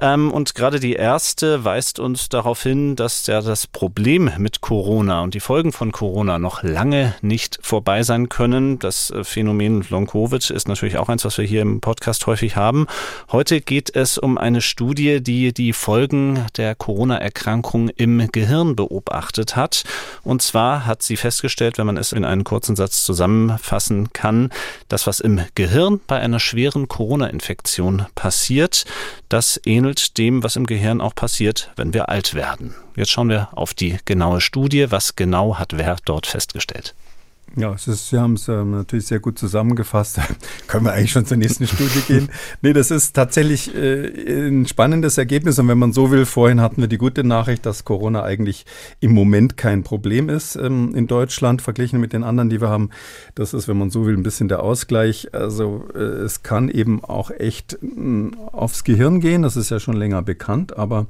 Ähm, 0.00 0.30
und 0.30 0.54
gerade 0.54 0.80
die 0.80 0.94
erste 0.94 1.66
weist 1.66 1.98
uns 1.98 2.30
darauf 2.30 2.62
hin, 2.62 2.96
dass 2.96 3.26
ja 3.26 3.42
das 3.42 3.66
Problem 3.66 4.30
mit 4.38 4.62
Corona 4.62 5.20
und 5.20 5.34
die 5.34 5.40
Folgen 5.40 5.72
von 5.72 5.92
Corona 5.92 6.38
noch 6.38 6.62
lange 6.62 7.14
nicht 7.20 7.58
vorbei 7.60 8.02
sein 8.02 8.30
können. 8.30 8.78
Das 8.78 9.12
Phänomen 9.24 9.84
Long-Covid 9.90 10.48
ist 10.48 10.68
natürlich 10.68 10.96
auch 10.96 11.10
eins, 11.10 11.26
was 11.26 11.36
wir 11.36 11.44
hier 11.44 11.60
im 11.60 11.82
Podcast 11.82 12.26
häufig 12.26 12.56
haben 12.56 12.61
haben. 12.62 12.86
Heute 13.30 13.60
geht 13.60 13.94
es 13.94 14.18
um 14.18 14.38
eine 14.38 14.60
Studie, 14.60 15.22
die 15.22 15.52
die 15.52 15.72
Folgen 15.72 16.46
der 16.56 16.74
Corona-Erkrankung 16.74 17.88
im 17.88 18.30
Gehirn 18.30 18.76
beobachtet 18.76 19.56
hat. 19.56 19.84
Und 20.22 20.42
zwar 20.42 20.86
hat 20.86 21.02
sie 21.02 21.16
festgestellt, 21.16 21.78
wenn 21.78 21.86
man 21.86 21.96
es 21.96 22.12
in 22.12 22.24
einen 22.24 22.44
kurzen 22.44 22.76
Satz 22.76 23.04
zusammenfassen 23.04 24.12
kann, 24.12 24.50
dass 24.88 25.06
was 25.06 25.20
im 25.20 25.40
Gehirn 25.54 26.00
bei 26.06 26.20
einer 26.20 26.40
schweren 26.40 26.88
Corona-Infektion 26.88 28.06
passiert, 28.14 28.84
das 29.28 29.60
ähnelt 29.64 30.18
dem, 30.18 30.44
was 30.44 30.56
im 30.56 30.66
Gehirn 30.66 31.00
auch 31.00 31.14
passiert, 31.14 31.72
wenn 31.76 31.92
wir 31.92 32.08
alt 32.08 32.34
werden. 32.34 32.74
Jetzt 32.94 33.10
schauen 33.10 33.28
wir 33.28 33.48
auf 33.52 33.74
die 33.74 33.98
genaue 34.04 34.40
Studie. 34.40 34.90
Was 34.90 35.16
genau 35.16 35.58
hat 35.58 35.76
wer 35.76 35.96
dort 36.04 36.26
festgestellt? 36.26 36.94
Ja, 37.56 37.74
ist, 37.74 38.08
Sie 38.08 38.18
haben 38.18 38.34
es 38.34 38.48
äh, 38.48 38.64
natürlich 38.64 39.06
sehr 39.06 39.20
gut 39.20 39.38
zusammengefasst. 39.38 40.18
Können 40.68 40.86
wir 40.86 40.92
eigentlich 40.92 41.12
schon 41.12 41.26
zur 41.26 41.36
nächsten 41.36 41.66
Studie 41.66 42.00
gehen? 42.06 42.28
Nee, 42.62 42.72
das 42.72 42.90
ist 42.90 43.14
tatsächlich 43.14 43.74
äh, 43.74 44.48
ein 44.48 44.66
spannendes 44.66 45.18
Ergebnis. 45.18 45.58
Und 45.58 45.68
wenn 45.68 45.78
man 45.78 45.92
so 45.92 46.10
will, 46.10 46.24
vorhin 46.24 46.60
hatten 46.60 46.80
wir 46.80 46.88
die 46.88 46.98
gute 46.98 47.24
Nachricht, 47.24 47.66
dass 47.66 47.84
Corona 47.84 48.22
eigentlich 48.22 48.64
im 49.00 49.12
Moment 49.12 49.56
kein 49.56 49.82
Problem 49.82 50.28
ist 50.28 50.56
ähm, 50.56 50.94
in 50.94 51.06
Deutschland, 51.06 51.60
verglichen 51.60 52.00
mit 52.00 52.12
den 52.12 52.24
anderen, 52.24 52.48
die 52.48 52.60
wir 52.60 52.68
haben. 52.68 52.90
Das 53.34 53.52
ist, 53.52 53.68
wenn 53.68 53.78
man 53.78 53.90
so 53.90 54.06
will, 54.06 54.16
ein 54.16 54.22
bisschen 54.22 54.48
der 54.48 54.62
Ausgleich. 54.62 55.34
Also 55.34 55.88
äh, 55.94 55.98
es 55.98 56.42
kann 56.42 56.68
eben 56.68 57.04
auch 57.04 57.30
echt 57.30 57.74
äh, 57.82 58.30
aufs 58.52 58.84
Gehirn 58.84 59.20
gehen. 59.20 59.42
Das 59.42 59.56
ist 59.56 59.70
ja 59.70 59.80
schon 59.80 59.96
länger 59.96 60.22
bekannt, 60.22 60.76
aber 60.76 61.06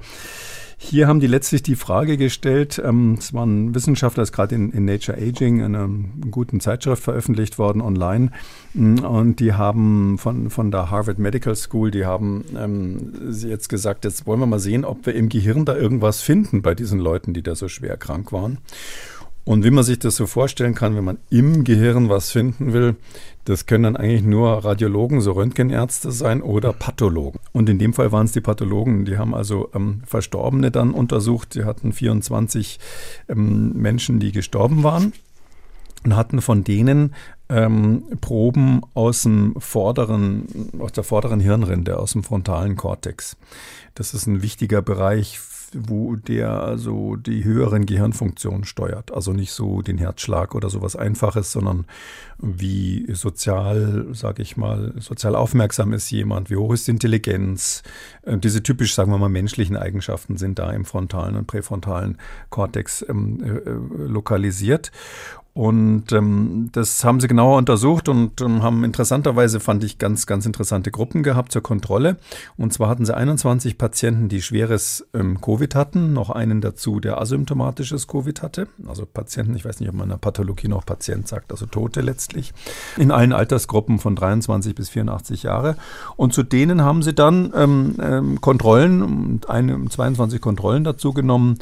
hier 0.82 1.06
haben 1.06 1.20
die 1.20 1.28
letztlich 1.28 1.62
die 1.62 1.76
Frage 1.76 2.16
gestellt, 2.16 2.82
ähm, 2.84 3.14
es 3.16 3.32
war 3.32 3.46
ein 3.46 3.72
Wissenschaftler, 3.72 4.24
ist 4.24 4.32
gerade 4.32 4.56
in, 4.56 4.72
in, 4.72 4.84
Nature 4.84 5.16
Aging, 5.16 5.60
in 5.60 5.76
einer 5.76 5.88
guten 6.30 6.58
Zeitschrift 6.58 7.04
veröffentlicht 7.04 7.56
worden 7.56 7.80
online. 7.80 8.32
Mm, 8.74 8.98
und 8.98 9.38
die 9.38 9.52
haben 9.52 10.18
von, 10.18 10.50
von 10.50 10.72
der 10.72 10.90
Harvard 10.90 11.20
Medical 11.20 11.54
School, 11.54 11.92
die 11.92 12.04
haben 12.04 12.44
ähm, 12.58 13.12
jetzt 13.30 13.68
gesagt, 13.68 14.04
jetzt 14.04 14.26
wollen 14.26 14.40
wir 14.40 14.46
mal 14.46 14.58
sehen, 14.58 14.84
ob 14.84 15.06
wir 15.06 15.14
im 15.14 15.28
Gehirn 15.28 15.64
da 15.64 15.76
irgendwas 15.76 16.20
finden 16.20 16.62
bei 16.62 16.74
diesen 16.74 16.98
Leuten, 16.98 17.32
die 17.32 17.42
da 17.42 17.54
so 17.54 17.68
schwer 17.68 17.96
krank 17.96 18.32
waren. 18.32 18.58
Und 19.44 19.64
wie 19.64 19.70
man 19.70 19.82
sich 19.82 19.98
das 19.98 20.14
so 20.14 20.26
vorstellen 20.26 20.74
kann, 20.74 20.94
wenn 20.94 21.04
man 21.04 21.18
im 21.28 21.64
Gehirn 21.64 22.08
was 22.08 22.30
finden 22.30 22.72
will, 22.72 22.94
das 23.44 23.66
können 23.66 23.84
dann 23.84 23.96
eigentlich 23.96 24.22
nur 24.22 24.64
Radiologen, 24.64 25.20
so 25.20 25.32
Röntgenärzte 25.32 26.12
sein 26.12 26.42
oder 26.42 26.72
Pathologen. 26.72 27.40
Und 27.50 27.68
in 27.68 27.80
dem 27.80 27.92
Fall 27.92 28.12
waren 28.12 28.26
es 28.26 28.32
die 28.32 28.40
Pathologen, 28.40 29.04
die 29.04 29.18
haben 29.18 29.34
also 29.34 29.68
ähm, 29.74 30.02
Verstorbene 30.06 30.70
dann 30.70 30.92
untersucht. 30.92 31.54
Sie 31.54 31.64
hatten 31.64 31.92
24 31.92 32.78
ähm, 33.28 33.72
Menschen, 33.72 34.20
die 34.20 34.30
gestorben 34.30 34.84
waren 34.84 35.12
und 36.04 36.14
hatten 36.14 36.40
von 36.40 36.62
denen 36.62 37.14
ähm, 37.48 38.04
Proben 38.20 38.82
aus 38.94 39.22
dem 39.22 39.54
vorderen, 39.58 40.46
aus 40.78 40.92
der 40.92 41.04
vorderen 41.04 41.40
Hirnrinde, 41.40 41.98
aus 41.98 42.12
dem 42.12 42.22
frontalen 42.22 42.76
Kortex. 42.76 43.36
Das 43.94 44.14
ist 44.14 44.26
ein 44.26 44.42
wichtiger 44.42 44.82
Bereich 44.82 45.38
wo 45.74 46.16
der 46.16 46.50
also 46.62 47.16
die 47.16 47.44
höheren 47.44 47.86
Gehirnfunktionen 47.86 48.64
steuert. 48.64 49.12
Also 49.12 49.32
nicht 49.32 49.52
so 49.52 49.82
den 49.82 49.98
Herzschlag 49.98 50.54
oder 50.54 50.70
sowas 50.70 50.96
Einfaches, 50.96 51.52
sondern 51.52 51.86
wie 52.38 53.06
sozial, 53.12 54.06
sage 54.12 54.42
ich 54.42 54.56
mal, 54.56 54.94
sozial 54.98 55.36
aufmerksam 55.36 55.92
ist 55.92 56.10
jemand, 56.10 56.50
wie 56.50 56.56
hoch 56.56 56.72
ist 56.72 56.86
die 56.86 56.92
Intelligenz. 56.92 57.82
Äh, 58.22 58.38
diese 58.38 58.62
typisch, 58.62 58.94
sagen 58.94 59.10
wir 59.10 59.18
mal, 59.18 59.28
menschlichen 59.28 59.76
Eigenschaften 59.76 60.36
sind 60.36 60.58
da 60.58 60.72
im 60.72 60.84
frontalen 60.84 61.36
und 61.36 61.46
präfrontalen 61.46 62.18
Kortex 62.50 63.04
ähm, 63.08 63.42
äh, 63.42 63.70
lokalisiert. 64.06 64.90
Und 65.54 66.12
ähm, 66.12 66.70
das 66.72 67.04
haben 67.04 67.20
sie 67.20 67.28
genauer 67.28 67.58
untersucht 67.58 68.08
und 68.08 68.40
ähm, 68.40 68.62
haben 68.62 68.84
interessanterweise, 68.84 69.60
fand 69.60 69.84
ich, 69.84 69.98
ganz, 69.98 70.26
ganz 70.26 70.46
interessante 70.46 70.90
Gruppen 70.90 71.22
gehabt 71.22 71.52
zur 71.52 71.62
Kontrolle. 71.62 72.16
Und 72.56 72.72
zwar 72.72 72.88
hatten 72.88 73.04
sie 73.04 73.14
21 73.14 73.76
Patienten, 73.76 74.30
die 74.30 74.40
schweres 74.40 75.06
ähm, 75.12 75.42
Covid 75.42 75.74
hatten, 75.74 76.14
noch 76.14 76.30
einen 76.30 76.62
dazu, 76.62 77.00
der 77.00 77.20
asymptomatisches 77.20 78.06
Covid 78.06 78.40
hatte. 78.40 78.66
Also 78.88 79.04
Patienten, 79.04 79.54
ich 79.54 79.66
weiß 79.66 79.80
nicht, 79.80 79.90
ob 79.90 79.94
man 79.94 80.04
in 80.04 80.10
der 80.10 80.16
Pathologie 80.16 80.68
noch 80.68 80.86
Patient 80.86 81.28
sagt, 81.28 81.52
also 81.52 81.66
Tote 81.66 82.00
letztlich. 82.00 82.54
In 82.96 83.10
allen 83.10 83.34
Altersgruppen 83.34 83.98
von 83.98 84.16
23 84.16 84.74
bis 84.74 84.88
84 84.88 85.42
Jahre. 85.42 85.76
Und 86.16 86.32
zu 86.32 86.44
denen 86.44 86.80
haben 86.80 87.02
sie 87.02 87.12
dann 87.12 87.52
ähm, 87.54 87.96
ähm, 88.00 88.40
Kontrollen, 88.40 89.42
eine, 89.46 89.86
22 89.86 90.40
Kontrollen 90.40 90.84
dazu 90.84 91.12
genommen, 91.12 91.58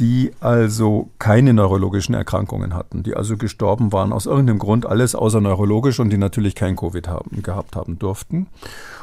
die 0.00 0.32
also 0.40 1.10
keine 1.18 1.52
neurologischen 1.52 2.14
Erkrankungen 2.14 2.74
hatten, 2.74 3.02
die 3.02 3.14
also 3.14 3.36
gestorben 3.36 3.92
waren 3.92 4.12
aus 4.12 4.26
irgendeinem 4.26 4.58
Grund, 4.58 4.86
alles 4.86 5.14
außer 5.14 5.40
neurologisch 5.40 6.00
und 6.00 6.10
die 6.10 6.16
natürlich 6.16 6.54
kein 6.54 6.74
Covid 6.74 7.06
haben, 7.06 7.42
gehabt 7.42 7.76
haben 7.76 7.98
durften. 7.98 8.46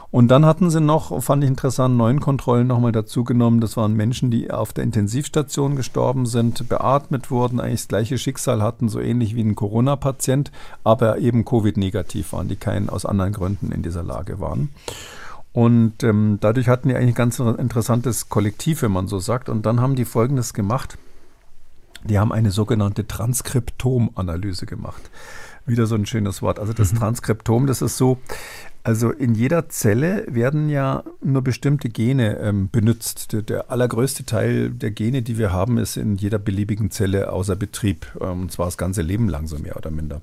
Und 0.09 0.29
dann 0.29 0.45
hatten 0.45 0.69
sie 0.69 0.81
noch, 0.81 1.21
fand 1.21 1.43
ich 1.43 1.49
interessant, 1.49 1.97
neun 1.97 2.19
Kontrollen 2.19 2.65
nochmal 2.65 2.93
dazu 2.93 3.23
genommen. 3.23 3.59
Das 3.59 3.75
waren 3.75 3.93
Menschen, 3.93 4.31
die 4.31 4.49
auf 4.49 4.71
der 4.73 4.85
Intensivstation 4.85 5.75
gestorben 5.75 6.25
sind, 6.25 6.69
beatmet 6.69 7.29
wurden, 7.29 7.59
eigentlich 7.59 7.81
das 7.81 7.87
gleiche 7.89 8.17
Schicksal 8.17 8.63
hatten, 8.63 8.89
so 8.89 8.99
ähnlich 8.99 9.35
wie 9.35 9.43
ein 9.43 9.55
Corona-Patient, 9.55 10.51
aber 10.83 11.19
eben 11.19 11.45
Covid-negativ 11.45 12.31
waren, 12.33 12.47
die 12.47 12.55
keinen 12.55 12.89
aus 12.89 13.05
anderen 13.05 13.33
Gründen 13.33 13.71
in 13.71 13.83
dieser 13.83 14.03
Lage 14.03 14.39
waren. 14.39 14.69
Und 15.58 16.03
ähm, 16.03 16.38
dadurch 16.39 16.68
hatten 16.68 16.88
die 16.88 16.95
eigentlich 16.95 17.16
ein 17.16 17.16
ganz 17.16 17.39
interessantes 17.39 18.30
Kollektiv, 18.30 18.84
wenn 18.84 18.91
man 18.91 19.08
so 19.08 19.18
sagt. 19.18 19.49
Und 19.49 19.66
dann 19.66 19.82
haben 19.82 19.95
die 19.95 20.05
Folgendes 20.05 20.53
gemacht. 20.53 20.99
Die 22.03 22.20
haben 22.20 22.32
eine 22.32 22.51
sogenannte 22.51 23.08
Transkriptomanalyse 23.08 24.68
gemacht. 24.68 25.10
Wieder 25.66 25.88
so 25.88 25.95
ein 25.95 26.05
schönes 26.05 26.43
Wort. 26.43 26.60
Also 26.60 26.74
das 26.74 26.93
mhm. 26.93 26.99
Transkriptom, 26.99 27.66
das 27.66 27.82
ist 27.82 27.97
so, 27.97 28.20
also 28.88 29.11
in 29.11 29.35
jeder 29.35 29.67
Zelle 29.67 30.23
werden 30.29 30.69
ja 30.69 31.03
nur 31.21 31.41
bestimmte 31.41 31.89
Gene 31.89 32.38
ähm, 32.39 32.69
benutzt. 32.71 33.33
Der, 33.33 33.41
der, 33.41 33.69
allergrößte 33.69 34.23
Teil 34.23 34.69
der 34.69 34.91
Gene, 34.91 35.23
die 35.23 35.38
wir 35.38 35.51
haben, 35.51 35.77
ist 35.77 35.97
in 35.97 36.15
jeder 36.15 36.39
beliebigen 36.39 36.89
Zelle 36.89 37.33
außer 37.33 37.57
Betrieb. 37.57 38.07
Ähm, 38.21 38.43
und 38.43 38.51
zwar 38.53 38.67
das 38.67 38.77
ganze 38.77 39.01
Leben 39.01 39.27
lang 39.27 39.45
so 39.45 39.59
mehr 39.59 39.75
oder 39.75 39.91
minder. 39.91 40.21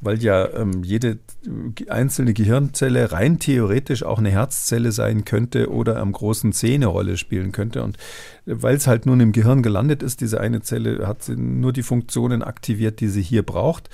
Weil 0.00 0.22
ja 0.22 0.48
ähm, 0.54 0.84
jede 0.84 1.18
einzelne 1.88 2.34
Gehirnzelle 2.34 3.10
rein 3.10 3.40
theoretisch 3.40 4.04
auch 4.04 4.20
eine 4.20 4.30
Herzzelle 4.30 4.92
sein 4.92 5.24
könnte 5.24 5.72
oder 5.72 5.96
am 5.96 6.12
großen 6.12 6.52
eine 6.62 6.86
Rolle 6.86 7.16
spielen 7.16 7.50
könnte. 7.50 7.82
Und 7.82 7.98
weil 8.46 8.76
es 8.76 8.86
halt 8.86 9.06
nun 9.06 9.20
im 9.20 9.32
Gehirn 9.32 9.62
gelandet 9.62 10.02
ist, 10.02 10.20
diese 10.20 10.40
eine 10.40 10.60
Zelle 10.60 11.06
hat 11.06 11.28
nur 11.28 11.72
die 11.72 11.82
Funktionen 11.82 12.42
aktiviert, 12.42 13.00
die 13.00 13.08
sie 13.08 13.22
hier 13.22 13.42
braucht. 13.42 13.88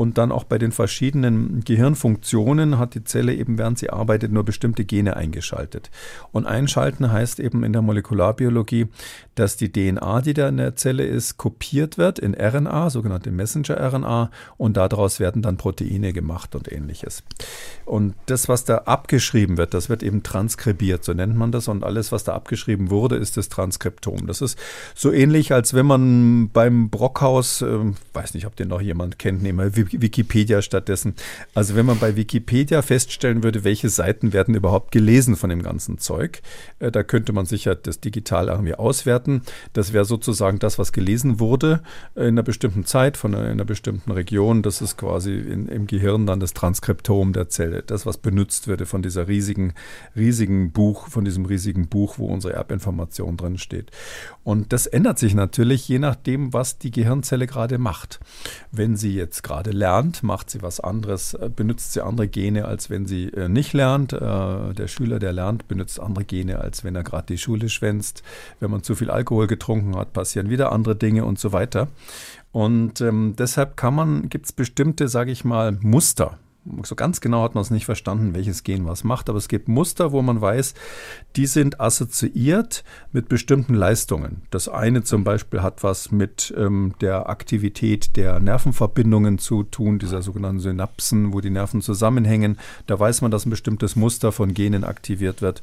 Und 0.00 0.16
dann 0.16 0.32
auch 0.32 0.44
bei 0.44 0.56
den 0.56 0.72
verschiedenen 0.72 1.60
Gehirnfunktionen 1.62 2.78
hat 2.78 2.94
die 2.94 3.04
Zelle 3.04 3.34
eben, 3.34 3.58
während 3.58 3.78
sie 3.78 3.90
arbeitet, 3.90 4.32
nur 4.32 4.46
bestimmte 4.46 4.86
Gene 4.86 5.14
eingeschaltet. 5.14 5.90
Und 6.32 6.46
einschalten 6.46 7.12
heißt 7.12 7.38
eben 7.38 7.64
in 7.64 7.74
der 7.74 7.82
Molekularbiologie, 7.82 8.86
dass 9.34 9.58
die 9.58 9.70
DNA, 9.70 10.22
die 10.22 10.32
da 10.32 10.48
in 10.48 10.56
der 10.56 10.74
Zelle 10.74 11.04
ist, 11.04 11.36
kopiert 11.36 11.98
wird 11.98 12.18
in 12.18 12.34
RNA, 12.34 12.88
sogenannte 12.88 13.30
Messenger-RNA, 13.30 14.30
und 14.56 14.78
daraus 14.78 15.20
werden 15.20 15.42
dann 15.42 15.58
Proteine 15.58 16.14
gemacht 16.14 16.54
und 16.54 16.72
ähnliches. 16.72 17.22
Und 17.84 18.14
das, 18.24 18.48
was 18.48 18.64
da 18.64 18.78
abgeschrieben 18.78 19.58
wird, 19.58 19.74
das 19.74 19.90
wird 19.90 20.02
eben 20.02 20.22
transkribiert, 20.22 21.04
so 21.04 21.12
nennt 21.12 21.36
man 21.36 21.52
das. 21.52 21.68
Und 21.68 21.84
alles, 21.84 22.10
was 22.10 22.24
da 22.24 22.32
abgeschrieben 22.32 22.88
wurde, 22.88 23.16
ist 23.16 23.36
das 23.36 23.50
Transkriptom. 23.90 24.26
Das 24.26 24.40
ist 24.40 24.58
so 24.94 25.12
ähnlich, 25.12 25.52
als 25.52 25.74
wenn 25.74 25.86
man 25.86 26.50
beim 26.50 26.90
Brockhaus, 26.90 27.62
äh, 27.62 27.78
weiß 28.12 28.34
nicht, 28.34 28.46
ob 28.46 28.56
den 28.56 28.68
noch 28.68 28.80
jemand 28.80 29.18
kennt, 29.18 29.42
nehmen 29.42 29.74
wir 29.74 29.92
Wikipedia 29.92 30.62
stattdessen. 30.62 31.14
Also 31.54 31.74
wenn 31.74 31.86
man 31.86 31.98
bei 31.98 32.16
Wikipedia 32.16 32.82
feststellen 32.82 33.42
würde, 33.42 33.64
welche 33.64 33.88
Seiten 33.88 34.32
werden 34.32 34.54
überhaupt 34.54 34.92
gelesen 34.92 35.36
von 35.36 35.50
dem 35.50 35.62
ganzen 35.62 35.98
Zeug, 35.98 36.42
äh, 36.78 36.90
da 36.90 37.02
könnte 37.02 37.32
man 37.32 37.46
sicher 37.46 37.74
das 37.74 38.00
digital 38.00 38.48
irgendwie 38.48 38.74
auswerten. 38.74 39.42
Das 39.72 39.92
wäre 39.92 40.04
sozusagen 40.04 40.58
das, 40.58 40.78
was 40.78 40.92
gelesen 40.92 41.40
wurde 41.40 41.82
in 42.14 42.22
einer 42.22 42.42
bestimmten 42.42 42.84
Zeit 42.84 43.16
von 43.16 43.34
einer, 43.34 43.48
einer 43.48 43.64
bestimmten 43.64 44.10
Region. 44.10 44.62
Das 44.62 44.80
ist 44.80 44.96
quasi 44.96 45.34
in, 45.34 45.68
im 45.68 45.86
Gehirn 45.86 46.26
dann 46.26 46.40
das 46.40 46.54
Transkriptom 46.54 47.32
der 47.32 47.48
Zelle, 47.48 47.82
das, 47.82 48.06
was 48.06 48.18
benutzt 48.18 48.68
würde 48.68 48.86
von 48.86 49.02
dieser 49.02 49.28
riesigen, 49.28 49.74
riesigen 50.16 50.72
Buch, 50.72 51.08
von 51.08 51.24
diesem 51.24 51.44
riesigen 51.44 51.88
Buch, 51.88 52.18
wo 52.18 52.26
unsere 52.26 52.54
Erbinformation 52.54 53.36
drin 53.36 53.58
steht. 53.58 53.79
Und 54.42 54.72
das 54.72 54.86
ändert 54.86 55.18
sich 55.18 55.34
natürlich 55.34 55.86
je 55.88 55.98
nachdem, 55.98 56.52
was 56.52 56.78
die 56.78 56.90
Gehirnzelle 56.90 57.46
gerade 57.46 57.78
macht. 57.78 58.20
Wenn 58.72 58.96
sie 58.96 59.14
jetzt 59.14 59.42
gerade 59.42 59.70
lernt, 59.70 60.22
macht 60.22 60.50
sie 60.50 60.62
was 60.62 60.80
anderes, 60.80 61.34
äh, 61.34 61.50
benutzt 61.54 61.92
sie 61.92 62.04
andere 62.04 62.28
Gene, 62.28 62.64
als 62.64 62.90
wenn 62.90 63.06
sie 63.06 63.28
äh, 63.28 63.48
nicht 63.48 63.72
lernt. 63.72 64.12
Äh, 64.12 64.18
der 64.74 64.88
Schüler, 64.88 65.18
der 65.18 65.32
lernt, 65.32 65.68
benutzt 65.68 66.00
andere 66.00 66.24
Gene, 66.24 66.60
als 66.60 66.84
wenn 66.84 66.96
er 66.96 67.02
gerade 67.02 67.26
die 67.26 67.38
Schule 67.38 67.68
schwänzt. 67.68 68.22
Wenn 68.60 68.70
man 68.70 68.82
zu 68.82 68.94
viel 68.94 69.10
Alkohol 69.10 69.46
getrunken 69.46 69.96
hat, 69.96 70.12
passieren 70.12 70.50
wieder 70.50 70.72
andere 70.72 70.96
Dinge 70.96 71.24
und 71.24 71.38
so 71.38 71.52
weiter. 71.52 71.88
Und 72.52 73.00
ähm, 73.00 73.34
deshalb 73.38 73.76
kann 73.76 73.94
man, 73.94 74.28
gibt 74.28 74.46
es 74.46 74.52
bestimmte, 74.52 75.08
sage 75.08 75.30
ich 75.30 75.44
mal, 75.44 75.72
Muster, 75.80 76.38
So 76.82 76.94
ganz 76.94 77.22
genau 77.22 77.42
hat 77.42 77.54
man 77.54 77.62
es 77.62 77.70
nicht 77.70 77.86
verstanden, 77.86 78.34
welches 78.34 78.64
Gen 78.64 78.84
was 78.84 79.02
macht, 79.02 79.30
aber 79.30 79.38
es 79.38 79.48
gibt 79.48 79.68
Muster, 79.68 80.12
wo 80.12 80.20
man 80.20 80.42
weiß, 80.42 80.74
die 81.36 81.46
sind 81.46 81.80
assoziiert 81.80 82.84
mit 83.12 83.30
bestimmten 83.30 83.74
Leistungen. 83.74 84.42
Das 84.50 84.68
eine 84.68 85.02
zum 85.02 85.24
Beispiel 85.24 85.62
hat 85.62 85.82
was 85.82 86.12
mit 86.12 86.52
ähm, 86.56 86.94
der 87.00 87.30
Aktivität 87.30 88.14
der 88.16 88.40
Nervenverbindungen 88.40 89.38
zu 89.38 89.62
tun, 89.62 89.98
dieser 89.98 90.20
sogenannten 90.20 90.60
Synapsen, 90.60 91.32
wo 91.32 91.40
die 91.40 91.48
Nerven 91.48 91.80
zusammenhängen. 91.80 92.58
Da 92.86 93.00
weiß 93.00 93.22
man, 93.22 93.30
dass 93.30 93.46
ein 93.46 93.50
bestimmtes 93.50 93.96
Muster 93.96 94.30
von 94.30 94.52
Genen 94.52 94.84
aktiviert 94.84 95.40
wird. 95.40 95.62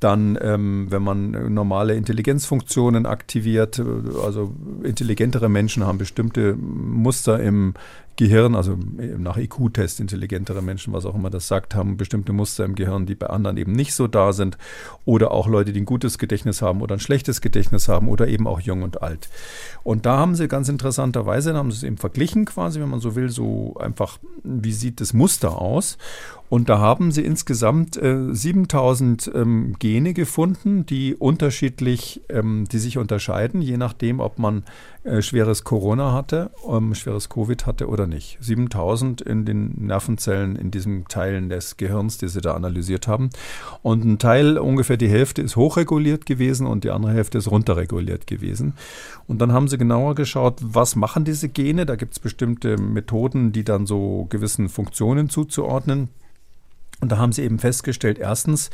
Dann, 0.00 0.38
ähm, 0.40 0.86
wenn 0.88 1.02
man 1.02 1.52
normale 1.52 1.94
Intelligenzfunktionen 1.94 3.04
aktiviert, 3.04 3.82
also 4.24 4.54
intelligentere 4.82 5.50
Menschen 5.50 5.84
haben 5.84 5.98
bestimmte 5.98 6.54
Muster 6.54 7.38
im 7.40 7.74
Gehirn, 8.18 8.56
also 8.56 8.76
nach 9.16 9.36
IQ-Test 9.36 10.00
intelligentere 10.00 10.60
Menschen, 10.60 10.92
was 10.92 11.06
auch 11.06 11.14
immer 11.14 11.30
das 11.30 11.46
sagt, 11.46 11.76
haben 11.76 11.96
bestimmte 11.96 12.32
Muster 12.32 12.64
im 12.64 12.74
Gehirn, 12.74 13.06
die 13.06 13.14
bei 13.14 13.28
anderen 13.28 13.56
eben 13.56 13.72
nicht 13.72 13.94
so 13.94 14.08
da 14.08 14.32
sind. 14.32 14.58
Oder 15.04 15.30
auch 15.30 15.46
Leute, 15.46 15.72
die 15.72 15.80
ein 15.80 15.86
gutes 15.86 16.18
Gedächtnis 16.18 16.60
haben 16.60 16.82
oder 16.82 16.96
ein 16.96 17.00
schlechtes 17.00 17.40
Gedächtnis 17.40 17.86
haben 17.86 18.08
oder 18.08 18.26
eben 18.26 18.48
auch 18.48 18.58
jung 18.60 18.82
und 18.82 19.02
alt. 19.02 19.28
Und 19.84 20.04
da 20.04 20.18
haben 20.18 20.34
sie 20.34 20.48
ganz 20.48 20.68
interessanterweise, 20.68 21.54
haben 21.54 21.70
sie 21.70 21.76
es 21.76 21.82
eben 21.84 21.96
verglichen 21.96 22.44
quasi, 22.44 22.80
wenn 22.80 22.90
man 22.90 22.98
so 22.98 23.14
will, 23.14 23.28
so 23.30 23.76
einfach, 23.78 24.18
wie 24.42 24.72
sieht 24.72 25.00
das 25.00 25.12
Muster 25.14 25.56
aus? 25.56 25.96
Und 26.48 26.68
da 26.68 26.78
haben 26.78 27.12
sie 27.12 27.24
insgesamt 27.24 27.96
äh, 27.96 28.32
7000 28.32 29.30
ähm, 29.34 29.76
Gene 29.78 30.14
gefunden, 30.14 30.86
die 30.86 31.14
unterschiedlich, 31.14 32.22
ähm, 32.28 32.66
die 32.70 32.78
sich 32.78 32.96
unterscheiden, 32.96 33.60
je 33.60 33.76
nachdem, 33.76 34.20
ob 34.20 34.38
man 34.38 34.64
äh, 35.04 35.20
schweres 35.20 35.64
Corona 35.64 36.12
hatte, 36.12 36.50
ähm, 36.68 36.94
schweres 36.94 37.28
Covid 37.28 37.66
hatte 37.66 37.88
oder 37.88 38.06
nicht. 38.06 38.38
7000 38.40 39.20
in 39.20 39.44
den 39.44 39.74
Nervenzellen, 39.86 40.56
in 40.56 40.70
diesen 40.70 41.04
Teilen 41.06 41.50
des 41.50 41.76
Gehirns, 41.76 42.16
die 42.18 42.28
sie 42.28 42.40
da 42.40 42.54
analysiert 42.54 43.08
haben. 43.08 43.30
Und 43.82 44.04
ein 44.04 44.18
Teil, 44.18 44.58
ungefähr 44.58 44.96
die 44.96 45.08
Hälfte, 45.08 45.42
ist 45.42 45.56
hochreguliert 45.56 46.24
gewesen 46.24 46.66
und 46.66 46.84
die 46.84 46.90
andere 46.90 47.12
Hälfte 47.12 47.38
ist 47.38 47.50
runterreguliert 47.50 48.26
gewesen. 48.26 48.72
Und 49.26 49.40
dann 49.40 49.52
haben 49.52 49.68
sie 49.68 49.78
genauer 49.78 50.14
geschaut, 50.14 50.60
was 50.62 50.96
machen 50.96 51.24
diese 51.24 51.48
Gene. 51.48 51.84
Da 51.84 51.96
gibt 51.96 52.14
es 52.14 52.18
bestimmte 52.18 52.78
Methoden, 52.78 53.52
die 53.52 53.64
dann 53.64 53.86
so 53.86 54.26
gewissen 54.30 54.68
Funktionen 54.68 55.28
zuzuordnen. 55.28 56.08
Und 57.00 57.12
da 57.12 57.18
haben 57.18 57.32
sie 57.32 57.42
eben 57.42 57.58
festgestellt, 57.58 58.18
erstens, 58.18 58.70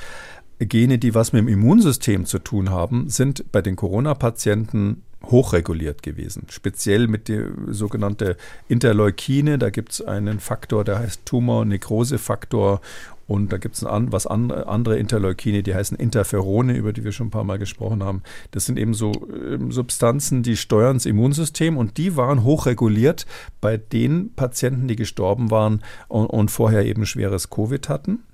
Gene, 0.58 0.98
die 0.98 1.14
was 1.14 1.32
mit 1.32 1.40
dem 1.40 1.48
Immunsystem 1.48 2.26
zu 2.26 2.38
tun 2.38 2.70
haben, 2.70 3.08
sind 3.08 3.50
bei 3.50 3.60
den 3.60 3.76
Corona-Patienten 3.76 5.02
hochreguliert 5.30 6.02
gewesen. 6.02 6.46
Speziell 6.50 7.08
mit 7.08 7.28
der 7.28 7.48
sogenannten 7.68 8.34
Interleukine, 8.68 9.58
da 9.58 9.70
gibt 9.70 9.92
es 9.92 10.02
einen 10.02 10.40
Faktor, 10.40 10.84
der 10.84 10.98
heißt 10.98 11.24
Tumor-Nekrose-Faktor 11.24 12.80
und 13.26 13.52
da 13.52 13.58
gibt 13.58 13.76
es 13.76 13.84
an, 13.84 14.12
was 14.12 14.26
andere, 14.26 14.66
andere 14.68 14.98
Interleukine, 14.98 15.62
die 15.62 15.74
heißen 15.74 15.96
Interferone, 15.96 16.76
über 16.76 16.92
die 16.92 17.04
wir 17.04 17.12
schon 17.12 17.28
ein 17.28 17.30
paar 17.30 17.44
Mal 17.44 17.58
gesprochen 17.58 18.02
haben. 18.02 18.22
Das 18.50 18.66
sind 18.66 18.78
eben 18.78 18.94
so 18.94 19.12
äh, 19.12 19.58
Substanzen, 19.70 20.42
die 20.42 20.56
steuern 20.56 20.96
das 20.96 21.06
Immunsystem 21.06 21.76
und 21.76 21.96
die 21.96 22.16
waren 22.16 22.44
hochreguliert 22.44 23.26
bei 23.60 23.76
den 23.76 24.32
Patienten, 24.34 24.88
die 24.88 24.96
gestorben 24.96 25.50
waren 25.50 25.82
und, 26.08 26.26
und 26.26 26.50
vorher 26.50 26.84
eben 26.84 27.06
schweres 27.06 27.50
Covid 27.50 27.88
hatten. 27.88 28.24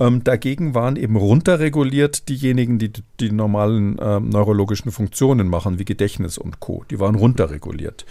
Ähm, 0.00 0.24
dagegen 0.24 0.74
waren 0.74 0.96
eben 0.96 1.14
runterreguliert 1.14 2.28
diejenigen, 2.28 2.80
die 2.80 2.90
die 3.20 3.30
normalen 3.30 3.96
äh, 4.00 4.18
neurologischen 4.18 4.90
Funktionen 4.90 5.48
machen, 5.48 5.78
wie 5.78 5.84
Gedächtnis 5.84 6.36
und 6.36 6.58
Co. 6.58 6.84
Die 6.90 6.98
waren 6.98 7.14
runterreguliert. 7.14 8.04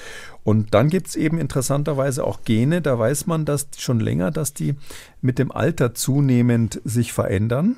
Und 0.46 0.74
dann 0.74 0.90
gibt 0.90 1.08
es 1.08 1.16
eben 1.18 1.38
interessanterweise 1.38 2.26
auch 2.26 2.44
Gene, 2.46 2.82
da 2.82 2.98
weiß 2.98 3.28
man 3.28 3.44
dass 3.44 3.68
schon 3.78 4.00
länger, 4.00 4.32
dass 4.32 4.54
die 4.54 4.76
mit 5.24 5.40
dem 5.40 5.52
Alter 5.52 5.94
zunehmend 5.94 6.82
sich 6.84 7.14
verändern. 7.14 7.78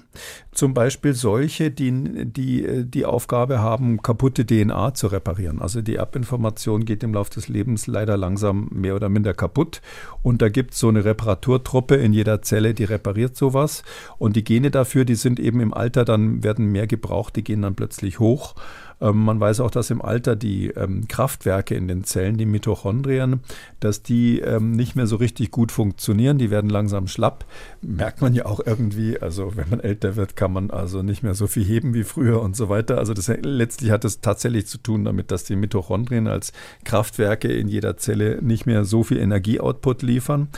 Zum 0.52 0.74
Beispiel 0.74 1.14
solche, 1.14 1.72
die 1.72 2.26
die, 2.26 2.86
die 2.86 3.06
Aufgabe 3.06 3.60
haben, 3.60 4.02
kaputte 4.02 4.46
DNA 4.46 4.94
zu 4.96 5.08
reparieren. 5.08 5.62
Also 5.62 5.82
die 5.82 5.96
Erbinformation 5.96 6.86
geht 6.86 7.04
im 7.04 7.14
Laufe 7.14 7.32
des 7.36 7.48
Lebens 7.48 7.88
leider 7.88 8.18
langsam 8.18 8.70
mehr 8.72 8.96
oder 8.96 9.10
minder 9.10 9.34
kaputt. 9.34 9.82
Und 10.24 10.42
da 10.42 10.50
gibt 10.50 10.74
es 10.74 10.80
so 10.80 10.90
eine 10.90 11.06
Reparaturtruppe 11.06 11.96
in 11.96 12.14
jeder 12.14 12.42
Zelle, 12.42 12.74
die 12.74 12.84
repariert 12.84 13.36
sowas. 13.36 13.84
Und 14.18 14.36
die 14.36 14.44
Gene 14.44 14.72
dafür, 14.72 15.06
die 15.06 15.16
sind 15.16 15.40
eben 15.40 15.60
im 15.60 15.74
Alter 15.74 16.04
dann, 16.04 16.44
werden 16.44 16.66
mehr 16.72 16.88
gebraucht, 16.88 17.36
die 17.36 17.44
gehen 17.44 17.62
dann 17.62 17.76
plötzlich 17.76 18.20
hoch. 18.20 18.56
Ähm, 19.02 19.24
man 19.24 19.40
weiß 19.40 19.60
auch, 19.60 19.72
dass 19.72 19.90
im 19.90 20.02
Alter 20.02 20.36
die 20.36 20.68
ähm, 20.70 21.08
Kraftwerke 21.08 21.76
in 21.76 21.88
den 21.88 22.04
Zellen, 22.04 22.38
die 22.38 22.46
Mitochondrien, 22.46 23.42
dass 23.80 24.04
die 24.04 24.40
ähm, 24.40 24.72
nicht 24.72 24.96
mehr 24.96 25.08
so 25.08 25.16
richtig 25.16 25.52
gut 25.52 25.72
funktionieren. 25.72 26.38
Die 26.38 26.52
werden 26.52 26.70
langsam 26.70 27.08
schlapp. 27.08 27.46
Merkt 27.82 28.22
man 28.22 28.34
ja 28.34 28.46
auch 28.46 28.60
irgendwie. 28.66 29.20
Also 29.20 29.56
wenn 29.56 29.70
man 29.70 29.80
älter 29.80 30.16
wird, 30.16 30.36
kann 30.36 30.54
man 30.54 30.72
also 30.72 31.02
nicht 31.02 31.24
mehr 31.24 31.34
so 31.34 31.48
viel 31.48 31.66
heben 31.66 31.94
wie 31.94 32.04
früher 32.04 32.42
und 32.42 32.56
so 32.56 32.70
weiter. 32.70 32.98
Also 32.98 33.14
das, 33.14 33.28
letztlich 33.28 33.92
hat 33.92 34.06
es 34.06 34.22
tatsächlich 34.22 34.68
zu 34.68 34.78
tun 34.78 35.06
damit, 35.06 35.32
dass 35.32 35.44
die 35.44 35.56
Mitochondrien 35.56 36.28
als 36.28 36.54
Kraftwerke 36.84 37.52
in 37.52 37.68
jeder 37.68 37.98
Zelle 37.98 38.42
nicht 38.42 38.66
mehr 38.66 38.86
so 38.86 39.04
viel 39.04 39.18
Energieoutput 39.18 40.02
liefern 40.02 40.50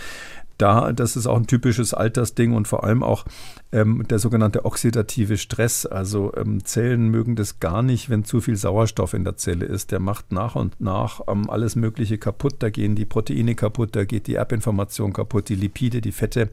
da, 0.57 0.91
das 0.91 1.15
ist 1.15 1.27
auch 1.27 1.37
ein 1.37 1.47
typisches 1.47 1.93
Altersding 1.93 2.53
und 2.53 2.67
vor 2.67 2.83
allem 2.83 3.03
auch 3.03 3.25
ähm, 3.71 4.05
der 4.07 4.19
sogenannte 4.19 4.65
oxidative 4.65 5.37
Stress. 5.37 5.85
Also 5.85 6.33
ähm, 6.35 6.63
Zellen 6.63 7.09
mögen 7.09 7.35
das 7.35 7.59
gar 7.59 7.83
nicht, 7.83 8.09
wenn 8.09 8.23
zu 8.23 8.41
viel 8.41 8.55
Sauerstoff 8.55 9.13
in 9.13 9.23
der 9.23 9.37
Zelle 9.37 9.65
ist. 9.65 9.91
Der 9.91 9.99
macht 9.99 10.31
nach 10.31 10.55
und 10.55 10.79
nach 10.79 11.21
ähm, 11.27 11.49
alles 11.49 11.75
Mögliche 11.75 12.17
kaputt. 12.17 12.55
Da 12.59 12.69
gehen 12.69 12.95
die 12.95 13.05
Proteine 13.05 13.55
kaputt, 13.55 13.95
da 13.95 14.05
geht 14.05 14.27
die 14.27 14.35
Erbinformation 14.35 15.13
kaputt, 15.13 15.49
die 15.49 15.55
Lipide, 15.55 16.01
die 16.01 16.11
Fette. 16.11 16.49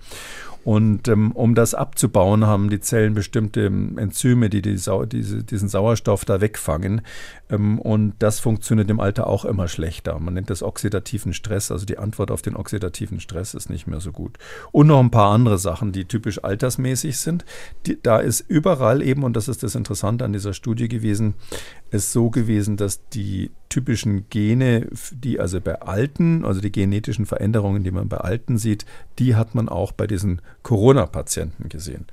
Und 0.64 1.08
ähm, 1.08 1.32
um 1.32 1.54
das 1.54 1.74
abzubauen, 1.74 2.46
haben 2.46 2.70
die 2.70 2.80
Zellen 2.80 3.12
bestimmte 3.12 3.66
ähm, 3.66 3.98
Enzyme, 3.98 4.48
die, 4.48 4.62
die 4.62 4.78
Sau 4.78 5.04
diese, 5.04 5.44
diesen 5.44 5.68
Sauerstoff 5.68 6.24
da 6.24 6.40
wegfangen. 6.40 7.02
Ähm, 7.50 7.78
und 7.78 8.14
das 8.18 8.40
funktioniert 8.40 8.88
im 8.88 8.98
Alter 8.98 9.26
auch 9.26 9.44
immer 9.44 9.68
schlechter. 9.68 10.18
Man 10.18 10.32
nennt 10.34 10.48
das 10.48 10.62
oxidativen 10.62 11.34
Stress. 11.34 11.70
Also 11.70 11.84
die 11.84 11.98
Antwort 11.98 12.30
auf 12.30 12.40
den 12.40 12.56
oxidativen 12.56 13.20
Stress 13.20 13.52
ist 13.52 13.68
nicht 13.68 13.86
mehr 13.86 14.00
so 14.00 14.10
gut. 14.10 14.38
Und 14.72 14.86
noch 14.86 15.00
ein 15.00 15.10
paar 15.10 15.32
andere 15.32 15.58
Sachen, 15.58 15.92
die 15.92 16.06
typisch 16.06 16.42
altersmäßig 16.42 17.03
sind. 17.12 17.44
Die, 17.86 17.98
da 18.02 18.18
ist 18.18 18.44
überall 18.48 19.02
eben, 19.02 19.22
und 19.22 19.36
das 19.36 19.48
ist 19.48 19.62
das 19.62 19.74
Interessante 19.74 20.24
an 20.24 20.32
dieser 20.32 20.52
Studie 20.52 20.88
gewesen, 20.88 21.34
es 21.90 22.12
so 22.12 22.30
gewesen, 22.30 22.76
dass 22.76 23.08
die 23.08 23.50
typischen 23.68 24.28
Gene, 24.30 24.88
die 25.10 25.40
also 25.40 25.60
bei 25.60 25.80
Alten, 25.82 26.44
also 26.44 26.60
die 26.60 26.70
genetischen 26.70 27.26
Veränderungen, 27.26 27.82
die 27.82 27.90
man 27.90 28.08
bei 28.08 28.18
Alten 28.18 28.56
sieht, 28.56 28.86
die 29.18 29.34
hat 29.34 29.54
man 29.54 29.68
auch 29.68 29.92
bei 29.92 30.06
diesen 30.06 30.40
Corona-Patienten 30.62 31.68
gesehen. 31.68 32.06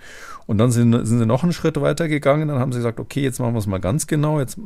Und 0.47 0.57
dann 0.57 0.71
sind, 0.71 0.91
sind, 0.91 1.19
sie 1.19 1.25
noch 1.25 1.43
einen 1.43 1.53
Schritt 1.53 1.79
weiter 1.79 2.07
gegangen, 2.07 2.47
dann 2.47 2.59
haben 2.59 2.71
sie 2.71 2.79
gesagt, 2.79 2.99
okay, 2.99 3.21
jetzt 3.21 3.39
machen 3.39 3.53
wir 3.53 3.59
es 3.59 3.67
mal 3.67 3.79
ganz 3.79 4.07
genau. 4.07 4.39
Jetzt 4.39 4.57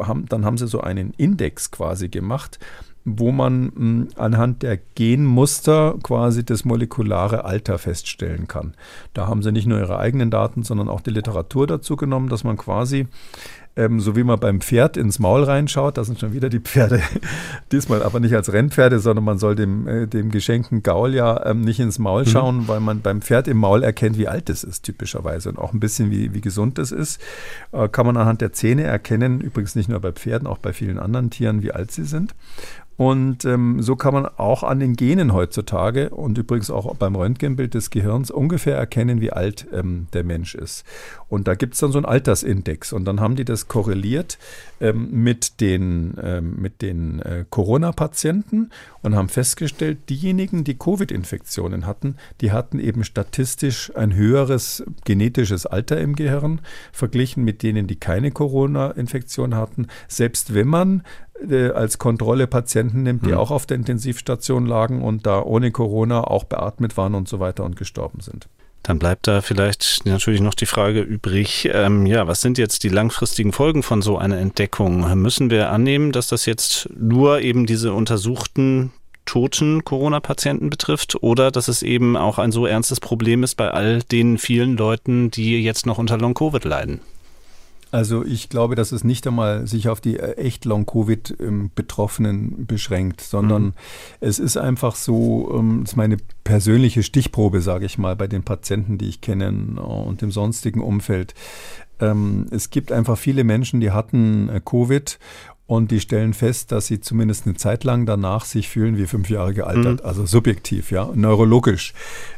haben, 0.00 0.26
dann 0.26 0.44
haben 0.44 0.58
sie 0.58 0.68
so 0.68 0.80
einen 0.80 1.12
Index 1.16 1.70
quasi 1.70 2.08
gemacht, 2.08 2.58
wo 3.04 3.32
man 3.32 3.70
mh, 3.74 4.06
anhand 4.16 4.62
der 4.62 4.78
Genmuster 4.94 5.96
quasi 6.02 6.44
das 6.44 6.64
molekulare 6.64 7.44
Alter 7.44 7.78
feststellen 7.78 8.48
kann. 8.48 8.74
Da 9.12 9.26
haben 9.26 9.42
sie 9.42 9.52
nicht 9.52 9.66
nur 9.66 9.78
ihre 9.78 9.98
eigenen 9.98 10.30
Daten, 10.30 10.62
sondern 10.62 10.88
auch 10.88 11.02
die 11.02 11.10
Literatur 11.10 11.66
dazu 11.66 11.96
genommen, 11.96 12.28
dass 12.28 12.44
man 12.44 12.56
quasi 12.56 13.06
ähm, 13.76 14.00
so 14.00 14.14
wie 14.14 14.24
man 14.24 14.38
beim 14.38 14.60
Pferd 14.60 14.96
ins 14.96 15.18
Maul 15.18 15.42
reinschaut, 15.42 15.98
das 15.98 16.06
sind 16.06 16.20
schon 16.20 16.32
wieder 16.32 16.48
die 16.48 16.60
Pferde, 16.60 17.00
diesmal 17.72 18.02
aber 18.02 18.20
nicht 18.20 18.34
als 18.34 18.52
Rennpferde, 18.52 19.00
sondern 19.00 19.24
man 19.24 19.38
soll 19.38 19.56
dem, 19.56 19.88
äh, 19.88 20.06
dem 20.06 20.30
geschenkten 20.30 20.82
Gaul 20.82 21.14
ja 21.14 21.44
ähm, 21.46 21.62
nicht 21.62 21.80
ins 21.80 21.98
Maul 21.98 22.22
mhm. 22.22 22.28
schauen, 22.28 22.56
mhm. 22.58 22.68
weil 22.68 22.80
man 22.80 23.00
beim 23.00 23.20
Pferd 23.20 23.48
im 23.48 23.58
Maul 23.58 23.82
erkennt, 23.82 24.16
wie 24.18 24.28
alt 24.28 24.48
es 24.48 24.64
ist, 24.64 24.84
typischerweise 24.84 25.48
und 25.48 25.58
auch 25.58 25.72
ein 25.72 25.80
bisschen, 25.80 26.10
wie, 26.10 26.34
wie 26.34 26.40
gesund 26.40 26.78
es 26.78 26.92
ist. 26.92 27.20
Äh, 27.72 27.88
kann 27.88 28.06
man 28.06 28.16
anhand 28.16 28.40
der 28.40 28.52
Zähne 28.52 28.84
erkennen, 28.84 29.40
übrigens 29.40 29.74
nicht 29.74 29.88
nur 29.88 30.00
bei 30.00 30.12
Pferden, 30.12 30.46
auch 30.46 30.58
bei 30.58 30.72
vielen 30.72 30.98
anderen 30.98 31.30
Tieren, 31.30 31.62
wie 31.62 31.72
alt 31.72 31.90
sie 31.90 32.04
sind. 32.04 32.34
Und 32.96 33.44
ähm, 33.44 33.82
so 33.82 33.96
kann 33.96 34.14
man 34.14 34.26
auch 34.26 34.62
an 34.62 34.78
den 34.78 34.94
Genen 34.94 35.32
heutzutage 35.32 36.10
und 36.10 36.38
übrigens 36.38 36.70
auch 36.70 36.94
beim 36.94 37.16
Röntgenbild 37.16 37.74
des 37.74 37.90
Gehirns 37.90 38.30
ungefähr 38.30 38.76
erkennen, 38.76 39.20
wie 39.20 39.32
alt 39.32 39.66
ähm, 39.72 40.06
der 40.12 40.22
Mensch 40.22 40.54
ist. 40.54 40.84
Und 41.28 41.48
da 41.48 41.56
gibt 41.56 41.74
es 41.74 41.80
dann 41.80 41.90
so 41.90 41.98
einen 41.98 42.04
Altersindex. 42.04 42.92
Und 42.92 43.04
dann 43.04 43.20
haben 43.20 43.34
die 43.34 43.44
das 43.44 43.63
korreliert 43.68 44.38
ähm, 44.80 45.08
mit 45.10 45.60
den, 45.60 46.14
mit 46.40 46.82
den 46.82 47.20
äh, 47.20 47.44
Corona-Patienten 47.48 48.70
und 49.02 49.14
haben 49.14 49.28
festgestellt, 49.28 50.08
diejenigen, 50.08 50.64
die 50.64 50.78
Covid-Infektionen 50.78 51.86
hatten, 51.86 52.16
die 52.40 52.52
hatten 52.52 52.78
eben 52.78 53.04
statistisch 53.04 53.94
ein 53.94 54.14
höheres 54.14 54.84
genetisches 55.04 55.66
Alter 55.66 56.00
im 56.00 56.16
Gehirn, 56.16 56.60
verglichen 56.92 57.44
mit 57.44 57.62
denen, 57.62 57.86
die 57.86 57.96
keine 57.96 58.30
Corona-Infektion 58.30 59.54
hatten. 59.54 59.88
Selbst 60.08 60.54
wenn 60.54 60.68
man 60.68 61.02
äh, 61.48 61.70
als 61.70 61.98
Kontrolle 61.98 62.46
Patienten 62.46 63.02
nimmt, 63.02 63.26
die 63.26 63.32
hm. 63.32 63.38
auch 63.38 63.50
auf 63.50 63.66
der 63.66 63.76
Intensivstation 63.76 64.66
lagen 64.66 65.02
und 65.02 65.26
da 65.26 65.42
ohne 65.42 65.70
Corona 65.70 66.22
auch 66.22 66.44
beatmet 66.44 66.96
waren 66.96 67.14
und 67.14 67.28
so 67.28 67.40
weiter 67.40 67.64
und 67.64 67.76
gestorben 67.76 68.20
sind. 68.20 68.48
Dann 68.84 68.98
bleibt 68.98 69.26
da 69.26 69.40
vielleicht 69.40 70.02
natürlich 70.04 70.42
noch 70.42 70.54
die 70.54 70.66
Frage 70.66 71.00
übrig, 71.00 71.70
ähm, 71.72 72.04
ja, 72.04 72.26
was 72.26 72.42
sind 72.42 72.58
jetzt 72.58 72.84
die 72.84 72.90
langfristigen 72.90 73.52
Folgen 73.52 73.82
von 73.82 74.02
so 74.02 74.18
einer 74.18 74.38
Entdeckung? 74.38 75.20
Müssen 75.20 75.48
wir 75.48 75.70
annehmen, 75.70 76.12
dass 76.12 76.28
das 76.28 76.44
jetzt 76.44 76.90
nur 76.94 77.40
eben 77.40 77.64
diese 77.64 77.94
untersuchten 77.94 78.92
toten 79.24 79.84
Corona-Patienten 79.84 80.68
betrifft 80.68 81.16
oder 81.22 81.50
dass 81.50 81.68
es 81.68 81.82
eben 81.82 82.14
auch 82.14 82.38
ein 82.38 82.52
so 82.52 82.66
ernstes 82.66 83.00
Problem 83.00 83.42
ist 83.42 83.54
bei 83.54 83.70
all 83.70 84.02
den 84.02 84.36
vielen 84.36 84.76
Leuten, 84.76 85.30
die 85.30 85.62
jetzt 85.62 85.86
noch 85.86 85.96
unter 85.96 86.18
Long-Covid 86.18 86.64
leiden? 86.64 87.00
Also 87.94 88.24
ich 88.24 88.48
glaube, 88.48 88.74
dass 88.74 88.90
es 88.90 89.04
nicht 89.04 89.24
einmal 89.24 89.68
sich 89.68 89.88
auf 89.88 90.00
die 90.00 90.18
äh, 90.18 90.32
echt 90.32 90.64
Long-Covid-Betroffenen 90.64 92.66
beschränkt, 92.66 93.20
sondern 93.20 93.66
mhm. 93.66 93.72
es 94.18 94.40
ist 94.40 94.56
einfach 94.56 94.96
so, 94.96 95.54
ähm, 95.56 95.82
das 95.82 95.92
ist 95.92 95.96
meine 95.96 96.16
persönliche 96.42 97.04
Stichprobe, 97.04 97.60
sage 97.60 97.86
ich 97.86 97.96
mal, 97.96 98.16
bei 98.16 98.26
den 98.26 98.42
Patienten, 98.42 98.98
die 98.98 99.08
ich 99.08 99.20
kenne 99.20 99.76
äh, 99.76 99.80
und 99.80 100.24
im 100.24 100.32
sonstigen 100.32 100.80
Umfeld. 100.80 101.34
Ähm, 102.00 102.46
es 102.50 102.70
gibt 102.70 102.90
einfach 102.90 103.16
viele 103.16 103.44
Menschen, 103.44 103.80
die 103.80 103.92
hatten 103.92 104.48
äh, 104.48 104.60
Covid 104.60 105.20
und 105.66 105.90
die 105.90 106.00
stellen 106.00 106.34
fest, 106.34 106.72
dass 106.72 106.86
sie 106.86 107.00
zumindest 107.00 107.46
eine 107.46 107.54
Zeit 107.54 107.84
lang 107.84 108.04
danach 108.04 108.44
sich 108.44 108.68
fühlen 108.68 108.98
wie 108.98 109.06
fünf 109.06 109.30
Jahre 109.30 109.54
gealtert, 109.54 110.02
mhm. 110.02 110.06
also 110.06 110.26
subjektiv, 110.26 110.90
ja, 110.90 111.10
neurologisch. 111.14 111.94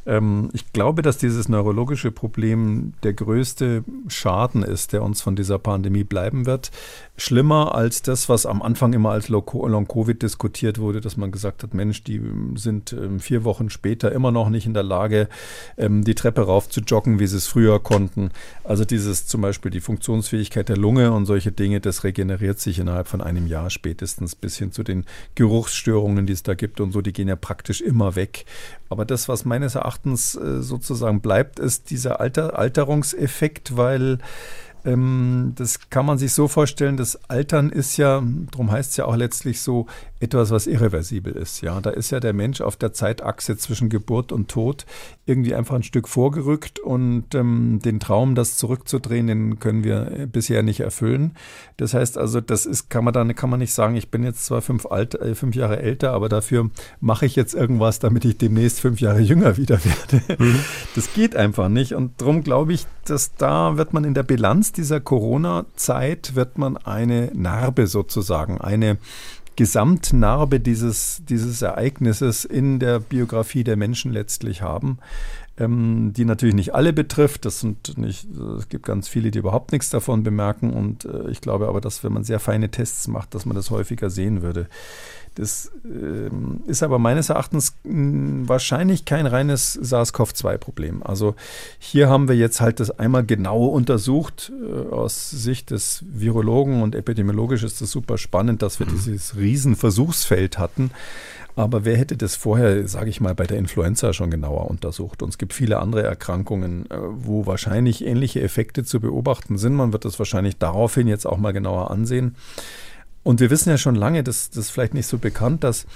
Ähm, 0.06 0.50
ich 0.52 0.72
glaube, 0.72 1.02
dass 1.02 1.18
dieses 1.18 1.48
neurologische 1.48 2.12
Problem 2.12 2.92
der 3.02 3.14
größte 3.14 3.82
Schaden 4.06 4.62
ist, 4.62 4.92
der 4.92 5.02
uns 5.02 5.22
von 5.22 5.34
dieser 5.34 5.58
Pandemie 5.58 6.04
bleiben 6.04 6.46
wird. 6.46 6.70
Schlimmer 7.16 7.74
als 7.74 8.02
das, 8.02 8.28
was 8.28 8.44
am 8.44 8.60
Anfang 8.62 8.92
immer 8.92 9.10
als 9.10 9.28
Long-Covid 9.28 10.22
diskutiert 10.22 10.78
wurde, 10.78 11.00
dass 11.00 11.16
man 11.16 11.32
gesagt 11.32 11.62
hat, 11.62 11.72
Mensch, 11.72 12.04
die 12.04 12.20
sind 12.56 12.92
ähm, 12.92 13.20
vier 13.20 13.44
Wochen 13.44 13.70
später 13.70 14.12
immer 14.12 14.32
noch 14.32 14.50
nicht 14.50 14.66
in 14.66 14.74
der 14.74 14.82
Lage, 14.82 15.28
ähm, 15.78 16.04
die 16.04 16.14
Treppe 16.14 16.42
rauf 16.42 16.68
zu 16.68 16.80
joggen, 16.80 17.18
wie 17.18 17.26
sie 17.26 17.38
es 17.38 17.46
früher 17.46 17.80
konnten. 17.80 18.30
Also 18.64 18.84
dieses 18.84 19.26
zum 19.26 19.40
Beispiel 19.40 19.70
die 19.70 19.80
Funktionsfähigkeit 19.80 20.68
der 20.68 20.76
Lunge 20.76 21.12
und 21.12 21.26
solche 21.26 21.52
Dinge, 21.52 21.80
das 21.80 22.04
regeneriert 22.04 22.60
sich 22.60 22.78
innerhalb 22.78 23.08
von 23.08 23.22
einem 23.22 23.46
Jahr 23.46 23.70
spätestens 23.70 24.34
bis 24.34 24.58
hin 24.58 24.72
zu 24.72 24.82
den 24.82 25.04
Geruchsstörungen, 25.34 26.26
die 26.26 26.34
es 26.34 26.42
da 26.42 26.54
gibt 26.54 26.80
und 26.80 26.92
so, 26.92 27.00
die 27.00 27.12
gehen 27.12 27.28
ja 27.28 27.36
praktisch 27.36 27.80
immer 27.80 28.14
weg. 28.14 28.44
Aber 28.88 29.04
das, 29.04 29.28
was 29.28 29.44
meines 29.44 29.74
Erachtens 29.74 30.34
äh, 30.34 30.62
sozusagen 30.62 31.20
bleibt, 31.20 31.58
ist 31.58 31.90
dieser 31.90 32.20
Alter 32.20 32.58
Alterungseffekt, 32.58 33.76
weil 33.76 34.18
ähm, 34.18 34.18
das 34.86 35.90
kann 35.90 36.06
man 36.06 36.16
sich 36.16 36.32
so 36.32 36.46
vorstellen, 36.46 36.96
das 36.96 37.28
Altern 37.28 37.70
ist 37.70 37.96
ja, 37.96 38.22
darum 38.52 38.70
heißt 38.70 38.90
es 38.92 38.96
ja 38.96 39.06
auch 39.06 39.16
letztlich 39.16 39.60
so, 39.60 39.86
etwas, 40.18 40.50
was 40.50 40.66
irreversibel 40.66 41.32
ist. 41.32 41.60
Ja, 41.60 41.80
da 41.80 41.90
ist 41.90 42.10
ja 42.10 42.20
der 42.20 42.32
Mensch 42.32 42.60
auf 42.60 42.76
der 42.76 42.92
Zeitachse 42.92 43.56
zwischen 43.58 43.88
Geburt 43.88 44.32
und 44.32 44.48
Tod 44.48 44.86
irgendwie 45.26 45.54
einfach 45.54 45.74
ein 45.74 45.82
Stück 45.82 46.08
vorgerückt 46.08 46.78
und 46.78 47.34
ähm, 47.34 47.80
den 47.84 48.00
Traum, 48.00 48.34
das 48.34 48.56
zurückzudrehen, 48.56 49.26
den 49.26 49.58
können 49.58 49.84
wir 49.84 50.12
äh, 50.12 50.26
bisher 50.26 50.62
nicht 50.62 50.80
erfüllen. 50.80 51.32
Das 51.76 51.92
heißt 51.92 52.16
also, 52.16 52.40
das 52.40 52.64
ist, 52.64 52.88
kann 52.88 53.04
man 53.04 53.12
dann, 53.12 53.34
kann 53.34 53.50
man 53.50 53.58
nicht 53.58 53.74
sagen, 53.74 53.96
ich 53.96 54.10
bin 54.10 54.22
jetzt 54.22 54.46
zwar 54.46 54.62
fünf, 54.62 54.86
alt, 54.86 55.16
äh, 55.16 55.34
fünf 55.34 55.54
Jahre 55.54 55.80
älter, 55.80 56.12
aber 56.12 56.28
dafür 56.28 56.70
mache 57.00 57.26
ich 57.26 57.36
jetzt 57.36 57.54
irgendwas, 57.54 57.98
damit 57.98 58.24
ich 58.24 58.38
demnächst 58.38 58.80
fünf 58.80 59.00
Jahre 59.00 59.20
jünger 59.20 59.56
wieder 59.56 59.78
werde. 59.84 60.42
Mhm. 60.42 60.60
Das 60.94 61.12
geht 61.12 61.36
einfach 61.36 61.68
nicht 61.68 61.94
und 61.94 62.20
darum 62.20 62.42
glaube 62.42 62.72
ich, 62.72 62.86
dass 63.04 63.34
da 63.34 63.76
wird 63.76 63.92
man 63.92 64.04
in 64.04 64.14
der 64.14 64.22
Bilanz 64.22 64.72
dieser 64.72 65.00
Corona-Zeit 65.00 66.34
wird 66.34 66.56
man 66.56 66.76
eine 66.76 67.30
Narbe 67.34 67.86
sozusagen, 67.86 68.60
eine 68.60 68.98
Gesamtnarbe 69.56 70.60
dieses, 70.60 71.22
dieses 71.28 71.62
Ereignisses 71.62 72.44
in 72.44 72.78
der 72.78 73.00
Biografie 73.00 73.64
der 73.64 73.76
Menschen 73.76 74.12
letztlich 74.12 74.62
haben, 74.62 74.98
ähm, 75.58 76.12
die 76.14 76.26
natürlich 76.26 76.54
nicht 76.54 76.74
alle 76.74 76.92
betrifft. 76.92 77.44
Das 77.46 77.60
sind 77.60 77.96
nicht, 77.96 78.28
es 78.58 78.68
gibt 78.68 78.84
ganz 78.84 79.08
viele, 79.08 79.30
die 79.30 79.38
überhaupt 79.38 79.72
nichts 79.72 79.88
davon 79.90 80.22
bemerken. 80.22 80.72
Und 80.72 81.06
äh, 81.06 81.30
ich 81.30 81.40
glaube 81.40 81.68
aber, 81.68 81.80
dass 81.80 82.04
wenn 82.04 82.12
man 82.12 82.24
sehr 82.24 82.38
feine 82.38 82.70
Tests 82.70 83.08
macht, 83.08 83.34
dass 83.34 83.46
man 83.46 83.56
das 83.56 83.70
häufiger 83.70 84.10
sehen 84.10 84.42
würde. 84.42 84.68
Das 85.36 85.70
ähm, 85.84 86.62
ist 86.66 86.82
aber 86.82 86.98
meines 86.98 87.28
Erachtens 87.28 87.76
mh, 87.84 87.92
hm, 87.92 88.48
wahrscheinlich 88.48 89.04
kein 89.04 89.26
reines 89.26 89.78
SARS-CoV-2-Problem. 89.80 91.02
Also 91.02 91.34
hier 91.78 92.08
haben 92.08 92.26
wir 92.26 92.36
jetzt 92.36 92.60
halt 92.60 92.80
das 92.80 92.90
einmal 92.90 93.24
genau 93.24 93.66
untersucht. 93.66 94.50
Äh, 94.50 94.92
aus 94.92 95.30
Sicht 95.30 95.70
des 95.70 96.04
Virologen 96.08 96.82
und 96.82 96.94
epidemiologisch 96.94 97.62
ist 97.64 97.82
das 97.82 97.90
super 97.90 98.16
spannend, 98.16 98.62
dass 98.62 98.80
wir 98.80 98.86
mhm. 98.86 98.92
dieses 98.92 99.36
Riesenversuchsfeld 99.36 100.58
hatten. 100.58 100.90
Aber 101.54 101.86
wer 101.86 101.96
hätte 101.96 102.16
das 102.16 102.36
vorher, 102.36 102.86
sage 102.88 103.08
ich 103.10 103.20
mal, 103.20 103.34
bei 103.34 103.46
der 103.46 103.58
Influenza 103.58 104.12
schon 104.12 104.30
genauer 104.30 104.70
untersucht? 104.70 105.22
Und 105.22 105.30
es 105.30 105.38
gibt 105.38 105.52
viele 105.52 105.78
andere 105.80 106.02
Erkrankungen, 106.02 106.90
äh, 106.90 106.96
wo 106.98 107.44
wahrscheinlich 107.44 108.06
ähnliche 108.06 108.40
Effekte 108.40 108.84
zu 108.84 109.00
beobachten 109.00 109.58
sind. 109.58 109.74
Man 109.74 109.92
wird 109.92 110.06
das 110.06 110.18
wahrscheinlich 110.18 110.56
daraufhin 110.56 111.08
jetzt 111.08 111.26
auch 111.26 111.38
mal 111.38 111.52
genauer 111.52 111.90
ansehen. 111.90 112.36
Und 113.26 113.40
wir 113.40 113.50
wissen 113.50 113.70
ja 113.70 113.76
schon 113.76 113.96
lange, 113.96 114.22
das, 114.22 114.50
das 114.50 114.66
ist 114.66 114.70
vielleicht 114.70 114.94
nicht 114.94 115.08
so 115.08 115.18
bekannt, 115.18 115.64
dass 115.64 115.86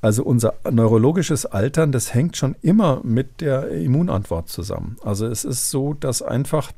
also 0.00 0.24
unser 0.24 0.54
neurologisches 0.70 1.44
Altern, 1.44 1.92
das 1.92 2.14
hängt 2.14 2.38
schon 2.38 2.56
immer 2.62 3.02
mit 3.04 3.42
der 3.42 3.68
Immunantwort 3.68 4.48
zusammen. 4.48 4.96
Also 5.04 5.26
es 5.26 5.44
ist 5.44 5.68
so, 5.68 5.92
dass 5.92 6.22
einfach 6.22 6.72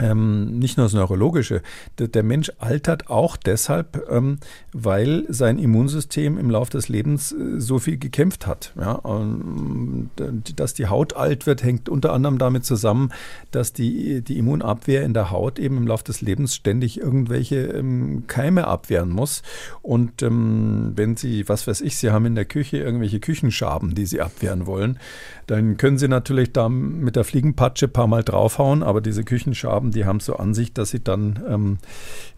ähm, 0.00 0.58
nicht 0.58 0.76
nur 0.76 0.86
das 0.86 0.92
Neurologische, 0.92 1.62
der, 1.98 2.08
der, 2.08 2.22
Mensch 2.22 2.52
altert 2.58 3.10
auch 3.10 3.36
deshalb, 3.36 4.04
ähm, 4.08 4.38
weil 4.72 5.24
sein 5.28 5.58
Immunsystem 5.58 6.38
im 6.38 6.50
Laufe 6.50 6.70
des 6.70 6.88
Lebens 6.88 7.32
äh, 7.32 7.60
so 7.60 7.78
viel 7.78 7.98
gekämpft 7.98 8.46
hat. 8.46 8.72
Ja? 8.78 9.00
dass 10.56 10.74
die 10.74 10.86
Haut 10.86 11.16
alt 11.16 11.46
wird, 11.46 11.62
hängt 11.62 11.88
unter 11.88 12.12
anderem 12.12 12.38
damit 12.38 12.64
zusammen, 12.64 13.10
dass 13.50 13.72
die, 13.72 14.22
die 14.22 14.38
Immunabwehr 14.38 15.02
in 15.02 15.14
der 15.14 15.30
Haut 15.30 15.58
eben 15.58 15.76
im 15.76 15.86
Laufe 15.86 16.04
des 16.04 16.20
Lebens 16.20 16.54
ständig 16.54 17.00
irgendwelche 17.00 17.56
ähm, 17.56 18.24
Keime 18.26 18.66
abwehren 18.66 19.10
muss. 19.10 19.42
Und 19.82 20.22
ähm, 20.22 20.92
wenn 20.94 21.16
Sie, 21.16 21.48
was 21.48 21.66
weiß 21.66 21.80
ich, 21.80 21.96
Sie 21.96 22.10
haben 22.10 22.26
in 22.26 22.34
der 22.34 22.44
Küche 22.44 22.78
irgendwelche 22.78 23.20
Küchenschaben, 23.20 23.94
die 23.94 24.06
Sie 24.06 24.20
abwehren 24.20 24.66
wollen, 24.66 24.98
dann 25.46 25.76
können 25.76 25.98
Sie 25.98 26.08
natürlich 26.08 26.52
da 26.52 26.68
mit 26.68 27.16
der 27.16 27.24
Fliegenpatsche 27.24 27.86
ein 27.86 27.92
paar 27.92 28.06
Mal 28.06 28.22
draufhauen, 28.22 28.82
aber 28.82 29.00
diese 29.00 29.24
Küchenschaben 29.24 29.77
haben, 29.78 29.92
die 29.92 30.04
haben 30.04 30.20
so 30.20 30.36
an 30.36 30.54
sich, 30.54 30.72
dass 30.72 30.90
sie 30.90 31.00
dann 31.00 31.38
ähm, 31.48 31.78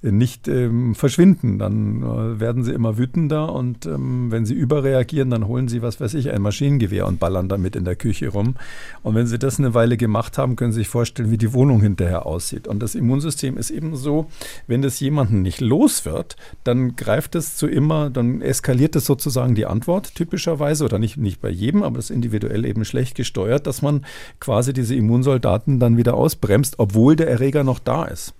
nicht 0.03 0.47
ähm, 0.49 0.95
verschwinden. 0.95 1.59
Dann 1.59 2.03
äh, 2.03 2.41
werden 2.41 2.65
sie 2.65 2.73
immer 2.73 2.99
wütender 2.99 3.53
und 3.53 3.87
ähm, 3.87 4.31
wenn 4.31 4.45
sie 4.45 4.55
überreagieren, 4.55 5.31
dann 5.31 5.47
holen 5.47 5.69
sie, 5.69 5.83
was 5.83 6.01
weiß 6.01 6.15
ich, 6.15 6.31
ein 6.31 6.43
Maschinengewehr 6.43 7.07
und 7.07 7.19
ballern 7.19 7.49
damit 7.49 7.77
in 7.77 7.85
der 7.85 7.97
Küche 7.97 8.29
rum. 8.29 8.57
Und 9.03 9.15
wenn 9.15 9.27
sie 9.27 9.39
das 9.39 9.59
eine 9.59 9.75
Weile 9.75 9.97
gemacht 9.97 10.39
haben, 10.39 10.57
können 10.57 10.73
sie 10.73 10.81
sich 10.81 10.89
vorstellen, 10.89 11.31
wie 11.31 11.39
die 11.39 11.53
Wohnung 11.53 11.81
hinterher 11.81 12.27
aussieht. 12.27 12.69
Und 12.69 12.83
das 12.83 12.95
Immunsystem 12.95 13.57
ist 13.57 13.71
eben 13.71 13.97
so, 13.97 14.27
wenn 14.67 14.83
das 14.83 15.01
jemanden 15.01 15.43
nicht 15.43 15.61
los 15.61 16.05
wird, 16.05 16.37
dann 16.65 16.97
greift 16.97 17.35
es 17.35 17.57
zu 17.57 17.67
immer, 17.67 18.11
dann 18.11 18.43
eskaliert 18.43 18.97
es 18.97 19.07
sozusagen 19.07 19.55
die 19.55 19.67
Antwort 19.67 20.15
typischerweise 20.15 20.85
oder 20.85 20.99
nicht, 20.99 21.17
nicht 21.17 21.41
bei 21.41 21.51
jedem, 21.51 21.83
aber 21.83 21.97
das 21.97 22.11
individuell 22.11 22.67
eben 22.67 22.85
schlecht 22.85 23.17
gesteuert, 23.17 23.67
dass 23.67 23.83
man 23.83 24.05
quasi 24.41 24.73
diese 24.73 24.95
Immunsoldaten 24.95 25.79
dann 25.79 25.97
wieder 25.97 26.15
ausbremst, 26.15 26.75
obwohl 26.79 27.17
der 27.17 27.30
Erreger 27.31 27.65
noch 27.65 27.79
da 27.79 28.05
ist. 28.05 28.35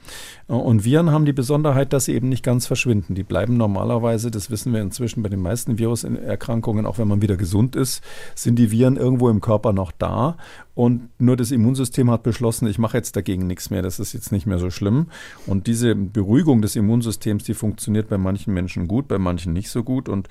Und 0.47 0.85
Viren 0.85 1.11
haben 1.11 1.25
die 1.25 1.33
Besonderheit, 1.33 1.93
dass 1.93 2.07
sie 2.07 2.15
eben 2.15 2.29
nicht 2.29 2.45
ganz 2.45 2.67
verschwinden. 2.67 3.15
Die 3.15 3.23
bleiben 3.23 3.57
normalerweise, 3.57 4.31
das 4.31 4.51
wissen 4.51 4.73
wir 4.73 4.83
inzwischen 4.83 5.23
bei 5.23 5.29
den 5.29 5.41
meisten 5.41 5.79
Viruserkrankungen, 5.79 6.87
auch 6.87 6.99
wenn 6.99 7.09
man 7.09 7.23
wieder 7.23 7.37
gesund 7.37 7.77
ist, 7.77 8.03
sind 8.35 8.59
die 8.59 8.71
Viren 8.73 8.97
irgendwo 8.97 9.29
im 9.31 9.41
Körper 9.41 9.73
noch 9.73 9.93
da. 9.93 10.37
Und 10.75 11.09
nur 11.19 11.37
das 11.37 11.51
Immunsystem 11.53 12.11
hat 12.11 12.23
beschlossen, 12.23 12.67
ich 12.67 12.79
mache 12.79 12.97
jetzt 12.97 13.15
dagegen 13.15 13.47
nichts 13.47 13.71
mehr, 13.71 13.83
das 13.83 14.01
ist 14.01 14.13
jetzt 14.13 14.33
nicht 14.33 14.47
mehr 14.47 14.59
so 14.59 14.71
schlimm. 14.71 15.07
Und 15.47 15.67
diese 15.67 15.95
Beruhigung 15.95 16.63
des 16.63 16.75
Immunsystems, 16.75 17.45
die 17.45 17.55
funktioniert 17.55 18.09
bei 18.09 18.19
manchen 18.19 18.53
Menschen 18.53 18.89
gut, 18.89 19.07
bei 19.07 19.19
manchen 19.19 19.53
nicht 19.53 19.71
so 19.71 19.85
gut. 19.85 20.09
Und 20.09 20.29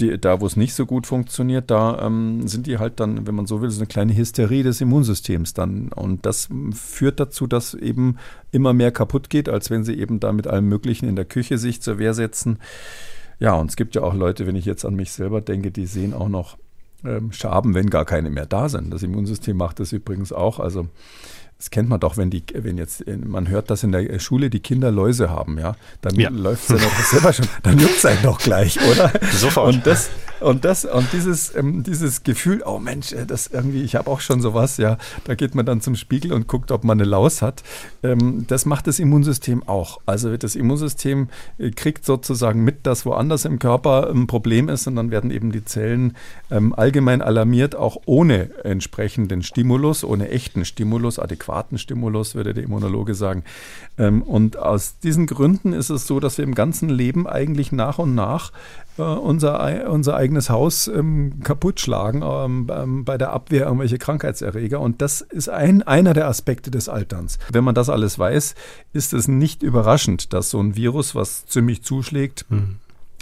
die, 0.00 0.18
da, 0.18 0.40
wo 0.40 0.46
es 0.46 0.56
nicht 0.56 0.74
so 0.74 0.86
gut 0.86 1.06
funktioniert, 1.06 1.70
da 1.70 2.06
ähm, 2.06 2.46
sind 2.46 2.66
die 2.66 2.78
halt 2.78 3.00
dann, 3.00 3.26
wenn 3.26 3.34
man 3.34 3.46
so 3.46 3.60
will, 3.60 3.70
so 3.70 3.80
eine 3.80 3.86
kleine 3.86 4.16
Hysterie 4.16 4.62
des 4.62 4.80
Immunsystems 4.80 5.54
dann. 5.54 5.88
Und 5.88 6.24
das 6.24 6.48
führt 6.72 7.18
dazu, 7.20 7.46
dass 7.46 7.74
eben 7.74 8.16
immer 8.52 8.72
mehr 8.72 8.92
kaputt 8.92 9.30
geht, 9.30 9.48
als 9.48 9.70
wenn 9.70 9.84
sie 9.84 9.98
eben 9.98 10.20
da 10.20 10.32
mit 10.32 10.46
allem 10.46 10.68
Möglichen 10.68 11.08
in 11.08 11.16
der 11.16 11.24
Küche 11.24 11.58
sich 11.58 11.82
zur 11.82 11.98
Wehr 11.98 12.14
setzen. 12.14 12.58
Ja, 13.40 13.54
und 13.54 13.70
es 13.70 13.76
gibt 13.76 13.94
ja 13.94 14.02
auch 14.02 14.14
Leute, 14.14 14.46
wenn 14.46 14.56
ich 14.56 14.64
jetzt 14.64 14.84
an 14.84 14.94
mich 14.94 15.12
selber 15.12 15.40
denke, 15.40 15.70
die 15.70 15.86
sehen 15.86 16.14
auch 16.14 16.28
noch 16.28 16.58
ähm, 17.04 17.32
Schaben, 17.32 17.74
wenn 17.74 17.90
gar 17.90 18.04
keine 18.04 18.30
mehr 18.30 18.46
da 18.46 18.68
sind. 18.68 18.92
Das 18.92 19.02
Immunsystem 19.02 19.56
macht 19.56 19.80
das 19.80 19.92
übrigens 19.92 20.32
auch. 20.32 20.58
Also 20.58 20.88
das 21.58 21.70
kennt 21.70 21.88
man 21.88 21.98
doch, 21.98 22.16
wenn 22.16 22.30
die, 22.30 22.44
wenn 22.54 22.78
jetzt, 22.78 23.04
man 23.06 23.48
hört, 23.48 23.68
dass 23.68 23.82
in 23.82 23.90
der 23.90 24.20
Schule 24.20 24.48
die 24.48 24.60
Kinder 24.60 24.92
Läuse 24.92 25.28
haben, 25.28 25.58
ja, 25.58 25.74
dann 26.00 26.14
ja. 26.14 26.30
läuft 26.30 26.70
es 26.70 26.80
ja 26.80 26.88
doch 26.88 27.04
selber 27.04 27.32
schon, 27.32 27.48
dann 27.64 27.78
juckt 27.80 27.96
es 27.96 28.06
einen 28.06 28.22
doch 28.22 28.38
gleich, 28.38 28.78
oder? 28.88 29.12
Sofort. 29.32 29.74
Und 29.74 29.86
das, 29.86 30.08
und 30.40 30.64
das, 30.64 30.84
und 30.84 31.12
dieses, 31.12 31.54
ähm, 31.54 31.82
dieses 31.82 32.22
Gefühl, 32.22 32.62
oh 32.64 32.78
Mensch, 32.78 33.12
äh, 33.12 33.26
das 33.26 33.48
irgendwie, 33.48 33.82
ich 33.82 33.96
habe 33.96 34.10
auch 34.10 34.20
schon 34.20 34.40
sowas, 34.40 34.76
ja, 34.76 34.98
da 35.24 35.34
geht 35.34 35.54
man 35.54 35.66
dann 35.66 35.80
zum 35.80 35.96
Spiegel 35.96 36.32
und 36.32 36.46
guckt, 36.46 36.70
ob 36.70 36.84
man 36.84 37.00
eine 37.00 37.08
Laus 37.08 37.42
hat. 37.42 37.62
Ähm, 38.02 38.46
das 38.46 38.66
macht 38.66 38.86
das 38.86 38.98
Immunsystem 38.98 39.66
auch. 39.66 40.00
Also 40.06 40.36
das 40.36 40.54
Immunsystem 40.54 41.28
äh, 41.58 41.70
kriegt 41.70 42.04
sozusagen 42.04 42.64
mit, 42.64 42.86
dass 42.86 43.04
woanders 43.06 43.44
im 43.44 43.58
Körper 43.58 44.10
ein 44.10 44.26
Problem 44.26 44.68
ist 44.68 44.86
und 44.86 44.96
dann 44.96 45.10
werden 45.10 45.30
eben 45.30 45.52
die 45.52 45.64
Zellen 45.64 46.16
ähm, 46.50 46.74
allgemein 46.74 47.22
alarmiert, 47.22 47.74
auch 47.76 47.98
ohne 48.06 48.50
entsprechenden 48.64 49.42
Stimulus, 49.42 50.04
ohne 50.04 50.30
echten 50.30 50.64
Stimulus, 50.64 51.18
adäquaten 51.18 51.78
Stimulus, 51.78 52.34
würde 52.34 52.54
der 52.54 52.64
Immunologe 52.64 53.14
sagen. 53.14 53.44
Ähm, 53.98 54.22
und 54.22 54.56
aus 54.56 54.98
diesen 55.00 55.26
Gründen 55.26 55.72
ist 55.72 55.90
es 55.90 56.06
so, 56.06 56.20
dass 56.20 56.38
wir 56.38 56.44
im 56.44 56.54
ganzen 56.54 56.88
Leben 56.88 57.26
eigentlich 57.26 57.72
nach 57.72 57.98
und 57.98 58.14
nach 58.14 58.52
unser, 58.98 59.90
unser 59.90 60.16
eigenes 60.16 60.50
Haus 60.50 60.88
ähm, 60.88 61.40
kaputt 61.42 61.80
schlagen 61.80 62.22
ähm, 62.24 62.66
ähm, 62.70 63.04
bei 63.04 63.18
der 63.18 63.32
Abwehr 63.32 63.66
irgendwelche 63.66 63.98
Krankheitserreger. 63.98 64.80
Und 64.80 65.02
das 65.02 65.20
ist 65.20 65.48
ein, 65.48 65.82
einer 65.82 66.14
der 66.14 66.28
Aspekte 66.28 66.70
des 66.70 66.88
Alterns. 66.88 67.38
Wenn 67.52 67.64
man 67.64 67.74
das 67.74 67.88
alles 67.88 68.18
weiß, 68.18 68.54
ist 68.92 69.12
es 69.12 69.28
nicht 69.28 69.62
überraschend, 69.62 70.32
dass 70.32 70.50
so 70.50 70.60
ein 70.60 70.76
Virus, 70.76 71.14
was 71.14 71.46
ziemlich 71.46 71.82
zuschlägt, 71.82 72.46
mhm 72.48 72.76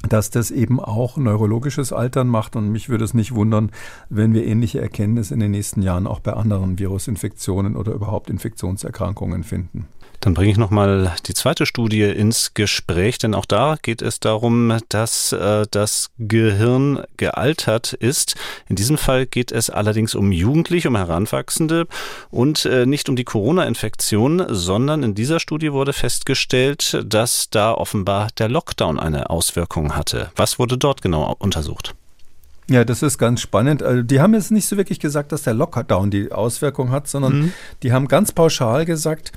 dass 0.09 0.31
das 0.31 0.51
eben 0.51 0.79
auch 0.79 1.17
neurologisches 1.17 1.93
Altern 1.93 2.29
macht. 2.29 2.57
Und 2.57 2.71
mich 2.71 2.89
würde 2.89 3.05
es 3.05 3.15
nicht 3.15 3.35
wundern, 3.35 3.71
wenn 4.09 4.35
wir 4.35 4.47
ähnliche 4.47 4.81
Erkenntnisse 4.81 5.35
in 5.35 5.41
den 5.41 5.51
nächsten 5.51 5.83
Jahren 5.83 6.07
auch 6.07 6.21
bei 6.21 6.33
anderen 6.33 6.79
Virusinfektionen 6.79 7.77
oder 7.77 7.93
überhaupt 7.93 8.31
Infektionserkrankungen 8.31 9.43
finden. 9.43 9.87
Dann 10.27 10.35
bringe 10.35 10.51
ich 10.51 10.59
nochmal 10.59 11.15
die 11.29 11.35
zweite 11.35 11.67
Studie 11.67 12.03
ins 12.03 12.53
Gespräch, 12.53 13.17
denn 13.19 13.33
auch 13.33 13.47
da 13.47 13.77
geht 13.81 14.03
es 14.03 14.19
darum, 14.19 14.77
dass 14.89 15.31
äh, 15.31 15.67
das 15.71 16.11
Gehirn 16.19 17.05
gealtert 17.17 17.93
ist. 17.93 18.35
In 18.69 18.75
diesem 18.75 18.99
Fall 18.99 19.27
geht 19.27 19.53
es 19.53 19.71
allerdings 19.71 20.17
um 20.17 20.33
Jugendliche, 20.33 20.89
um 20.89 20.97
Heranwachsende 20.97 21.87
und 22.33 22.65
äh, 22.65 22.87
nicht 22.87 23.09
um 23.09 23.15
die 23.15 23.23
Corona-Infektion, 23.23 24.45
sondern 24.49 25.05
in 25.05 25.15
dieser 25.15 25.39
Studie 25.39 25.73
wurde 25.73 25.93
festgestellt, 25.93 27.01
dass 27.07 27.49
da 27.51 27.71
offenbar 27.71 28.27
der 28.37 28.49
Lockdown 28.49 28.99
eine 28.99 29.31
Auswirkung 29.31 29.95
hatte. 29.95 30.33
Was 30.35 30.59
wurde 30.59 30.77
dort 30.77 31.03
genau 31.03 31.37
untersucht? 31.39 31.95
Ja, 32.69 32.85
das 32.85 33.05
ist 33.05 33.19
ganz 33.19 33.41
spannend. 33.41 33.85
Also 33.85 34.03
die 34.03 34.19
haben 34.19 34.35
jetzt 34.35 34.51
nicht 34.51 34.67
so 34.67 34.77
wirklich 34.77 34.99
gesagt, 34.99 35.31
dass 35.31 35.43
der 35.43 35.55
Lockdown 35.55 36.11
die 36.11 36.33
Auswirkung 36.33 36.91
hat, 36.91 37.07
sondern 37.07 37.39
mhm. 37.39 37.53
die 37.85 37.93
haben 37.93 38.09
ganz 38.09 38.33
pauschal 38.33 38.85
gesagt, 38.85 39.31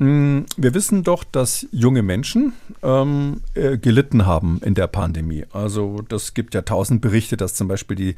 wir 0.00 0.74
wissen 0.74 1.02
doch, 1.02 1.24
dass 1.24 1.66
junge 1.72 2.02
Menschen 2.02 2.52
ähm, 2.84 3.40
äh, 3.54 3.78
gelitten 3.78 4.26
haben 4.26 4.60
in 4.64 4.74
der 4.74 4.86
Pandemie. 4.86 5.44
Also 5.52 6.02
das 6.08 6.34
gibt 6.34 6.54
ja 6.54 6.62
tausend 6.62 7.00
Berichte, 7.00 7.36
dass 7.36 7.54
zum 7.54 7.66
Beispiel 7.66 7.96
die, 7.96 8.14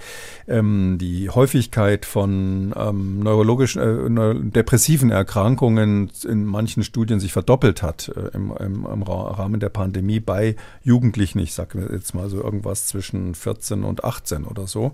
ähm, 0.47 0.99
die 1.01 1.31
Häufigkeit 1.31 2.05
von 2.05 2.74
ähm, 2.76 3.20
neurologischen, 3.20 4.18
äh, 4.18 4.35
depressiven 4.51 5.11
Erkrankungen 5.11 6.11
in 6.28 6.45
manchen 6.45 6.85
Studien 6.85 7.18
sich 7.18 7.33
verdoppelt 7.33 7.83
hat 7.83 8.12
äh, 8.14 8.37
im, 8.37 8.53
im, 8.61 8.85
im, 8.85 9.03
Rahmen 9.03 9.59
der 9.59 9.70
Pandemie 9.70 10.20
bei 10.20 10.57
Jugendlichen. 10.85 11.39
Ich 11.39 11.55
sage 11.55 11.89
jetzt 11.93 12.14
mal 12.14 12.28
so 12.28 12.43
irgendwas 12.43 12.89
zwischen 12.89 13.35
14 13.35 13.85
und 13.85 14.05
18 14.05 14.45
oder 14.45 14.66
so. 14.66 14.93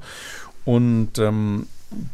Und 0.65 1.19
ähm, 1.19 1.67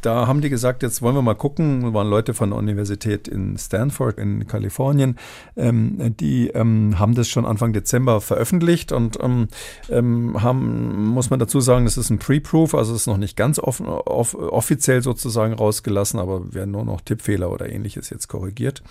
da 0.03 0.27
haben 0.27 0.43
die 0.43 0.51
gesagt, 0.51 0.83
jetzt 0.83 1.01
wollen 1.01 1.15
wir 1.15 1.23
mal 1.23 1.35
gucken, 1.35 1.83
das 1.83 1.95
waren 1.95 2.09
Leute 2.09 2.35
von 2.35 2.51
der 2.51 2.59
Universität 2.59 3.27
in 3.27 3.57
Stanford 3.57 4.19
in 4.19 4.47
Kalifornien, 4.47 5.17
ähm, 5.57 6.15
die 6.21 6.49
ähm, 6.49 6.99
haben 6.99 7.15
das 7.15 7.29
schon 7.29 7.47
Anfang 7.47 7.73
Dezember 7.73 8.21
veröffentlicht 8.21 8.93
und 8.93 9.19
ähm, 9.23 9.49
ähm 9.89 10.43
haben, 10.43 11.07
muss 11.07 11.31
man 11.31 11.39
dazu 11.39 11.61
sagen, 11.61 11.87
das 11.87 11.97
ist 11.97 12.11
ein 12.11 12.19
Pre-Proof, 12.19 12.75
also 12.75 12.95
es 12.95 13.03
ist 13.03 13.07
noch 13.07 13.17
nicht 13.17 13.37
ganz 13.37 13.59
offen, 13.59 13.87
off, 13.87 14.35
offiziell 14.35 15.03
sozusagen 15.03 15.55
rausgelassen, 15.55 16.21
aber 16.21 16.53
werden 16.53 16.71
nur 16.71 16.85
noch 16.85 17.01
Tippfehler 17.01 17.51
oder 17.51 17.71
ähnliches 17.71 18.11
jetzt 18.11 18.29
korrigiert. 18.29 18.83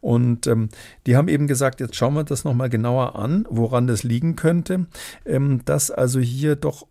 Und 0.00 0.46
ähm, 0.46 0.70
die 1.06 1.16
haben 1.16 1.28
eben 1.28 1.48
gesagt, 1.48 1.80
jetzt 1.80 1.96
schauen 1.96 2.14
wir 2.14 2.24
das 2.24 2.44
nochmal 2.44 2.70
genauer 2.70 3.16
an, 3.16 3.46
woran 3.50 3.86
das 3.86 4.04
liegen 4.04 4.36
könnte, 4.36 4.86
ähm, 5.26 5.60
dass 5.64 5.90
also 5.90 6.20
hier 6.20 6.56
doch 6.56 6.86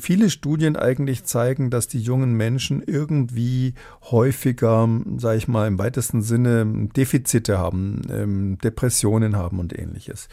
viele 0.00 0.30
Studien 0.30 0.76
eigentlich 0.76 1.24
zeigen, 1.24 1.70
dass 1.70 1.86
die 1.86 2.00
jungen 2.00 2.32
Menschen 2.32 2.82
irgendwie 2.88 3.74
häufiger, 4.10 4.88
sage 5.16 5.38
ich 5.38 5.48
mal, 5.48 5.68
im 5.68 5.78
weitesten 5.78 6.22
Sinne 6.22 6.88
Defizite 6.96 7.58
haben, 7.58 8.02
ähm, 8.10 8.58
Depressionen 8.58 9.36
haben 9.36 9.60
und 9.60 9.78
ähnliches. 9.78 10.28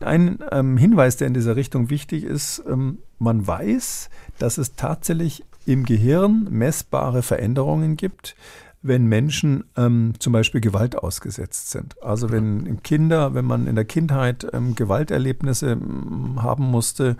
Ein 0.00 0.38
ähm, 0.52 0.76
Hinweis, 0.76 1.16
der 1.16 1.26
in 1.26 1.34
dieser 1.34 1.56
Richtung 1.56 1.90
wichtig 1.90 2.24
ist, 2.24 2.62
ähm, 2.68 2.98
man 3.18 3.46
weiß, 3.46 4.10
dass 4.38 4.58
es 4.58 4.74
tatsächlich 4.74 5.44
im 5.66 5.84
Gehirn 5.84 6.46
messbare 6.50 7.22
Veränderungen 7.22 7.96
gibt, 7.96 8.36
wenn 8.80 9.06
Menschen 9.06 9.64
ähm, 9.76 10.14
zum 10.18 10.32
Beispiel 10.32 10.60
Gewalt 10.60 10.96
ausgesetzt 10.96 11.70
sind. 11.70 12.00
Also 12.02 12.30
wenn 12.30 12.80
Kinder, 12.82 13.34
wenn 13.34 13.44
man 13.44 13.66
in 13.66 13.74
der 13.74 13.84
Kindheit 13.84 14.46
ähm, 14.52 14.76
Gewalterlebnisse 14.76 15.72
ähm, 15.72 16.42
haben 16.42 16.64
musste 16.64 17.16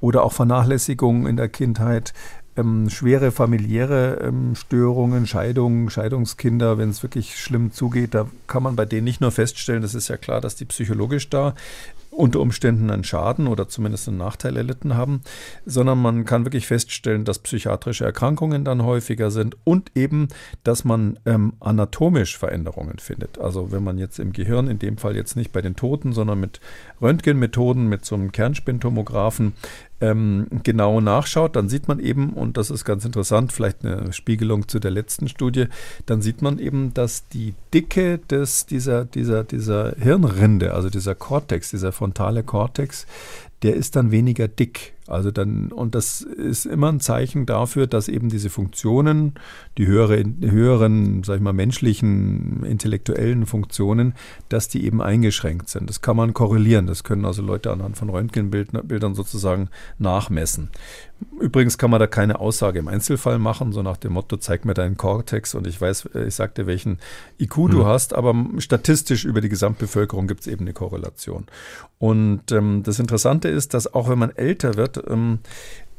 oder 0.00 0.22
auch 0.22 0.32
Vernachlässigung 0.32 1.26
in 1.26 1.36
der 1.36 1.48
Kindheit, 1.48 2.14
ähm, 2.56 2.90
schwere 2.90 3.30
familiäre 3.30 4.20
ähm, 4.22 4.54
Störungen, 4.54 5.26
Scheidungen, 5.26 5.90
Scheidungskinder, 5.90 6.78
wenn 6.78 6.90
es 6.90 7.02
wirklich 7.02 7.36
schlimm 7.36 7.72
zugeht, 7.72 8.14
da 8.14 8.26
kann 8.46 8.62
man 8.62 8.76
bei 8.76 8.86
denen 8.86 9.04
nicht 9.04 9.20
nur 9.20 9.30
feststellen, 9.30 9.82
das 9.82 9.94
ist 9.94 10.08
ja 10.08 10.16
klar, 10.16 10.40
dass 10.40 10.56
die 10.56 10.64
psychologisch 10.64 11.30
da 11.30 11.54
unter 12.10 12.40
Umständen 12.40 12.90
einen 12.90 13.04
Schaden 13.04 13.46
oder 13.46 13.68
zumindest 13.68 14.08
einen 14.08 14.18
Nachteil 14.18 14.56
erlitten 14.56 14.96
haben, 14.96 15.20
sondern 15.64 16.02
man 16.02 16.24
kann 16.24 16.44
wirklich 16.44 16.66
feststellen, 16.66 17.24
dass 17.24 17.38
psychiatrische 17.38 18.04
Erkrankungen 18.04 18.64
dann 18.64 18.84
häufiger 18.84 19.30
sind 19.30 19.56
und 19.64 19.92
eben, 19.94 20.28
dass 20.64 20.84
man 20.84 21.18
ähm, 21.24 21.54
anatomisch 21.60 22.36
Veränderungen 22.36 22.98
findet. 22.98 23.38
Also 23.38 23.70
wenn 23.70 23.84
man 23.84 23.96
jetzt 23.98 24.18
im 24.18 24.32
Gehirn, 24.32 24.66
in 24.66 24.78
dem 24.78 24.98
Fall 24.98 25.14
jetzt 25.14 25.36
nicht 25.36 25.52
bei 25.52 25.62
den 25.62 25.76
Toten, 25.76 26.12
sondern 26.12 26.40
mit 26.40 26.60
Röntgenmethoden, 27.00 27.88
mit 27.88 28.04
so 28.04 28.16
einem 28.16 28.32
Kernspintomographen 28.32 29.52
ähm, 30.00 30.46
genau 30.62 31.00
nachschaut, 31.00 31.56
dann 31.56 31.68
sieht 31.68 31.88
man 31.88 31.98
eben, 31.98 32.32
und 32.32 32.56
das 32.56 32.70
ist 32.70 32.84
ganz 32.84 33.04
interessant, 33.04 33.52
vielleicht 33.52 33.84
eine 33.84 34.12
Spiegelung 34.12 34.68
zu 34.68 34.78
der 34.78 34.90
letzten 34.90 35.28
Studie, 35.28 35.66
dann 36.06 36.22
sieht 36.22 36.42
man 36.42 36.58
eben, 36.58 36.94
dass 36.94 37.28
die 37.28 37.54
Dicke 37.74 38.18
des, 38.18 38.66
dieser, 38.66 39.04
dieser, 39.04 39.44
dieser 39.44 39.94
Hirnrinde, 39.98 40.74
also 40.74 40.88
dieser 40.88 41.14
Kortex, 41.14 41.70
dieser 41.70 41.92
frontale 41.92 42.42
Kortex, 42.42 43.06
der 43.62 43.76
ist 43.76 43.96
dann 43.96 44.10
weniger 44.10 44.48
dick. 44.48 44.94
Also 45.10 45.30
dann, 45.30 45.72
und 45.72 45.94
das 45.94 46.22
ist 46.22 46.66
immer 46.66 46.90
ein 46.90 47.00
Zeichen 47.00 47.46
dafür, 47.46 47.86
dass 47.86 48.08
eben 48.08 48.28
diese 48.28 48.50
Funktionen, 48.50 49.34
die 49.78 49.86
höhere, 49.86 50.22
höheren, 50.40 51.22
sag 51.24 51.36
ich 51.36 51.42
mal, 51.42 51.52
menschlichen, 51.52 52.64
intellektuellen 52.64 53.46
Funktionen, 53.46 54.14
dass 54.48 54.68
die 54.68 54.84
eben 54.84 55.02
eingeschränkt 55.02 55.68
sind. 55.68 55.88
Das 55.88 56.00
kann 56.02 56.16
man 56.16 56.34
korrelieren. 56.34 56.86
Das 56.86 57.04
können 57.04 57.24
also 57.24 57.42
Leute 57.42 57.70
anhand 57.72 57.96
von 57.96 58.10
Röntgenbildern 58.10 59.14
sozusagen 59.14 59.68
nachmessen. 59.98 60.70
Übrigens 61.40 61.78
kann 61.78 61.90
man 61.90 62.00
da 62.00 62.06
keine 62.06 62.40
Aussage 62.40 62.78
im 62.78 62.88
Einzelfall 62.88 63.38
machen, 63.38 63.72
so 63.72 63.82
nach 63.82 63.96
dem 63.96 64.12
Motto, 64.12 64.36
zeig 64.36 64.64
mir 64.64 64.74
deinen 64.74 64.96
Cortex 64.96 65.54
und 65.54 65.66
ich 65.66 65.80
weiß, 65.80 66.10
ich 66.26 66.34
sag 66.34 66.54
dir, 66.54 66.66
welchen 66.66 66.98
IQ 67.38 67.56
hm. 67.56 67.70
du 67.70 67.86
hast, 67.86 68.14
aber 68.14 68.34
statistisch 68.58 69.24
über 69.24 69.40
die 69.40 69.48
Gesamtbevölkerung 69.48 70.26
gibt 70.26 70.40
es 70.40 70.46
eben 70.46 70.62
eine 70.62 70.72
Korrelation. 70.72 71.46
Und 71.98 72.52
ähm, 72.52 72.82
das 72.82 72.98
Interessante 72.98 73.48
ist, 73.48 73.74
dass 73.74 73.92
auch 73.92 74.08
wenn 74.08 74.18
man 74.18 74.30
älter 74.30 74.76
wird, 74.76 75.02
ähm, 75.08 75.40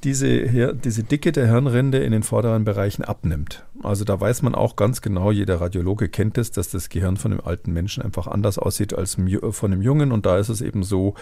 diese, 0.03 0.73
diese 0.73 1.03
Dicke 1.03 1.31
der 1.31 1.47
Hirnrinde 1.47 1.99
in 1.99 2.11
den 2.11 2.23
vorderen 2.23 2.63
Bereichen 2.63 3.03
abnimmt. 3.03 3.63
Also 3.83 4.05
da 4.05 4.19
weiß 4.19 4.41
man 4.43 4.53
auch 4.55 4.75
ganz 4.75 5.01
genau, 5.01 5.31
jeder 5.31 5.59
Radiologe 5.59 6.09
kennt 6.09 6.37
es, 6.37 6.51
dass 6.51 6.69
das 6.69 6.89
Gehirn 6.89 7.17
von 7.17 7.31
einem 7.31 7.41
alten 7.41 7.73
Menschen 7.73 8.03
einfach 8.03 8.27
anders 8.27 8.59
aussieht 8.59 8.93
als 8.93 9.17
von 9.51 9.71
einem 9.71 9.81
Jungen. 9.81 10.11
Und 10.11 10.25
da 10.25 10.37
ist 10.37 10.49
es 10.49 10.61
eben 10.61 10.83
so, 10.83 11.15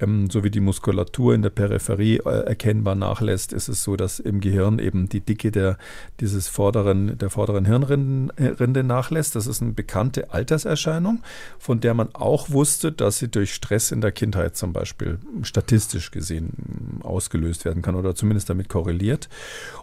ähm, 0.00 0.30
so 0.30 0.42
wie 0.42 0.50
die 0.50 0.60
Muskulatur 0.60 1.34
in 1.34 1.42
der 1.42 1.50
Peripherie 1.50 2.18
äh, 2.18 2.46
erkennbar 2.46 2.94
nachlässt, 2.94 3.52
ist 3.52 3.68
es 3.68 3.82
so, 3.82 3.96
dass 3.96 4.18
im 4.18 4.40
Gehirn 4.40 4.78
eben 4.78 5.08
die 5.08 5.20
Dicke 5.20 5.50
der, 5.50 5.78
dieses 6.20 6.48
vorderen, 6.48 7.18
der 7.18 7.30
vorderen 7.30 7.66
Hirnrinde 7.66 8.84
nachlässt. 8.84 9.36
Das 9.36 9.46
ist 9.46 9.60
eine 9.60 9.72
bekannte 9.72 10.32
Alterserscheinung, 10.32 11.22
von 11.58 11.80
der 11.80 11.94
man 11.94 12.14
auch 12.14 12.50
wusste, 12.50 12.92
dass 12.92 13.18
sie 13.18 13.28
durch 13.28 13.52
Stress 13.52 13.92
in 13.92 14.00
der 14.00 14.12
Kindheit 14.12 14.56
zum 14.56 14.72
Beispiel 14.72 15.18
statistisch 15.42 16.10
gesehen 16.10 17.00
ausgelöst 17.02 17.64
werden 17.64 17.82
kann 17.82 17.94
oder 17.94 18.14
zumindest 18.26 18.50
damit 18.50 18.68
korreliert. 18.68 19.28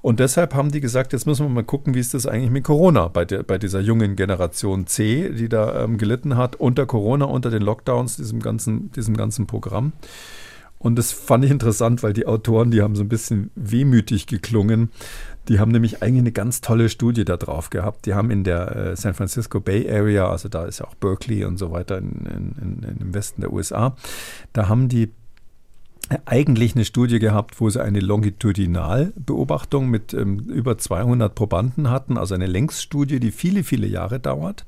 Und 0.02 0.20
deshalb 0.20 0.54
haben 0.54 0.72
die 0.72 0.82
gesagt, 0.82 1.14
jetzt 1.14 1.26
müssen 1.26 1.46
wir 1.46 1.50
mal 1.50 1.64
gucken, 1.64 1.94
wie 1.94 2.00
ist 2.00 2.14
das 2.14 2.28
eigentlich 2.28 2.52
mit 2.52 2.66
Corona 2.66 3.08
bei, 3.08 3.24
der, 3.24 3.44
bei 3.44 3.58
dieser 3.58 3.80
jungen 3.80 4.18
Generation 4.18 4.86
C, 4.86 5.30
die 5.30 5.48
da 5.48 5.84
ähm, 5.84 5.98
gelitten 5.98 6.36
hat 6.36 6.58
unter 6.58 6.86
Corona, 6.86 7.26
unter 7.26 7.50
den 7.50 7.62
Lockdowns, 7.62 8.18
diesem 8.18 8.42
ganzen, 8.42 8.92
diesem 8.92 9.16
ganzen 9.16 9.48
Programm. 9.48 9.94
Und 10.78 10.98
das 10.98 11.14
fand 11.14 11.46
ich 11.46 11.52
interessant, 11.52 12.04
weil 12.04 12.12
die 12.12 12.28
Autoren, 12.28 12.70
die 12.70 12.82
haben 12.82 12.98
so 12.98 13.04
ein 13.04 13.08
bisschen 13.08 13.52
wehmütig 13.56 14.28
geklungen. 14.28 14.90
Die 15.48 15.60
haben 15.60 15.72
nämlich 15.72 16.04
eigentlich 16.04 16.20
eine 16.20 16.34
ganz 16.34 16.60
tolle 16.60 16.90
Studie 16.90 17.24
da 17.24 17.38
drauf 17.38 17.70
gehabt. 17.70 18.06
Die 18.06 18.14
haben 18.14 18.30
in 18.30 18.44
der 18.44 18.76
äh, 18.76 18.96
San 18.98 19.14
Francisco 19.14 19.62
Bay 19.62 19.90
Area, 19.90 20.30
also 20.30 20.50
da 20.50 20.66
ist 20.66 20.80
ja 20.80 20.86
auch 20.86 20.96
Berkeley 20.96 21.46
und 21.46 21.58
so 21.58 21.72
weiter 21.72 21.98
in, 21.98 22.12
in, 22.26 22.84
in, 22.84 22.98
im 23.00 23.14
Westen 23.14 23.40
der 23.40 23.54
USA, 23.54 23.96
da 24.52 24.68
haben 24.68 24.90
die 24.90 25.14
eigentlich 26.26 26.76
eine 26.76 26.86
Studie 26.86 27.20
gehabt, 27.20 27.60
wo 27.60 27.70
sie 27.70 27.82
eine 27.82 28.00
Longitudinalbeobachtung 28.00 29.90
mit 29.90 30.14
ähm, 30.14 30.40
über 30.40 30.78
200 30.78 31.34
Probanden 31.34 31.90
hatten, 31.90 32.18
also 32.18 32.36
eine 32.36 32.48
Längsstudie, 32.48 33.20
die 33.20 33.32
viele, 33.32 33.64
viele 33.64 33.88
Jahre 33.88 34.20
dauert. 34.20 34.66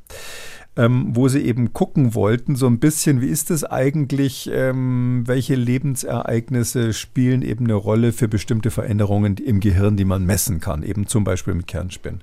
Ähm, 0.78 1.16
wo 1.16 1.28
sie 1.28 1.42
eben 1.42 1.74
gucken 1.74 2.16
wollten, 2.16 2.56
so 2.56 2.68
ein 2.68 2.80
bisschen, 2.80 3.22
wie 3.22 3.28
ist 3.28 3.50
es 3.52 3.64
eigentlich, 3.64 4.50
ähm, 4.52 5.24
welche 5.26 5.56
Lebensereignisse 5.56 6.94
spielen 6.94 7.42
eben 7.42 7.66
eine 7.66 7.76
Rolle 7.76 8.12
für 8.12 8.28
bestimmte 8.28 8.72
Veränderungen 8.72 9.38
im 9.38 9.60
Gehirn, 9.60 9.96
die 9.96 10.06
man 10.06 10.26
messen 10.26 10.60
kann, 10.60 10.84
eben 10.84 11.08
zum 11.08 11.24
Beispiel 11.24 11.54
mit 11.54 11.68
Kernspinnen. 11.68 12.22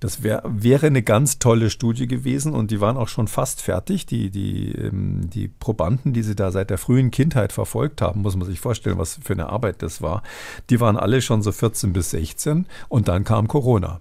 Das 0.00 0.22
wär, 0.24 0.42
wäre 0.44 0.88
eine 0.88 1.02
ganz 1.02 1.38
tolle 1.38 1.70
Studie 1.70 2.08
gewesen 2.08 2.54
und 2.54 2.72
die 2.72 2.80
waren 2.80 2.96
auch 2.96 3.08
schon 3.08 3.28
fast 3.28 3.62
fertig. 3.62 4.04
Die, 4.06 4.30
die, 4.30 4.72
ähm, 4.72 5.30
die 5.30 5.46
Probanden, 5.48 6.12
die 6.12 6.22
sie 6.22 6.34
da 6.34 6.50
seit 6.50 6.70
der 6.70 6.78
frühen 6.78 7.12
Kindheit 7.12 7.52
verfolgt 7.52 8.02
haben, 8.02 8.22
muss 8.22 8.36
man 8.36 8.48
sich 8.48 8.58
vorstellen, 8.58 8.98
was 8.98 9.20
für 9.22 9.34
eine 9.34 9.48
Arbeit 9.50 9.82
das 9.82 10.02
war, 10.02 10.22
die 10.70 10.80
waren 10.80 10.96
alle 10.96 11.22
schon 11.22 11.42
so 11.42 11.52
14 11.52 11.92
bis 11.92 12.10
16 12.10 12.66
und 12.88 13.06
dann 13.06 13.22
kam 13.22 13.46
Corona. 13.46 14.00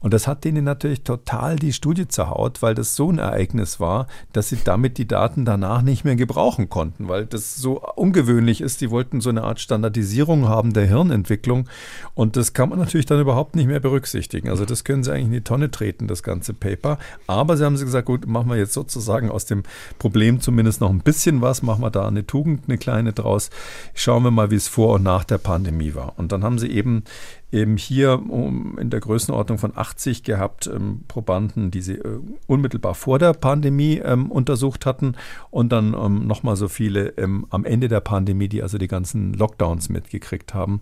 Und 0.00 0.14
das 0.14 0.26
hat 0.26 0.44
denen 0.44 0.64
natürlich 0.64 1.02
total 1.02 1.56
die 1.56 1.72
Studie 1.72 2.08
zerhaut, 2.08 2.62
weil 2.62 2.74
das 2.74 2.96
so 2.96 3.10
ein 3.10 3.18
Ereignis 3.18 3.80
war, 3.80 4.06
dass 4.32 4.48
sie 4.48 4.58
damit 4.62 4.98
die 4.98 5.06
Daten 5.06 5.44
danach 5.44 5.82
nicht 5.82 6.04
mehr 6.04 6.16
gebrauchen 6.16 6.68
konnten, 6.68 7.08
weil 7.08 7.26
das 7.26 7.56
so 7.56 7.80
ungewöhnlich 7.96 8.60
ist. 8.60 8.80
Die 8.80 8.90
wollten 8.90 9.20
so 9.20 9.30
eine 9.30 9.44
Art 9.44 9.60
Standardisierung 9.60 10.48
haben 10.48 10.72
der 10.72 10.86
Hirnentwicklung 10.86 11.68
und 12.14 12.36
das 12.36 12.52
kann 12.52 12.68
man 12.68 12.78
natürlich 12.78 13.06
dann 13.06 13.20
überhaupt 13.20 13.56
nicht 13.56 13.66
mehr 13.66 13.80
berücksichtigen. 13.80 14.48
Also 14.48 14.64
das 14.64 14.84
können 14.84 15.04
sie 15.04 15.12
eigentlich 15.12 15.26
in 15.26 15.32
die 15.32 15.40
Tonne 15.42 15.70
treten, 15.70 16.06
das 16.06 16.22
ganze 16.22 16.54
Paper. 16.54 16.98
Aber 17.26 17.56
sie 17.56 17.64
haben 17.64 17.76
sie 17.76 17.84
gesagt, 17.84 18.06
gut, 18.06 18.26
machen 18.26 18.48
wir 18.48 18.56
jetzt 18.56 18.72
sozusagen 18.72 19.30
aus 19.30 19.46
dem 19.46 19.62
Problem 19.98 20.40
zumindest 20.40 20.80
noch 20.80 20.90
ein 20.90 21.00
bisschen 21.00 21.40
was, 21.40 21.62
machen 21.62 21.82
wir 21.82 21.90
da 21.90 22.06
eine 22.06 22.26
Tugend, 22.26 22.64
eine 22.68 22.78
kleine 22.78 23.12
draus. 23.12 23.50
Schauen 23.94 24.24
wir 24.24 24.30
mal, 24.30 24.50
wie 24.50 24.56
es 24.56 24.68
vor 24.68 24.94
und 24.94 25.02
nach 25.02 25.24
der 25.24 25.38
Pandemie 25.38 25.94
war. 25.94 26.14
Und 26.18 26.32
dann 26.32 26.44
haben 26.44 26.58
sie 26.58 26.68
eben 26.68 27.04
eben 27.52 27.76
hier 27.76 28.20
um, 28.28 28.78
in 28.78 28.90
der 28.90 29.00
Größenordnung 29.00 29.58
von 29.58 29.72
80 29.76 30.22
gehabt 30.22 30.68
ähm, 30.72 31.00
Probanden, 31.08 31.70
die 31.70 31.82
sie 31.82 31.94
äh, 31.94 32.20
unmittelbar 32.46 32.94
vor 32.94 33.18
der 33.18 33.32
Pandemie 33.32 34.00
ähm, 34.04 34.30
untersucht 34.30 34.86
hatten 34.86 35.14
und 35.50 35.72
dann 35.72 35.94
ähm, 35.94 36.26
nochmal 36.26 36.56
so 36.56 36.68
viele 36.68 37.08
ähm, 37.16 37.46
am 37.50 37.64
Ende 37.64 37.88
der 37.88 38.00
Pandemie, 38.00 38.48
die 38.48 38.62
also 38.62 38.78
die 38.78 38.88
ganzen 38.88 39.34
Lockdowns 39.34 39.88
mitgekriegt 39.88 40.54
haben. 40.54 40.80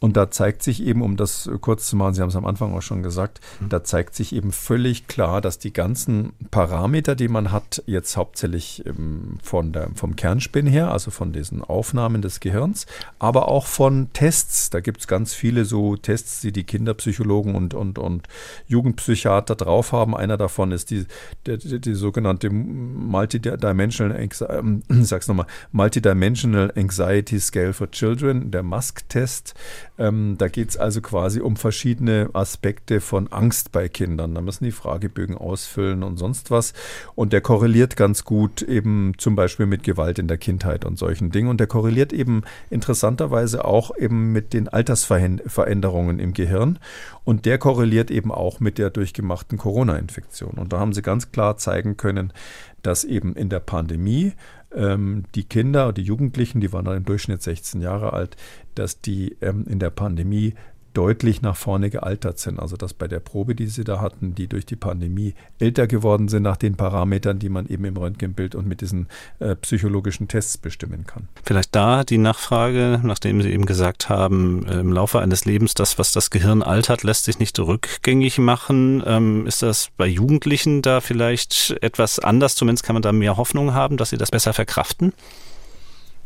Und 0.00 0.16
da 0.16 0.30
zeigt 0.30 0.62
sich 0.62 0.82
eben, 0.82 1.02
um 1.02 1.18
das 1.18 1.48
kurz 1.60 1.86
zu 1.86 1.94
machen, 1.94 2.14
Sie 2.14 2.22
haben 2.22 2.30
es 2.30 2.36
am 2.36 2.46
Anfang 2.46 2.74
auch 2.74 2.80
schon 2.80 3.02
gesagt, 3.02 3.40
mhm. 3.60 3.68
da 3.68 3.84
zeigt 3.84 4.14
sich 4.14 4.34
eben 4.34 4.50
völlig 4.50 5.06
klar, 5.08 5.42
dass 5.42 5.58
die 5.58 5.74
ganzen 5.74 6.32
Parameter, 6.50 7.14
die 7.14 7.28
man 7.28 7.52
hat, 7.52 7.82
jetzt 7.86 8.16
hauptsächlich 8.16 8.82
ähm, 8.86 9.36
von 9.42 9.72
der, 9.72 9.90
vom 9.94 10.16
Kernspin 10.16 10.66
her, 10.66 10.90
also 10.90 11.10
von 11.10 11.34
diesen 11.34 11.62
Aufnahmen 11.62 12.22
des 12.22 12.40
Gehirns, 12.40 12.86
aber 13.18 13.48
auch 13.48 13.66
von 13.66 14.10
Tests. 14.14 14.70
Da 14.70 14.80
gibt 14.80 15.00
es 15.00 15.06
ganz 15.06 15.34
viele 15.34 15.66
so 15.66 15.96
Tests, 15.96 16.40
die 16.40 16.52
die 16.52 16.64
Kinderpsychologen 16.64 17.54
und, 17.54 17.74
und, 17.74 17.98
und 17.98 18.26
Jugendpsychiater 18.68 19.54
drauf 19.54 19.92
haben. 19.92 20.16
Einer 20.16 20.38
davon 20.38 20.72
ist 20.72 20.90
die, 20.90 21.04
die, 21.46 21.58
die, 21.58 21.78
die 21.78 21.94
sogenannte 21.94 22.48
Multidimensional, 22.48 24.28
ähm, 24.48 24.82
sag's 24.88 25.28
nochmal, 25.28 25.46
Multidimensional 25.72 26.72
Anxiety 26.74 27.38
Scale 27.38 27.74
for 27.74 27.90
Children, 27.90 28.50
der 28.50 28.62
MASK-Test. 28.62 29.54
Ähm, 30.00 30.36
da 30.38 30.48
geht 30.48 30.70
es 30.70 30.76
also 30.78 31.02
quasi 31.02 31.40
um 31.40 31.56
verschiedene 31.56 32.30
Aspekte 32.32 33.02
von 33.02 33.30
Angst 33.30 33.70
bei 33.70 33.86
Kindern. 33.88 34.34
Da 34.34 34.40
müssen 34.40 34.64
die 34.64 34.72
Fragebögen 34.72 35.36
ausfüllen 35.36 36.02
und 36.02 36.16
sonst 36.16 36.50
was. 36.50 36.72
Und 37.14 37.34
der 37.34 37.42
korreliert 37.42 37.96
ganz 37.96 38.24
gut 38.24 38.62
eben 38.62 39.12
zum 39.18 39.36
Beispiel 39.36 39.66
mit 39.66 39.82
Gewalt 39.82 40.18
in 40.18 40.26
der 40.26 40.38
Kindheit 40.38 40.86
und 40.86 40.98
solchen 40.98 41.30
Dingen. 41.30 41.48
Und 41.48 41.60
der 41.60 41.66
korreliert 41.66 42.14
eben 42.14 42.44
interessanterweise 42.70 43.66
auch 43.66 43.94
eben 43.94 44.32
mit 44.32 44.54
den 44.54 44.68
Altersveränderungen 44.68 46.18
im 46.18 46.32
Gehirn. 46.32 46.78
Und 47.24 47.44
der 47.44 47.58
korreliert 47.58 48.10
eben 48.10 48.32
auch 48.32 48.58
mit 48.58 48.78
der 48.78 48.88
durchgemachten 48.88 49.58
Corona-Infektion. 49.58 50.52
Und 50.52 50.72
da 50.72 50.78
haben 50.78 50.94
sie 50.94 51.02
ganz 51.02 51.30
klar 51.30 51.58
zeigen 51.58 51.98
können, 51.98 52.32
dass 52.80 53.04
eben 53.04 53.36
in 53.36 53.50
der 53.50 53.60
Pandemie 53.60 54.32
ähm, 54.74 55.24
die 55.34 55.44
Kinder, 55.44 55.92
die 55.92 56.02
Jugendlichen, 56.02 56.60
die 56.60 56.72
waren 56.72 56.84
dann 56.84 56.96
im 56.96 57.04
Durchschnitt 57.04 57.42
16 57.42 57.80
Jahre 57.80 58.12
alt, 58.12 58.36
dass 58.74 59.00
die 59.00 59.36
ähm, 59.40 59.66
in 59.68 59.78
der 59.78 59.90
Pandemie 59.90 60.54
deutlich 60.94 61.42
nach 61.42 61.56
vorne 61.56 61.90
gealtert 61.90 62.38
sind. 62.38 62.58
Also 62.58 62.76
dass 62.76 62.94
bei 62.94 63.08
der 63.08 63.20
Probe, 63.20 63.54
die 63.54 63.66
sie 63.66 63.84
da 63.84 64.00
hatten, 64.00 64.34
die 64.34 64.46
durch 64.46 64.66
die 64.66 64.76
Pandemie 64.76 65.34
älter 65.58 65.86
geworden 65.86 66.28
sind 66.28 66.42
nach 66.42 66.56
den 66.56 66.76
Parametern, 66.76 67.38
die 67.38 67.48
man 67.48 67.66
eben 67.66 67.84
im 67.84 67.96
Röntgenbild 67.96 68.54
und 68.54 68.66
mit 68.66 68.80
diesen 68.80 69.08
äh, 69.38 69.56
psychologischen 69.56 70.28
Tests 70.28 70.58
bestimmen 70.58 71.06
kann. 71.06 71.28
Vielleicht 71.44 71.74
da 71.74 72.04
die 72.04 72.18
Nachfrage, 72.18 73.00
nachdem 73.02 73.42
Sie 73.42 73.50
eben 73.50 73.66
gesagt 73.66 74.08
haben, 74.08 74.66
äh, 74.66 74.80
im 74.80 74.92
Laufe 74.92 75.20
eines 75.20 75.44
Lebens, 75.44 75.74
das, 75.74 75.98
was 75.98 76.12
das 76.12 76.30
Gehirn 76.30 76.62
altert, 76.62 77.02
lässt 77.02 77.24
sich 77.24 77.38
nicht 77.38 77.58
rückgängig 77.58 78.38
machen. 78.38 79.02
Ähm, 79.06 79.46
ist 79.46 79.62
das 79.62 79.90
bei 79.96 80.06
Jugendlichen 80.06 80.82
da 80.82 81.00
vielleicht 81.00 81.76
etwas 81.82 82.18
anders? 82.18 82.54
Zumindest 82.54 82.84
kann 82.84 82.94
man 82.94 83.02
da 83.02 83.12
mehr 83.12 83.36
Hoffnung 83.36 83.74
haben, 83.74 83.96
dass 83.96 84.10
sie 84.10 84.18
das 84.18 84.30
besser 84.30 84.52
verkraften? 84.52 85.12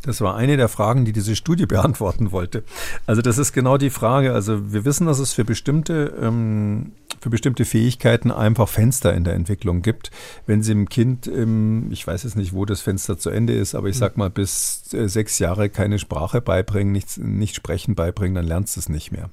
Das 0.05 0.21
war 0.21 0.37
eine 0.37 0.57
der 0.57 0.69
Fragen, 0.69 1.05
die 1.05 1.13
diese 1.13 1.37
Studie 1.37 1.67
beantworten 1.75 2.33
wollte. 2.33 2.63
Also 3.07 3.23
das 3.23 3.39
ist 3.39 3.53
genau 3.53 3.79
die 3.79 3.91
Frage. 3.91 4.33
Also 4.33 4.73
wir 4.73 4.85
wissen, 4.85 5.07
dass 5.07 5.19
es 5.19 5.33
für 5.33 5.45
bestimmte, 5.45 6.15
ähm, 6.21 6.93
für 7.21 7.31
bestimmte 7.31 7.65
Fähigkeiten 7.65 8.31
einfach 8.31 8.69
Fenster 8.69 9.15
in 9.15 9.25
der 9.25 9.35
Entwicklung 9.35 9.83
gibt. 9.83 10.11
Wenn 10.47 10.63
Sie 10.63 10.73
im 10.73 10.89
Kind, 10.89 11.27
ähm, 11.27 11.89
ich 11.91 12.07
weiß 12.07 12.25
jetzt 12.25 12.37
nicht, 12.37 12.53
wo 12.53 12.65
das 12.65 12.81
Fenster 12.81 13.19
zu 13.19 13.31
Ende 13.31 13.55
ist, 13.55 13.75
aber 13.75 13.89
ich 13.89 13.97
sag 13.97 14.17
mal, 14.17 14.31
bis 14.31 14.93
äh, 14.93 15.09
sechs 15.09 15.39
Jahre 15.39 15.71
keine 15.71 15.99
Sprache 15.99 16.41
beibringen, 16.41 16.93
nichts, 16.93 17.17
nicht 17.17 17.55
sprechen 17.55 17.95
beibringen, 17.95 18.35
dann 18.35 18.47
lernst 18.47 18.77
du 18.77 18.81
es 18.81 18.89
nicht 18.89 19.13
mehr. 19.13 19.31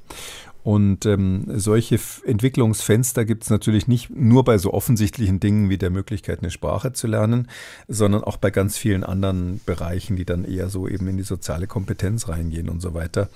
Und 0.63 1.05
ähm, 1.07 1.45
solche 1.47 1.99
Entwicklungsfenster 2.23 3.25
gibt 3.25 3.43
es 3.43 3.49
natürlich 3.49 3.87
nicht 3.87 4.11
nur 4.11 4.43
bei 4.43 4.57
so 4.59 4.73
offensichtlichen 4.73 5.39
Dingen 5.39 5.69
wie 5.69 5.77
der 5.77 5.89
Möglichkeit, 5.89 6.39
eine 6.39 6.51
Sprache 6.51 6.93
zu 6.93 7.07
lernen, 7.07 7.47
sondern 7.87 8.23
auch 8.23 8.37
bei 8.37 8.51
ganz 8.51 8.77
vielen 8.77 9.03
anderen 9.03 9.59
Bereichen, 9.65 10.15
die 10.15 10.25
dann 10.25 10.45
eher 10.45 10.69
so 10.69 10.87
eben 10.87 11.07
in 11.07 11.17
die 11.17 11.23
soziale 11.23 11.65
Kompetenz 11.65 12.27
reingehen 12.27 12.69
und 12.69 12.81
so 12.81 12.93
weiter. 12.93 13.29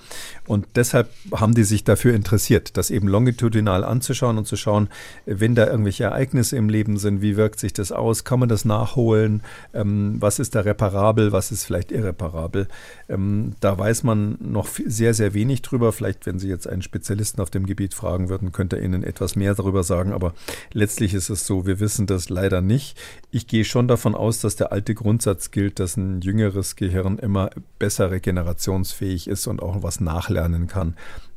Und 0.46 0.66
deshalb 0.76 1.10
haben 1.34 1.54
die 1.54 1.64
sich 1.64 1.82
dafür 1.82 2.14
interessiert, 2.14 2.76
das 2.76 2.90
eben 2.90 3.08
longitudinal 3.08 3.82
anzuschauen 3.82 4.38
und 4.38 4.46
zu 4.46 4.56
schauen, 4.56 4.88
wenn 5.24 5.56
da 5.56 5.66
irgendwelche 5.66 6.04
Ereignisse 6.04 6.56
im 6.56 6.68
Leben 6.68 6.96
sind, 6.96 7.22
wie 7.22 7.36
wirkt 7.36 7.58
sich 7.58 7.72
das 7.72 7.90
aus, 7.90 8.22
kann 8.22 8.38
man 8.38 8.48
das 8.48 8.64
nachholen, 8.64 9.42
ähm, 9.74 10.16
was 10.20 10.38
ist 10.38 10.54
da 10.54 10.60
reparabel, 10.60 11.32
was 11.32 11.50
ist 11.50 11.64
vielleicht 11.64 11.90
irreparabel. 11.90 12.68
Ähm, 13.08 13.54
da 13.58 13.76
weiß 13.76 14.04
man 14.04 14.36
noch 14.40 14.68
sehr, 14.86 15.12
sehr 15.12 15.34
wenig 15.34 15.62
drüber. 15.62 15.92
Vielleicht, 15.92 16.26
wenn 16.26 16.38
Sie 16.38 16.48
jetzt 16.48 16.68
einen 16.68 16.82
Spezialisten 16.82 17.15
Spezialisten 17.16 17.40
auf 17.40 17.50
dem 17.50 17.64
Gebiet 17.64 17.94
fragen 17.94 18.28
würden, 18.28 18.52
könnte 18.52 18.76
er 18.76 18.82
Ihnen 18.82 19.02
etwas 19.02 19.36
mehr 19.36 19.54
darüber 19.54 19.82
sagen. 19.82 20.12
Aber 20.12 20.34
letztlich 20.72 21.14
ist 21.14 21.30
es 21.30 21.46
so, 21.46 21.66
wir 21.66 21.80
wissen 21.80 22.06
das 22.06 22.28
leider 22.28 22.60
nicht. 22.60 22.98
Ich 23.30 23.46
gehe 23.46 23.64
schon 23.64 23.88
davon 23.88 24.14
aus, 24.14 24.40
dass 24.40 24.56
der 24.56 24.70
alte 24.70 24.94
Grundsatz 24.94 25.50
gilt, 25.50 25.78
dass 25.78 25.96
ein 25.96 26.20
jüngeres 26.20 26.76
Gehirn 26.76 27.18
immer 27.18 27.50
besser 27.78 28.10
regenerationsfähig 28.10 29.28
ist 29.28 29.46
und 29.46 29.62
auch 29.62 29.82
was 29.82 30.00
nachlernen 30.00 30.66
kann 30.66 30.94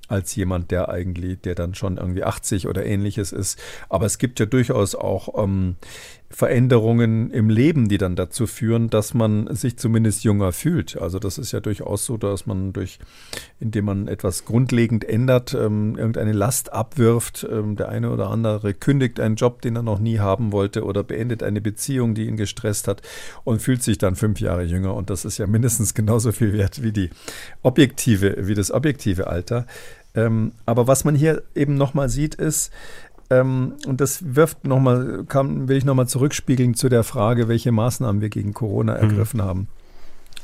als 0.10 0.36
jemand, 0.36 0.72
der 0.72 0.90
eigentlich, 0.90 1.40
der 1.42 1.54
dann 1.54 1.76
schon 1.76 1.98
irgendwie 1.98 2.24
80 2.24 2.68
oder 2.68 2.84
ähnliches 2.84 3.32
ist. 3.32 3.60
Aber 3.90 4.08
es 4.08 4.18
gibt 4.18 4.40
ja 4.40 4.48
durchaus 4.48 4.96
auch 4.96 5.42
ähm, 5.42 5.76
Veränderungen 6.32 7.32
im 7.32 7.50
Leben, 7.50 7.90
die 7.90 7.98
dann 7.98 8.16
dazu 8.16 8.46
führen, 8.46 8.90
dass 8.90 9.16
man 9.16 9.54
sich 9.56 9.78
zumindest 9.78 10.24
jünger 10.24 10.52
fühlt. 10.52 10.96
Also 10.96 11.18
das 11.18 11.40
ist 11.40 11.52
ja 11.52 11.60
durchaus 11.60 12.06
so, 12.06 12.18
dass 12.18 12.46
man 12.46 12.72
durch, 12.72 13.00
indem 13.60 13.86
man 13.86 14.08
etwas 14.08 14.46
grundlegend 14.46 15.04
ändert, 15.04 15.56
ähm, 15.56 15.98
irgendeine 15.98 16.34
Last 16.34 16.72
abwirft. 16.72 17.48
Ähm, 17.50 17.76
der 17.76 17.90
eine 17.90 18.12
oder 18.12 18.30
andere 18.30 18.76
kündigt 18.76 19.20
einen 19.20 19.36
Job, 19.36 19.64
den 19.64 19.76
er 19.76 19.82
noch 19.82 20.00
nie 20.00 20.20
haben 20.20 20.52
wollte 20.52 20.84
oder 20.84 21.04
beendet 21.04 21.42
eine 21.42 21.62
Beziehung, 21.62 22.14
die 22.14 22.28
ihn 22.28 22.38
gestresst 22.38 22.88
hat 22.88 23.02
und 23.44 23.62
fühlt 23.62 23.82
sich 23.82 23.98
dann 23.98 24.16
fünf 24.16 24.40
Jahre 24.40 24.64
jünger. 24.64 24.94
Und 24.94 25.10
das 25.10 25.26
ist 25.26 25.40
ja 25.40 25.48
mindestens 25.48 25.96
genauso 25.96 26.32
viel 26.32 26.54
wert 26.54 26.84
wie 26.84 26.92
die 26.92 27.10
objektive, 27.64 28.48
wie 28.48 28.54
das 28.54 28.72
objektive 28.72 29.28
Alter. 29.28 29.66
Ähm, 30.16 30.54
aber 30.66 30.88
was 30.88 31.06
man 31.06 31.16
hier 31.16 31.44
eben 31.56 31.76
nochmal 31.76 32.10
sieht, 32.10 32.36
ist, 32.36 32.72
ähm, 33.30 33.74
und 33.86 34.02
das 34.02 34.36
wirft 34.36 34.66
nochmal, 34.66 35.26
will 35.28 35.78
ich 35.78 35.86
nochmal 35.86 36.08
zurückspiegeln 36.08 36.74
zu 36.74 36.90
der 36.90 37.04
Frage, 37.04 37.48
welche 37.48 37.72
Maßnahmen 37.72 38.22
wir 38.22 38.30
gegen 38.30 38.54
Corona 38.54 38.96
mhm. 38.96 39.00
ergriffen 39.00 39.40
mhm. 39.40 39.46
haben. 39.46 39.68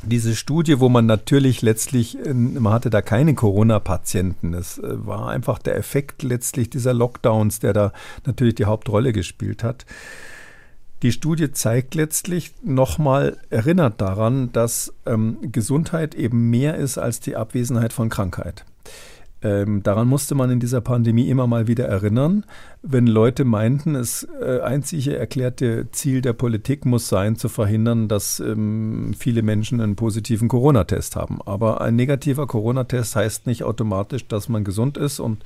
Diese 0.04 0.36
Studie, 0.36 0.80
wo 0.80 0.88
man 0.88 1.08
natürlich 1.08 1.64
letztlich, 1.64 2.18
man 2.32 2.72
hatte 2.72 2.92
da 2.92 3.02
keine 3.02 3.34
Corona-Patienten. 3.34 4.54
Es 4.54 4.78
äh, 4.78 5.06
war 5.06 5.30
einfach 5.30 5.58
der 5.58 5.78
Effekt 5.78 6.22
letztlich 6.22 6.70
dieser 6.70 6.94
Lockdowns, 6.94 7.60
der 7.60 7.74
da 7.74 7.92
natürlich 8.26 8.56
die 8.56 8.66
Hauptrolle 8.66 9.14
gespielt 9.14 9.64
hat. 9.64 9.86
Die 11.02 11.12
Studie 11.12 11.52
zeigt 11.52 11.96
letztlich 11.96 12.54
nochmal, 12.64 13.38
erinnert 13.50 14.00
daran, 14.00 14.52
dass 14.52 14.94
ähm, 15.06 15.38
Gesundheit 15.52 16.16
eben 16.16 16.50
mehr 16.50 16.76
ist 16.76 16.98
als 16.98 17.20
die 17.20 17.36
Abwesenheit 17.36 17.92
von 17.92 18.10
Krankheit. 18.10 18.66
Ähm, 19.42 19.84
daran 19.84 20.08
musste 20.08 20.34
man 20.34 20.50
in 20.50 20.60
dieser 20.60 20.82
Pandemie 20.82 21.30
immer 21.30 21.46
mal 21.46 21.68
wieder 21.68 21.86
erinnern, 21.86 22.46
wenn 22.88 23.08
Leute 23.08 23.46
meinten, 23.46 23.94
das 23.94 24.28
äh, 24.42 24.62
einzige 24.62 25.18
erklärte 25.18 25.88
Ziel 25.92 26.22
der 26.22 26.34
Politik 26.34 26.86
muss 26.86 27.08
sein, 27.08 27.36
zu 27.36 27.50
verhindern, 27.50 28.08
dass 28.08 28.40
ähm, 28.40 29.14
viele 29.18 29.42
Menschen 29.42 29.82
einen 29.82 29.96
positiven 29.96 30.48
Corona-Test 30.48 31.16
haben. 31.16 31.40
Aber 31.46 31.82
ein 31.82 31.96
negativer 31.96 32.48
Corona-Test 32.48 33.16
heißt 33.16 33.48
nicht 33.48 33.64
automatisch, 33.64 34.28
dass 34.28 34.50
man 34.50 34.64
gesund 34.64 34.98
ist 34.98 35.20
und 35.20 35.44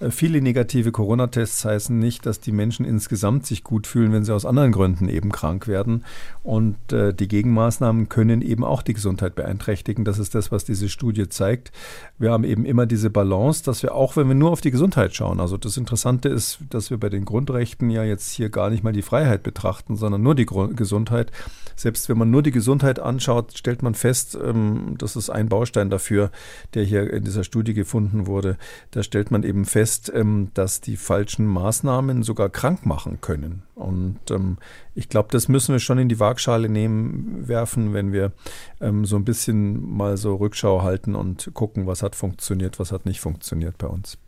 äh, 0.00 0.10
viele 0.10 0.40
negative 0.40 0.92
Corona-Tests 0.92 1.64
heißen 1.64 1.98
nicht, 1.98 2.26
dass 2.26 2.40
die 2.40 2.52
Menschen 2.52 2.86
insgesamt 2.86 3.46
sich 3.46 3.64
gut 3.64 3.86
fühlen, 3.86 4.12
wenn 4.12 4.24
sie 4.24 4.34
aus 4.34 4.46
anderen 4.46 4.72
Gründen 4.72 5.08
eben 5.08 5.30
krank 5.30 5.68
werden. 5.68 6.04
Und 6.42 6.92
äh, 6.92 7.12
die 7.12 7.28
Gegenmaßnahmen 7.28 8.08
können 8.08 8.42
eben 8.42 8.64
auch 8.64 8.82
die 8.82 8.94
Gesundheit 8.94 9.34
beeinträchtigen. 9.34 10.04
Das 10.04 10.18
ist 10.18 10.34
das, 10.34 10.52
was 10.52 10.64
diese 10.64 10.88
Studie 10.88 11.28
zeigt. 11.28 11.72
Wir 12.18 12.30
haben 12.30 12.44
eben 12.44 12.64
immer 12.64 12.86
diese 12.86 13.10
Balance 13.10 13.26
Balance, 13.26 13.64
dass 13.64 13.82
wir 13.82 13.94
auch, 13.94 14.16
wenn 14.16 14.28
wir 14.28 14.34
nur 14.34 14.50
auf 14.50 14.60
die 14.60 14.70
Gesundheit 14.70 15.14
schauen, 15.14 15.40
also 15.40 15.56
das 15.56 15.76
Interessante 15.76 16.28
ist, 16.28 16.58
dass 16.76 16.90
wir 16.90 16.98
bei 16.98 17.08
den 17.08 17.24
Grundrechten 17.24 17.90
ja 17.90 18.04
jetzt 18.04 18.30
hier 18.30 18.50
gar 18.50 18.70
nicht 18.70 18.84
mal 18.84 18.92
die 18.92 19.02
Freiheit 19.02 19.42
betrachten, 19.42 19.96
sondern 19.96 20.22
nur 20.22 20.34
die 20.34 20.46
Gesundheit. 20.46 21.32
Selbst 21.74 22.08
wenn 22.08 22.18
man 22.18 22.30
nur 22.30 22.42
die 22.42 22.52
Gesundheit 22.52 22.98
anschaut, 22.98 23.56
stellt 23.56 23.82
man 23.82 23.94
fest, 23.94 24.38
ähm, 24.40 24.94
das 24.98 25.16
ist 25.16 25.30
ein 25.30 25.48
Baustein 25.48 25.90
dafür, 25.90 26.30
der 26.74 26.84
hier 26.84 27.12
in 27.12 27.24
dieser 27.24 27.44
Studie 27.44 27.74
gefunden 27.74 28.26
wurde. 28.26 28.56
Da 28.92 29.02
stellt 29.02 29.30
man 29.30 29.42
eben 29.42 29.64
fest, 29.64 30.12
ähm, 30.14 30.50
dass 30.54 30.80
die 30.80 30.96
falschen 30.96 31.46
Maßnahmen 31.46 32.22
sogar 32.22 32.50
krank 32.50 32.86
machen 32.86 33.20
können. 33.20 33.62
Und 33.74 34.20
ähm, 34.30 34.58
ich 34.94 35.08
glaube, 35.08 35.28
das 35.32 35.48
müssen 35.48 35.72
wir 35.72 35.80
schon 35.80 35.98
in 35.98 36.08
die 36.08 36.20
Waagschale 36.20 36.68
nehmen, 36.68 37.48
werfen, 37.48 37.92
wenn 37.92 38.12
wir 38.12 38.32
ähm, 38.80 39.04
so 39.04 39.16
ein 39.16 39.24
bisschen 39.24 39.96
mal 39.96 40.16
so 40.16 40.36
Rückschau 40.36 40.82
halten 40.82 41.14
und 41.14 41.50
gucken, 41.54 41.86
was 41.86 42.02
hat 42.02 42.14
funktioniert, 42.14 42.78
was 42.78 42.92
hat 42.92 43.06
nicht 43.06 43.20
funktioniert 43.20 43.78
bei 43.78 43.86
uns. 43.86 44.18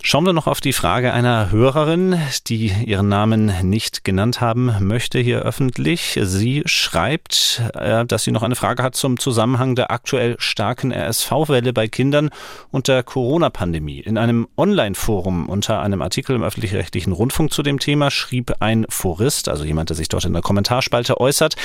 Schauen 0.00 0.24
wir 0.24 0.32
noch 0.32 0.46
auf 0.46 0.60
die 0.60 0.72
Frage 0.72 1.12
einer 1.12 1.50
Hörerin, 1.50 2.18
die 2.46 2.72
ihren 2.86 3.08
Namen 3.08 3.52
nicht 3.68 4.04
genannt 4.04 4.40
haben 4.40 4.72
möchte 4.80 5.18
hier 5.18 5.40
öffentlich. 5.42 6.18
Sie 6.22 6.62
schreibt, 6.66 7.62
äh, 7.74 8.06
dass 8.06 8.22
sie 8.22 8.30
noch 8.30 8.44
eine 8.44 8.54
Frage 8.54 8.82
hat 8.82 8.94
zum 8.94 9.18
Zusammenhang 9.18 9.74
der 9.74 9.90
aktuell 9.90 10.36
starken 10.38 10.92
RSV-Welle 10.92 11.72
bei 11.72 11.88
Kindern 11.88 12.30
und 12.70 12.86
der 12.88 13.02
Corona-Pandemie. 13.02 13.98
In 13.98 14.18
einem 14.18 14.48
Online-Forum 14.56 15.48
unter 15.48 15.80
einem 15.80 16.00
Artikel 16.00 16.36
im 16.36 16.44
öffentlich-rechtlichen 16.44 17.12
Rundfunk 17.12 17.52
zu 17.52 17.62
dem 17.62 17.80
Thema 17.80 18.10
schrieb 18.10 18.54
ein 18.60 18.86
Forist, 18.88 19.48
also 19.48 19.64
jemand, 19.64 19.90
der 19.90 19.96
sich 19.96 20.08
dort 20.08 20.24
in 20.24 20.32
der 20.32 20.42
Kommentarspalte 20.42 21.20
äußert, 21.20 21.56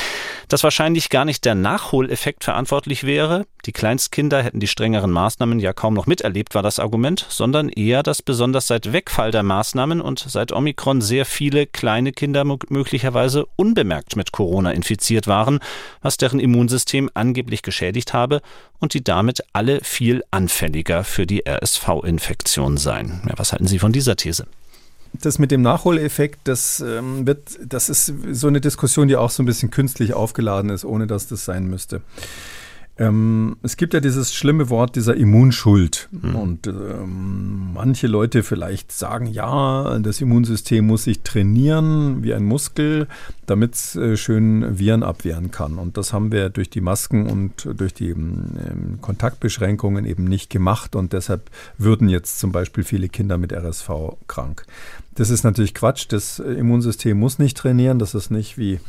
dass 0.47 0.63
wahrscheinlich 0.63 1.09
gar 1.09 1.23
nicht 1.23 1.45
der 1.45 1.55
Nachholeffekt 1.55 2.43
verantwortlich 2.43 3.03
wäre. 3.05 3.45
Die 3.65 3.71
Kleinstkinder 3.71 4.43
hätten 4.43 4.59
die 4.59 4.67
strengeren 4.67 5.11
Maßnahmen 5.11 5.57
ja 5.59 5.71
kaum 5.71 5.93
noch 5.93 6.05
miterlebt, 6.05 6.53
war 6.53 6.63
das 6.63 6.79
Argument, 6.79 7.25
sondern 7.29 7.69
eher 7.69 8.03
das 8.03 8.21
besonders 8.21 8.67
seit 8.67 8.91
Wegfall 8.91 9.31
der 9.31 9.43
Maßnahmen 9.43 10.01
und 10.01 10.19
seit 10.19 10.51
Omikron 10.51 10.99
sehr 10.99 11.25
viele 11.25 11.65
kleine 11.65 12.11
Kinder 12.11 12.43
möglicherweise 12.43 13.45
unbemerkt 13.55 14.17
mit 14.17 14.33
Corona 14.33 14.71
infiziert 14.71 15.27
waren, 15.27 15.59
was 16.01 16.17
deren 16.17 16.41
Immunsystem 16.41 17.09
angeblich 17.13 17.61
geschädigt 17.61 18.13
habe 18.13 18.41
und 18.79 18.93
die 18.93 19.03
damit 19.03 19.43
alle 19.53 19.79
viel 19.81 20.23
anfälliger 20.31 21.05
für 21.05 21.25
die 21.25 21.43
RSV-Infektion 21.47 22.75
seien. 22.75 23.21
Ja, 23.29 23.33
was 23.37 23.53
halten 23.53 23.67
Sie 23.67 23.79
von 23.79 23.93
dieser 23.93 24.17
These? 24.17 24.45
das 25.13 25.37
mit 25.37 25.51
dem 25.51 25.61
Nachholeffekt, 25.61 26.39
das 26.45 26.79
ähm, 26.79 27.27
wird, 27.27 27.59
das 27.63 27.87
ist 27.87 28.11
so 28.31 28.47
eine 28.47 28.61
Diskussion, 28.61 29.07
die 29.07 29.15
auch 29.15 29.29
so 29.29 29.43
ein 29.43 29.45
bisschen 29.45 29.69
künstlich 29.69 30.15
aufgeladen 30.15 30.71
ist, 30.71 30.85
ohne 30.85 31.05
dass 31.05 31.27
das 31.27 31.45
sein 31.45 31.67
müsste. 31.67 32.01
Ähm, 32.97 33.57
es 33.63 33.75
gibt 33.75 33.95
ja 33.95 33.99
dieses 33.99 34.33
schlimme 34.33 34.69
Wort 34.69 34.95
dieser 34.95 35.15
Immunschuld. 35.15 36.09
Mhm. 36.11 36.35
Und 36.35 36.67
ähm, 36.67 37.73
manche 37.73 38.05
Leute 38.05 38.43
vielleicht 38.43 38.91
sagen, 38.91 39.25
ja, 39.25 39.97
das 39.99 40.21
Immunsystem 40.21 40.85
muss 40.85 41.05
sich 41.05 41.21
trainieren 41.21 42.23
wie 42.23 42.33
ein 42.35 42.43
Muskel, 42.43 43.07
damit 43.47 43.73
es 43.73 43.95
äh, 43.95 44.15
schön 44.15 44.77
Viren 44.77 45.01
abwehren 45.01 45.49
kann. 45.49 45.79
Und 45.79 45.97
das 45.97 46.13
haben 46.13 46.31
wir 46.31 46.49
durch 46.49 46.69
die 46.69 46.81
Masken 46.81 47.27
und 47.27 47.67
durch 47.75 47.95
die 47.95 48.09
ähm, 48.09 48.99
Kontaktbeschränkungen 49.01 50.05
eben 50.05 50.25
nicht 50.25 50.51
gemacht. 50.51 50.95
Und 50.95 51.13
deshalb 51.13 51.49
würden 51.79 52.09
jetzt 52.09 52.37
zum 52.37 52.51
Beispiel 52.51 52.83
viele 52.83 53.09
Kinder 53.09 53.39
mit 53.39 53.51
RSV 53.53 53.89
krank. 54.27 54.65
Das 55.15 55.29
ist 55.29 55.43
natürlich 55.43 55.73
Quatsch. 55.73 56.05
Das 56.09 56.39
Immunsystem 56.39 57.17
muss 57.17 57.39
nicht 57.39 57.57
trainieren. 57.57 57.99
Das 57.99 58.15
ist 58.15 58.31
nicht 58.31 58.57
wie 58.57 58.79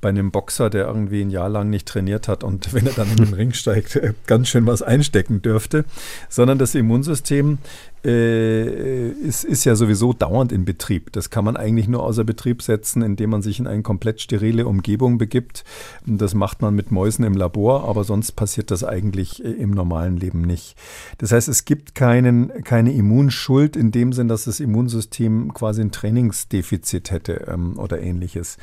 bei 0.00 0.08
einem 0.08 0.30
Boxer, 0.30 0.70
der 0.70 0.86
irgendwie 0.86 1.22
ein 1.22 1.30
Jahr 1.30 1.48
lang 1.48 1.70
nicht 1.70 1.86
trainiert 1.86 2.28
hat 2.28 2.44
und 2.44 2.72
wenn 2.72 2.86
er 2.86 2.92
dann 2.94 3.10
in 3.10 3.16
den 3.16 3.34
Ring 3.34 3.52
steigt, 3.52 3.96
äh, 3.96 4.14
ganz 4.26 4.48
schön 4.48 4.66
was 4.66 4.82
einstecken 4.82 5.42
dürfte. 5.42 5.84
Sondern 6.28 6.58
das 6.58 6.74
Immunsystem 6.74 7.58
äh, 8.04 9.08
ist, 9.08 9.44
ist 9.44 9.64
ja 9.64 9.76
sowieso 9.76 10.12
dauernd 10.12 10.52
in 10.52 10.64
Betrieb. 10.64 11.12
Das 11.12 11.30
kann 11.30 11.44
man 11.44 11.56
eigentlich 11.56 11.88
nur 11.88 12.02
außer 12.02 12.24
Betrieb 12.24 12.62
setzen, 12.62 13.02
indem 13.02 13.30
man 13.30 13.42
sich 13.42 13.58
in 13.58 13.66
eine 13.66 13.82
komplett 13.82 14.20
sterile 14.20 14.66
Umgebung 14.66 15.18
begibt. 15.18 15.64
Das 16.06 16.34
macht 16.34 16.62
man 16.62 16.74
mit 16.74 16.90
Mäusen 16.90 17.24
im 17.24 17.34
Labor, 17.34 17.88
aber 17.88 18.04
sonst 18.04 18.32
passiert 18.32 18.70
das 18.70 18.84
eigentlich 18.84 19.44
äh, 19.44 19.48
im 19.48 19.70
normalen 19.70 20.16
Leben 20.16 20.42
nicht. 20.42 20.76
Das 21.18 21.32
heißt, 21.32 21.48
es 21.48 21.64
gibt 21.64 21.94
keinen, 21.94 22.64
keine 22.64 22.92
Immunschuld 22.92 23.76
in 23.76 23.90
dem 23.90 24.12
Sinn, 24.12 24.28
dass 24.28 24.44
das 24.44 24.60
Immunsystem 24.60 25.54
quasi 25.54 25.80
ein 25.80 25.92
Trainingsdefizit 25.92 27.10
hätte 27.10 27.46
ähm, 27.48 27.78
oder 27.78 28.00
ähnliches. 28.00 28.58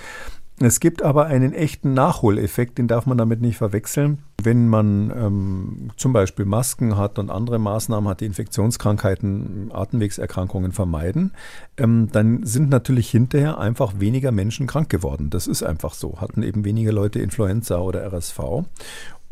Es 0.63 0.79
gibt 0.79 1.01
aber 1.01 1.25
einen 1.25 1.53
echten 1.53 1.93
Nachholeffekt, 1.93 2.77
den 2.77 2.87
darf 2.87 3.07
man 3.07 3.17
damit 3.17 3.41
nicht 3.41 3.57
verwechseln. 3.57 4.19
Wenn 4.41 4.67
man 4.67 5.11
ähm, 5.15 5.89
zum 5.97 6.13
Beispiel 6.13 6.45
Masken 6.45 6.97
hat 6.97 7.17
und 7.17 7.31
andere 7.31 7.57
Maßnahmen 7.57 8.07
hat, 8.07 8.21
die 8.21 8.25
Infektionskrankheiten, 8.25 9.71
Atemwegserkrankungen 9.73 10.71
vermeiden, 10.71 11.31
ähm, 11.77 12.09
dann 12.11 12.45
sind 12.45 12.69
natürlich 12.69 13.09
hinterher 13.09 13.57
einfach 13.57 13.99
weniger 13.99 14.31
Menschen 14.31 14.67
krank 14.67 14.89
geworden. 14.89 15.31
Das 15.31 15.47
ist 15.47 15.63
einfach 15.63 15.93
so. 15.93 16.21
Hatten 16.21 16.43
eben 16.43 16.63
weniger 16.63 16.91
Leute 16.91 17.19
Influenza 17.19 17.79
oder 17.79 18.03
RSV. 18.05 18.39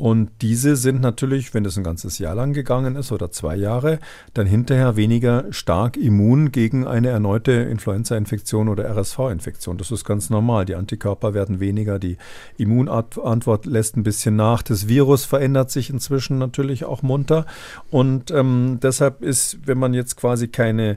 Und 0.00 0.30
diese 0.40 0.76
sind 0.76 1.02
natürlich, 1.02 1.52
wenn 1.52 1.66
es 1.66 1.76
ein 1.76 1.84
ganzes 1.84 2.18
Jahr 2.18 2.34
lang 2.34 2.54
gegangen 2.54 2.96
ist 2.96 3.12
oder 3.12 3.30
zwei 3.30 3.54
Jahre, 3.54 3.98
dann 4.32 4.46
hinterher 4.46 4.96
weniger 4.96 5.52
stark 5.52 5.98
immun 5.98 6.52
gegen 6.52 6.86
eine 6.86 7.08
erneute 7.08 7.52
Influenza-Infektion 7.52 8.70
oder 8.70 8.88
RSV-Infektion. 8.88 9.76
Das 9.76 9.90
ist 9.90 10.06
ganz 10.06 10.30
normal. 10.30 10.64
Die 10.64 10.74
Antikörper 10.74 11.34
werden 11.34 11.60
weniger, 11.60 11.98
die 11.98 12.16
Immunantwort 12.56 13.66
lässt 13.66 13.98
ein 13.98 14.02
bisschen 14.02 14.36
nach. 14.36 14.62
Das 14.62 14.88
Virus 14.88 15.26
verändert 15.26 15.70
sich 15.70 15.90
inzwischen 15.90 16.38
natürlich 16.38 16.86
auch 16.86 17.02
munter. 17.02 17.44
Und 17.90 18.30
ähm, 18.30 18.78
deshalb 18.82 19.20
ist, 19.22 19.58
wenn 19.66 19.76
man 19.76 19.92
jetzt 19.92 20.16
quasi 20.16 20.48
keine, 20.48 20.96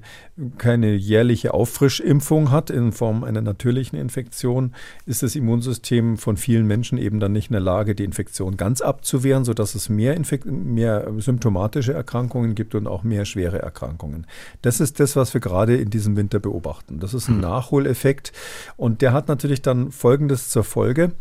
keine 0.58 0.96
jährliche 0.96 1.54
Auffrischimpfung 1.54 2.52
hat 2.52 2.70
in 2.70 2.94
Form 2.94 3.26
einer 3.26 3.42
natürlichen 3.42 4.00
Infektion, 4.00 4.74
ist 5.06 5.24
das 5.24 5.36
Immunsystem 5.36 6.16
von 6.16 6.38
vielen 6.38 6.66
Menschen 6.68 6.98
eben 6.98 7.20
dann 7.20 7.34
nicht 7.34 7.50
in 7.50 7.54
der 7.54 7.60
Lage, 7.60 7.96
die 7.96 8.06
Infektion 8.06 8.56
ganz 8.56 8.80
ab 8.80 8.93
abzuwehren, 8.94 9.44
sodass 9.44 9.76
es 9.76 9.90
mehr, 9.90 10.16
Infekt 10.16 10.46
mehr 10.46 11.12
symptomatische 11.18 11.94
Erkrankungen 11.94 12.56
gibt 12.56 12.76
und 12.76 12.88
auch 12.88 13.04
mehr 13.04 13.26
schwere 13.26 13.62
Erkrankungen. 13.62 14.28
Das 14.62 14.80
ist 14.80 15.00
das, 15.00 15.16
was 15.16 15.34
wir 15.34 15.42
gerade 15.42 15.76
in 15.76 15.90
diesem 15.90 16.16
Winter 16.16 16.40
beobachten. 16.40 17.00
Das 17.00 17.14
ist 17.14 17.28
ein 17.28 17.36
hm. 17.36 17.42
Nachholeffekt 17.42 18.32
und 18.78 19.02
der 19.02 19.14
hat 19.14 19.28
natürlich 19.28 19.62
dann 19.62 19.92
Folgendes 19.92 20.50
zur 20.50 20.64
Folge 20.64 21.12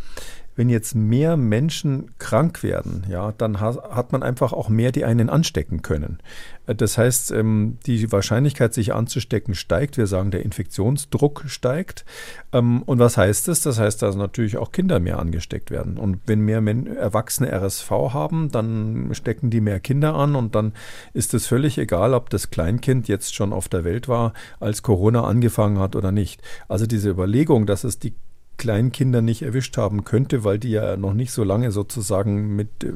wenn 0.55 0.69
jetzt 0.69 0.95
mehr 0.95 1.37
Menschen 1.37 2.11
krank 2.19 2.63
werden, 2.63 3.05
ja, 3.09 3.33
dann 3.33 3.61
hat 3.61 4.13
man 4.13 4.23
einfach 4.23 4.53
auch 4.53 4.69
mehr, 4.69 4.93
die 4.93 5.05
einen 5.05 5.31
anstecken 5.31 5.83
können. 5.83 6.19
Äh, 6.67 6.75
das 6.75 6.99
heißt, 6.99 7.33
ähm, 7.33 7.79
die 7.87 8.11
Wahrscheinlichkeit, 8.13 8.75
sich 8.75 8.95
anzustecken, 8.95 9.55
steigt. 9.55 9.97
Wir 9.97 10.07
sagen, 10.07 10.31
der 10.31 10.45
Infektionsdruck 10.45 11.45
steigt. 11.47 12.05
Ähm, 12.53 12.83
und 12.83 12.99
was 12.99 13.17
heißt 13.17 13.49
das? 13.49 13.63
Das 13.63 13.79
heißt, 13.79 14.03
dass 14.03 14.17
natürlich 14.17 14.57
auch 14.57 14.73
Kinder 14.73 15.01
mehr 15.01 15.19
angesteckt 15.19 15.71
werden. 15.71 15.99
Und 15.99 16.21
wenn 16.27 16.41
mehr 16.41 16.63
Erwachsene 16.97 17.51
RSV 17.51 17.91
haben, 17.91 18.51
dann 18.51 19.11
stecken 19.13 19.51
die 19.51 19.61
mehr 19.61 19.81
Kinder 19.81 20.15
an 20.15 20.37
und 20.37 20.55
dann 20.55 20.73
ist 21.13 21.35
es 21.35 21.47
völlig 21.47 21.79
egal, 21.79 22.15
ob 22.15 22.31
das 22.31 22.51
Kleinkind 22.51 23.09
jetzt 23.09 23.35
schon 23.35 23.53
auf 23.53 23.69
der 23.69 23.85
Welt 23.85 24.09
war, 24.09 24.33
als 24.61 24.83
Corona 24.83 25.25
angefangen 25.25 25.79
hat 25.79 25.97
oder 25.97 26.13
nicht. 26.13 26.41
Also 26.69 26.87
diese 26.87 27.11
Überlegung, 27.11 27.67
dass 27.67 27.85
es 27.85 27.99
die 27.99 28.15
Kleinkinder 28.59 29.23
nicht 29.23 29.43
erwischt 29.43 29.77
haben 29.77 30.05
könnte, 30.05 30.45
weil 30.45 30.59
die 30.59 30.71
ja 30.71 30.97
noch 30.97 31.15
nicht 31.15 31.33
so 31.33 31.45
lange 31.45 31.73
sozusagen 31.73 32.55
mit 32.55 32.69
äh, 32.85 32.89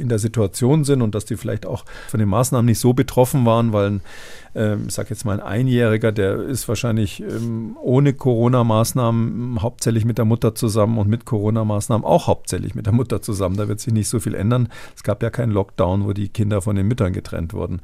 in 0.00 0.08
der 0.08 0.18
Situation 0.18 0.84
sind 0.84 1.02
und 1.02 1.14
dass 1.14 1.24
die 1.24 1.36
vielleicht 1.36 1.66
auch 1.66 1.84
von 2.08 2.20
den 2.20 2.28
Maßnahmen 2.28 2.66
nicht 2.66 2.78
so 2.78 2.92
betroffen 2.92 3.44
waren, 3.44 3.72
weil 3.72 4.00
ähm, 4.54 4.84
ich 4.88 4.94
sage 4.94 5.10
jetzt 5.10 5.24
mal 5.24 5.40
ein 5.40 5.46
Einjähriger, 5.46 6.12
der 6.12 6.40
ist 6.40 6.68
wahrscheinlich 6.68 7.20
ähm, 7.20 7.76
ohne 7.80 8.12
Corona-Maßnahmen 8.12 9.62
hauptsächlich 9.62 10.04
mit 10.04 10.18
der 10.18 10.24
Mutter 10.24 10.54
zusammen 10.54 10.98
und 10.98 11.08
mit 11.08 11.24
Corona-Maßnahmen 11.24 12.04
auch 12.04 12.26
hauptsächlich 12.26 12.74
mit 12.74 12.86
der 12.86 12.92
Mutter 12.92 13.22
zusammen. 13.22 13.56
Da 13.56 13.68
wird 13.68 13.80
sich 13.80 13.92
nicht 13.92 14.08
so 14.08 14.20
viel 14.20 14.34
ändern. 14.34 14.68
Es 14.96 15.02
gab 15.02 15.22
ja 15.22 15.30
keinen 15.30 15.52
Lockdown, 15.52 16.04
wo 16.04 16.12
die 16.12 16.28
Kinder 16.28 16.60
von 16.60 16.76
den 16.76 16.88
Müttern 16.88 17.12
getrennt 17.12 17.54
wurden. 17.54 17.80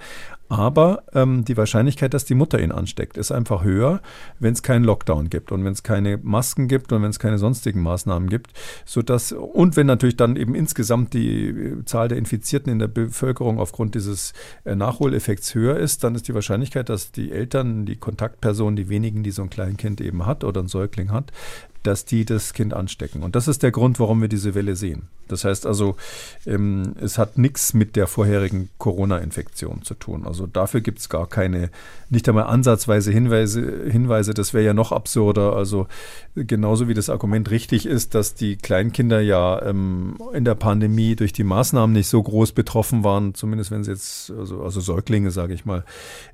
Aber 0.49 1.05
ähm, 1.15 1.45
die 1.45 1.57
Wahrscheinlichkeit, 1.57 2.13
dass 2.13 2.27
die 2.27 2.35
Mutter 2.35 2.61
ihn 2.61 2.71
ansteckt, 2.71 3.17
ist 3.17 3.33
einfach 3.33 3.65
höher, 3.65 4.01
wenn 4.39 4.53
es 4.53 4.63
keinen 4.63 4.85
Lockdown 4.85 5.31
gibt 5.31 5.53
und 5.53 5.65
wenn 5.65 5.73
es 5.73 5.83
keine 5.83 6.19
Masken 6.23 6.69
gibt 6.69 6.93
und 6.93 7.03
wenn 7.03 7.11
es 7.15 7.19
keine 7.19 7.39
sonstigen 7.39 7.83
Maßnahmen 7.83 8.29
gibt, 8.29 8.53
sodass 8.85 9.33
und 9.33 9.77
wenn 9.77 9.87
natürlich 9.87 10.17
dann 10.17 10.37
eben 10.37 10.55
insgesamt 10.55 11.15
die 11.15 11.49
äh, 11.49 11.85
Zahl 11.85 12.09
der 12.09 12.19
Infizierten 12.19 12.73
in 12.73 12.79
der 12.79 12.89
Bevölkerung 12.89 13.59
aufgrund 13.59 13.95
dieses 13.95 14.33
äh, 14.65 14.75
Nachholeffekts 14.75 15.55
höher 15.55 15.77
ist, 15.77 16.05
dann 16.05 16.15
ist 16.15 16.29
die 16.29 16.35
Wahrscheinlichkeit, 16.35 16.89
dass 16.89 17.13
die 17.13 17.33
Eltern, 17.33 17.87
die 17.87 17.97
Kontaktpersonen, 17.97 18.77
die 18.77 18.89
wenigen, 18.89 19.23
die 19.23 19.31
so 19.31 19.43
ein 19.43 19.51
Kleinkind 19.51 20.01
eben 20.01 20.27
hat 20.27 20.45
oder 20.45 20.63
ein 20.63 20.69
Säugling 20.69 21.11
hat, 21.13 21.33
dass 21.87 22.05
die 22.05 22.25
das 22.25 22.53
Kind 22.53 22.75
anstecken. 22.75 23.23
Und 23.23 23.37
das 23.37 23.49
ist 23.49 23.63
der 23.63 23.71
Grund, 23.71 24.01
warum 24.01 24.21
wir 24.21 24.29
diese 24.29 24.55
Welle 24.55 24.77
sehen. 24.77 25.09
Das 25.29 25.45
heißt 25.45 25.67
also, 25.67 25.97
ähm, 26.47 26.95
es 27.01 27.17
hat 27.19 27.39
nichts 27.39 27.73
mit 27.73 27.97
der 27.97 28.07
vorherigen 28.07 28.69
Corona-Infektion 28.79 29.83
zu 29.83 29.95
tun. 29.95 30.27
Also 30.27 30.47
dafür 30.47 30.81
gibt 30.81 30.99
es 30.99 31.09
gar 31.09 31.27
keine, 31.27 31.71
nicht 32.11 32.29
einmal 32.29 32.45
ansatzweise 32.45 33.11
Hinweise. 33.11 33.85
Hinweise 33.91 34.35
das 34.35 34.53
wäre 34.53 34.65
ja 34.65 34.75
noch 34.75 34.93
absurder. 34.93 35.55
Also 35.55 35.87
genauso 36.35 36.89
wie 36.89 36.95
das 36.95 37.09
Argument 37.09 37.51
richtig 37.51 37.87
ist, 37.87 38.15
dass 38.15 38.35
die 38.35 38.57
Kleinkinder 38.57 39.21
ja 39.21 39.63
ähm, 39.63 40.19
in 40.35 40.45
der 40.45 40.55
Pandemie 40.55 41.17
durch 41.17 41.33
die 41.33 41.45
Maßnahmen 41.45 41.95
nicht 41.95 42.09
so 42.09 42.23
groß 42.23 42.53
betroffen 42.53 43.03
waren, 43.03 43.35
zumindest 43.35 43.71
wenn 43.71 43.85
sie 43.85 43.93
jetzt, 43.93 44.31
also, 44.31 44.63
also 44.63 44.81
Säuglinge, 44.81 45.31
sage 45.31 45.55
ich 45.55 45.65
mal. 45.65 45.85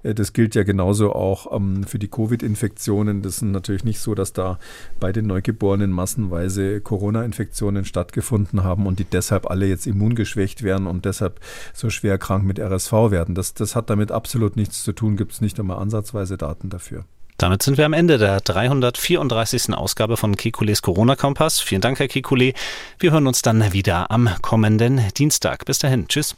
Äh, 0.03 0.15
das 0.15 0.33
gilt 0.33 0.55
ja 0.55 0.65
genauso 0.65 1.13
auch 1.13 1.55
ähm, 1.55 1.85
für 1.85 1.99
die 1.99 2.09
Covid-Infektionen. 2.09 3.23
Das 3.23 3.37
ist 3.37 3.43
natürlich 3.43 3.85
nicht 3.85 4.01
so, 4.01 4.15
dass 4.15 4.33
da 4.33 4.59
bei 4.99 5.13
den 5.13 5.27
Neugeborenen 5.41 5.91
massenweise 5.91 6.83
Corona-Infektionen 6.83 7.87
stattgefunden 7.87 8.63
haben 8.63 8.87
und 8.87 8.99
die 8.99 9.05
deshalb 9.05 9.51
alle 9.51 9.67
jetzt 9.67 9.87
immungeschwächt 9.87 10.63
werden 10.63 10.87
und 10.87 11.07
deshalb 11.07 11.41
so 11.73 11.89
schwer 11.89 12.19
krank 12.19 12.45
mit 12.45 12.59
RSV 12.59 12.93
werden. 13.11 13.35
Das, 13.35 13.55
das 13.55 13.75
hat 13.75 13.89
damit 13.89 14.13
absolut 14.13 14.57
nichts 14.57 14.85
zu 14.85 14.93
tun, 14.93 15.17
gibt 15.17 15.33
es 15.33 15.41
nicht 15.41 15.59
einmal 15.59 15.79
ansatzweise 15.79 16.37
Daten 16.37 16.69
dafür. 16.69 17.05
Damit 17.39 17.63
sind 17.63 17.79
wir 17.79 17.87
am 17.87 17.95
Ende 17.95 18.19
der 18.19 18.41
334. 18.41 19.73
Ausgabe 19.73 20.19
von 20.19 20.37
Kekules 20.37 20.83
Corona-Kompass. 20.83 21.61
Vielen 21.61 21.81
Dank, 21.81 21.99
Herr 21.99 22.09
Kekule. 22.09 22.53
Wir 22.99 23.13
hören 23.13 23.27
uns 23.27 23.41
dann 23.41 23.73
wieder 23.73 24.11
am 24.11 24.29
kommenden 24.43 25.01
Dienstag. 25.17 25.65
Bis 25.65 25.79
dahin. 25.79 26.07
Tschüss. 26.07 26.37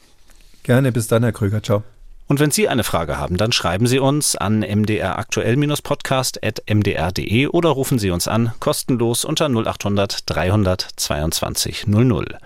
Gerne. 0.62 0.92
Bis 0.92 1.08
dann, 1.08 1.24
Herr 1.24 1.32
Krüger. 1.32 1.60
Ciao. 1.60 1.82
Und 2.32 2.40
wenn 2.40 2.50
Sie 2.50 2.66
eine 2.66 2.82
Frage 2.82 3.18
haben, 3.18 3.36
dann 3.36 3.52
schreiben 3.52 3.86
Sie 3.86 3.98
uns 3.98 4.36
an 4.36 4.60
mdraktuell-podcast.mdr.de 4.60 7.46
oder 7.48 7.68
rufen 7.68 7.98
Sie 7.98 8.10
uns 8.10 8.26
an, 8.26 8.54
kostenlos 8.58 9.26
unter 9.26 9.50
0800 9.50 10.20
322 10.24 11.88
00. 11.88 12.38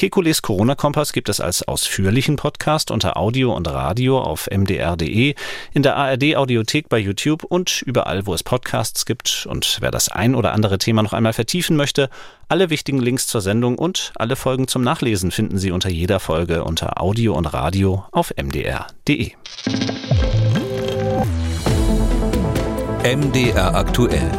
Kekules 0.00 0.40
Corona-Kompass 0.40 1.12
gibt 1.12 1.28
es 1.28 1.42
als 1.42 1.62
ausführlichen 1.68 2.36
Podcast 2.36 2.90
unter 2.90 3.18
Audio 3.18 3.54
und 3.54 3.68
Radio 3.68 4.18
auf 4.18 4.48
mdr.de, 4.50 5.34
in 5.74 5.82
der 5.82 5.94
ARD-Audiothek 5.96 6.88
bei 6.88 6.96
YouTube 6.96 7.44
und 7.44 7.82
überall, 7.82 8.24
wo 8.24 8.32
es 8.32 8.42
Podcasts 8.42 9.04
gibt. 9.04 9.46
Und 9.46 9.76
wer 9.82 9.90
das 9.90 10.08
ein 10.08 10.34
oder 10.34 10.54
andere 10.54 10.78
Thema 10.78 11.02
noch 11.02 11.12
einmal 11.12 11.34
vertiefen 11.34 11.76
möchte, 11.76 12.08
alle 12.48 12.70
wichtigen 12.70 12.98
Links 12.98 13.26
zur 13.26 13.42
Sendung 13.42 13.76
und 13.76 14.14
alle 14.14 14.36
Folgen 14.36 14.68
zum 14.68 14.80
Nachlesen 14.80 15.32
finden 15.32 15.58
Sie 15.58 15.70
unter 15.70 15.90
jeder 15.90 16.18
Folge 16.18 16.64
unter 16.64 17.02
Audio 17.02 17.34
und 17.34 17.52
Radio 17.52 18.06
auf 18.10 18.32
mdr.de. 18.42 19.32
MDR 23.04 23.74
aktuell. 23.74 24.30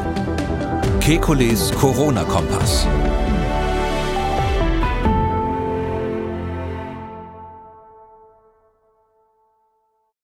Kekules 1.02 1.72
Corona-Kompass. 1.74 2.88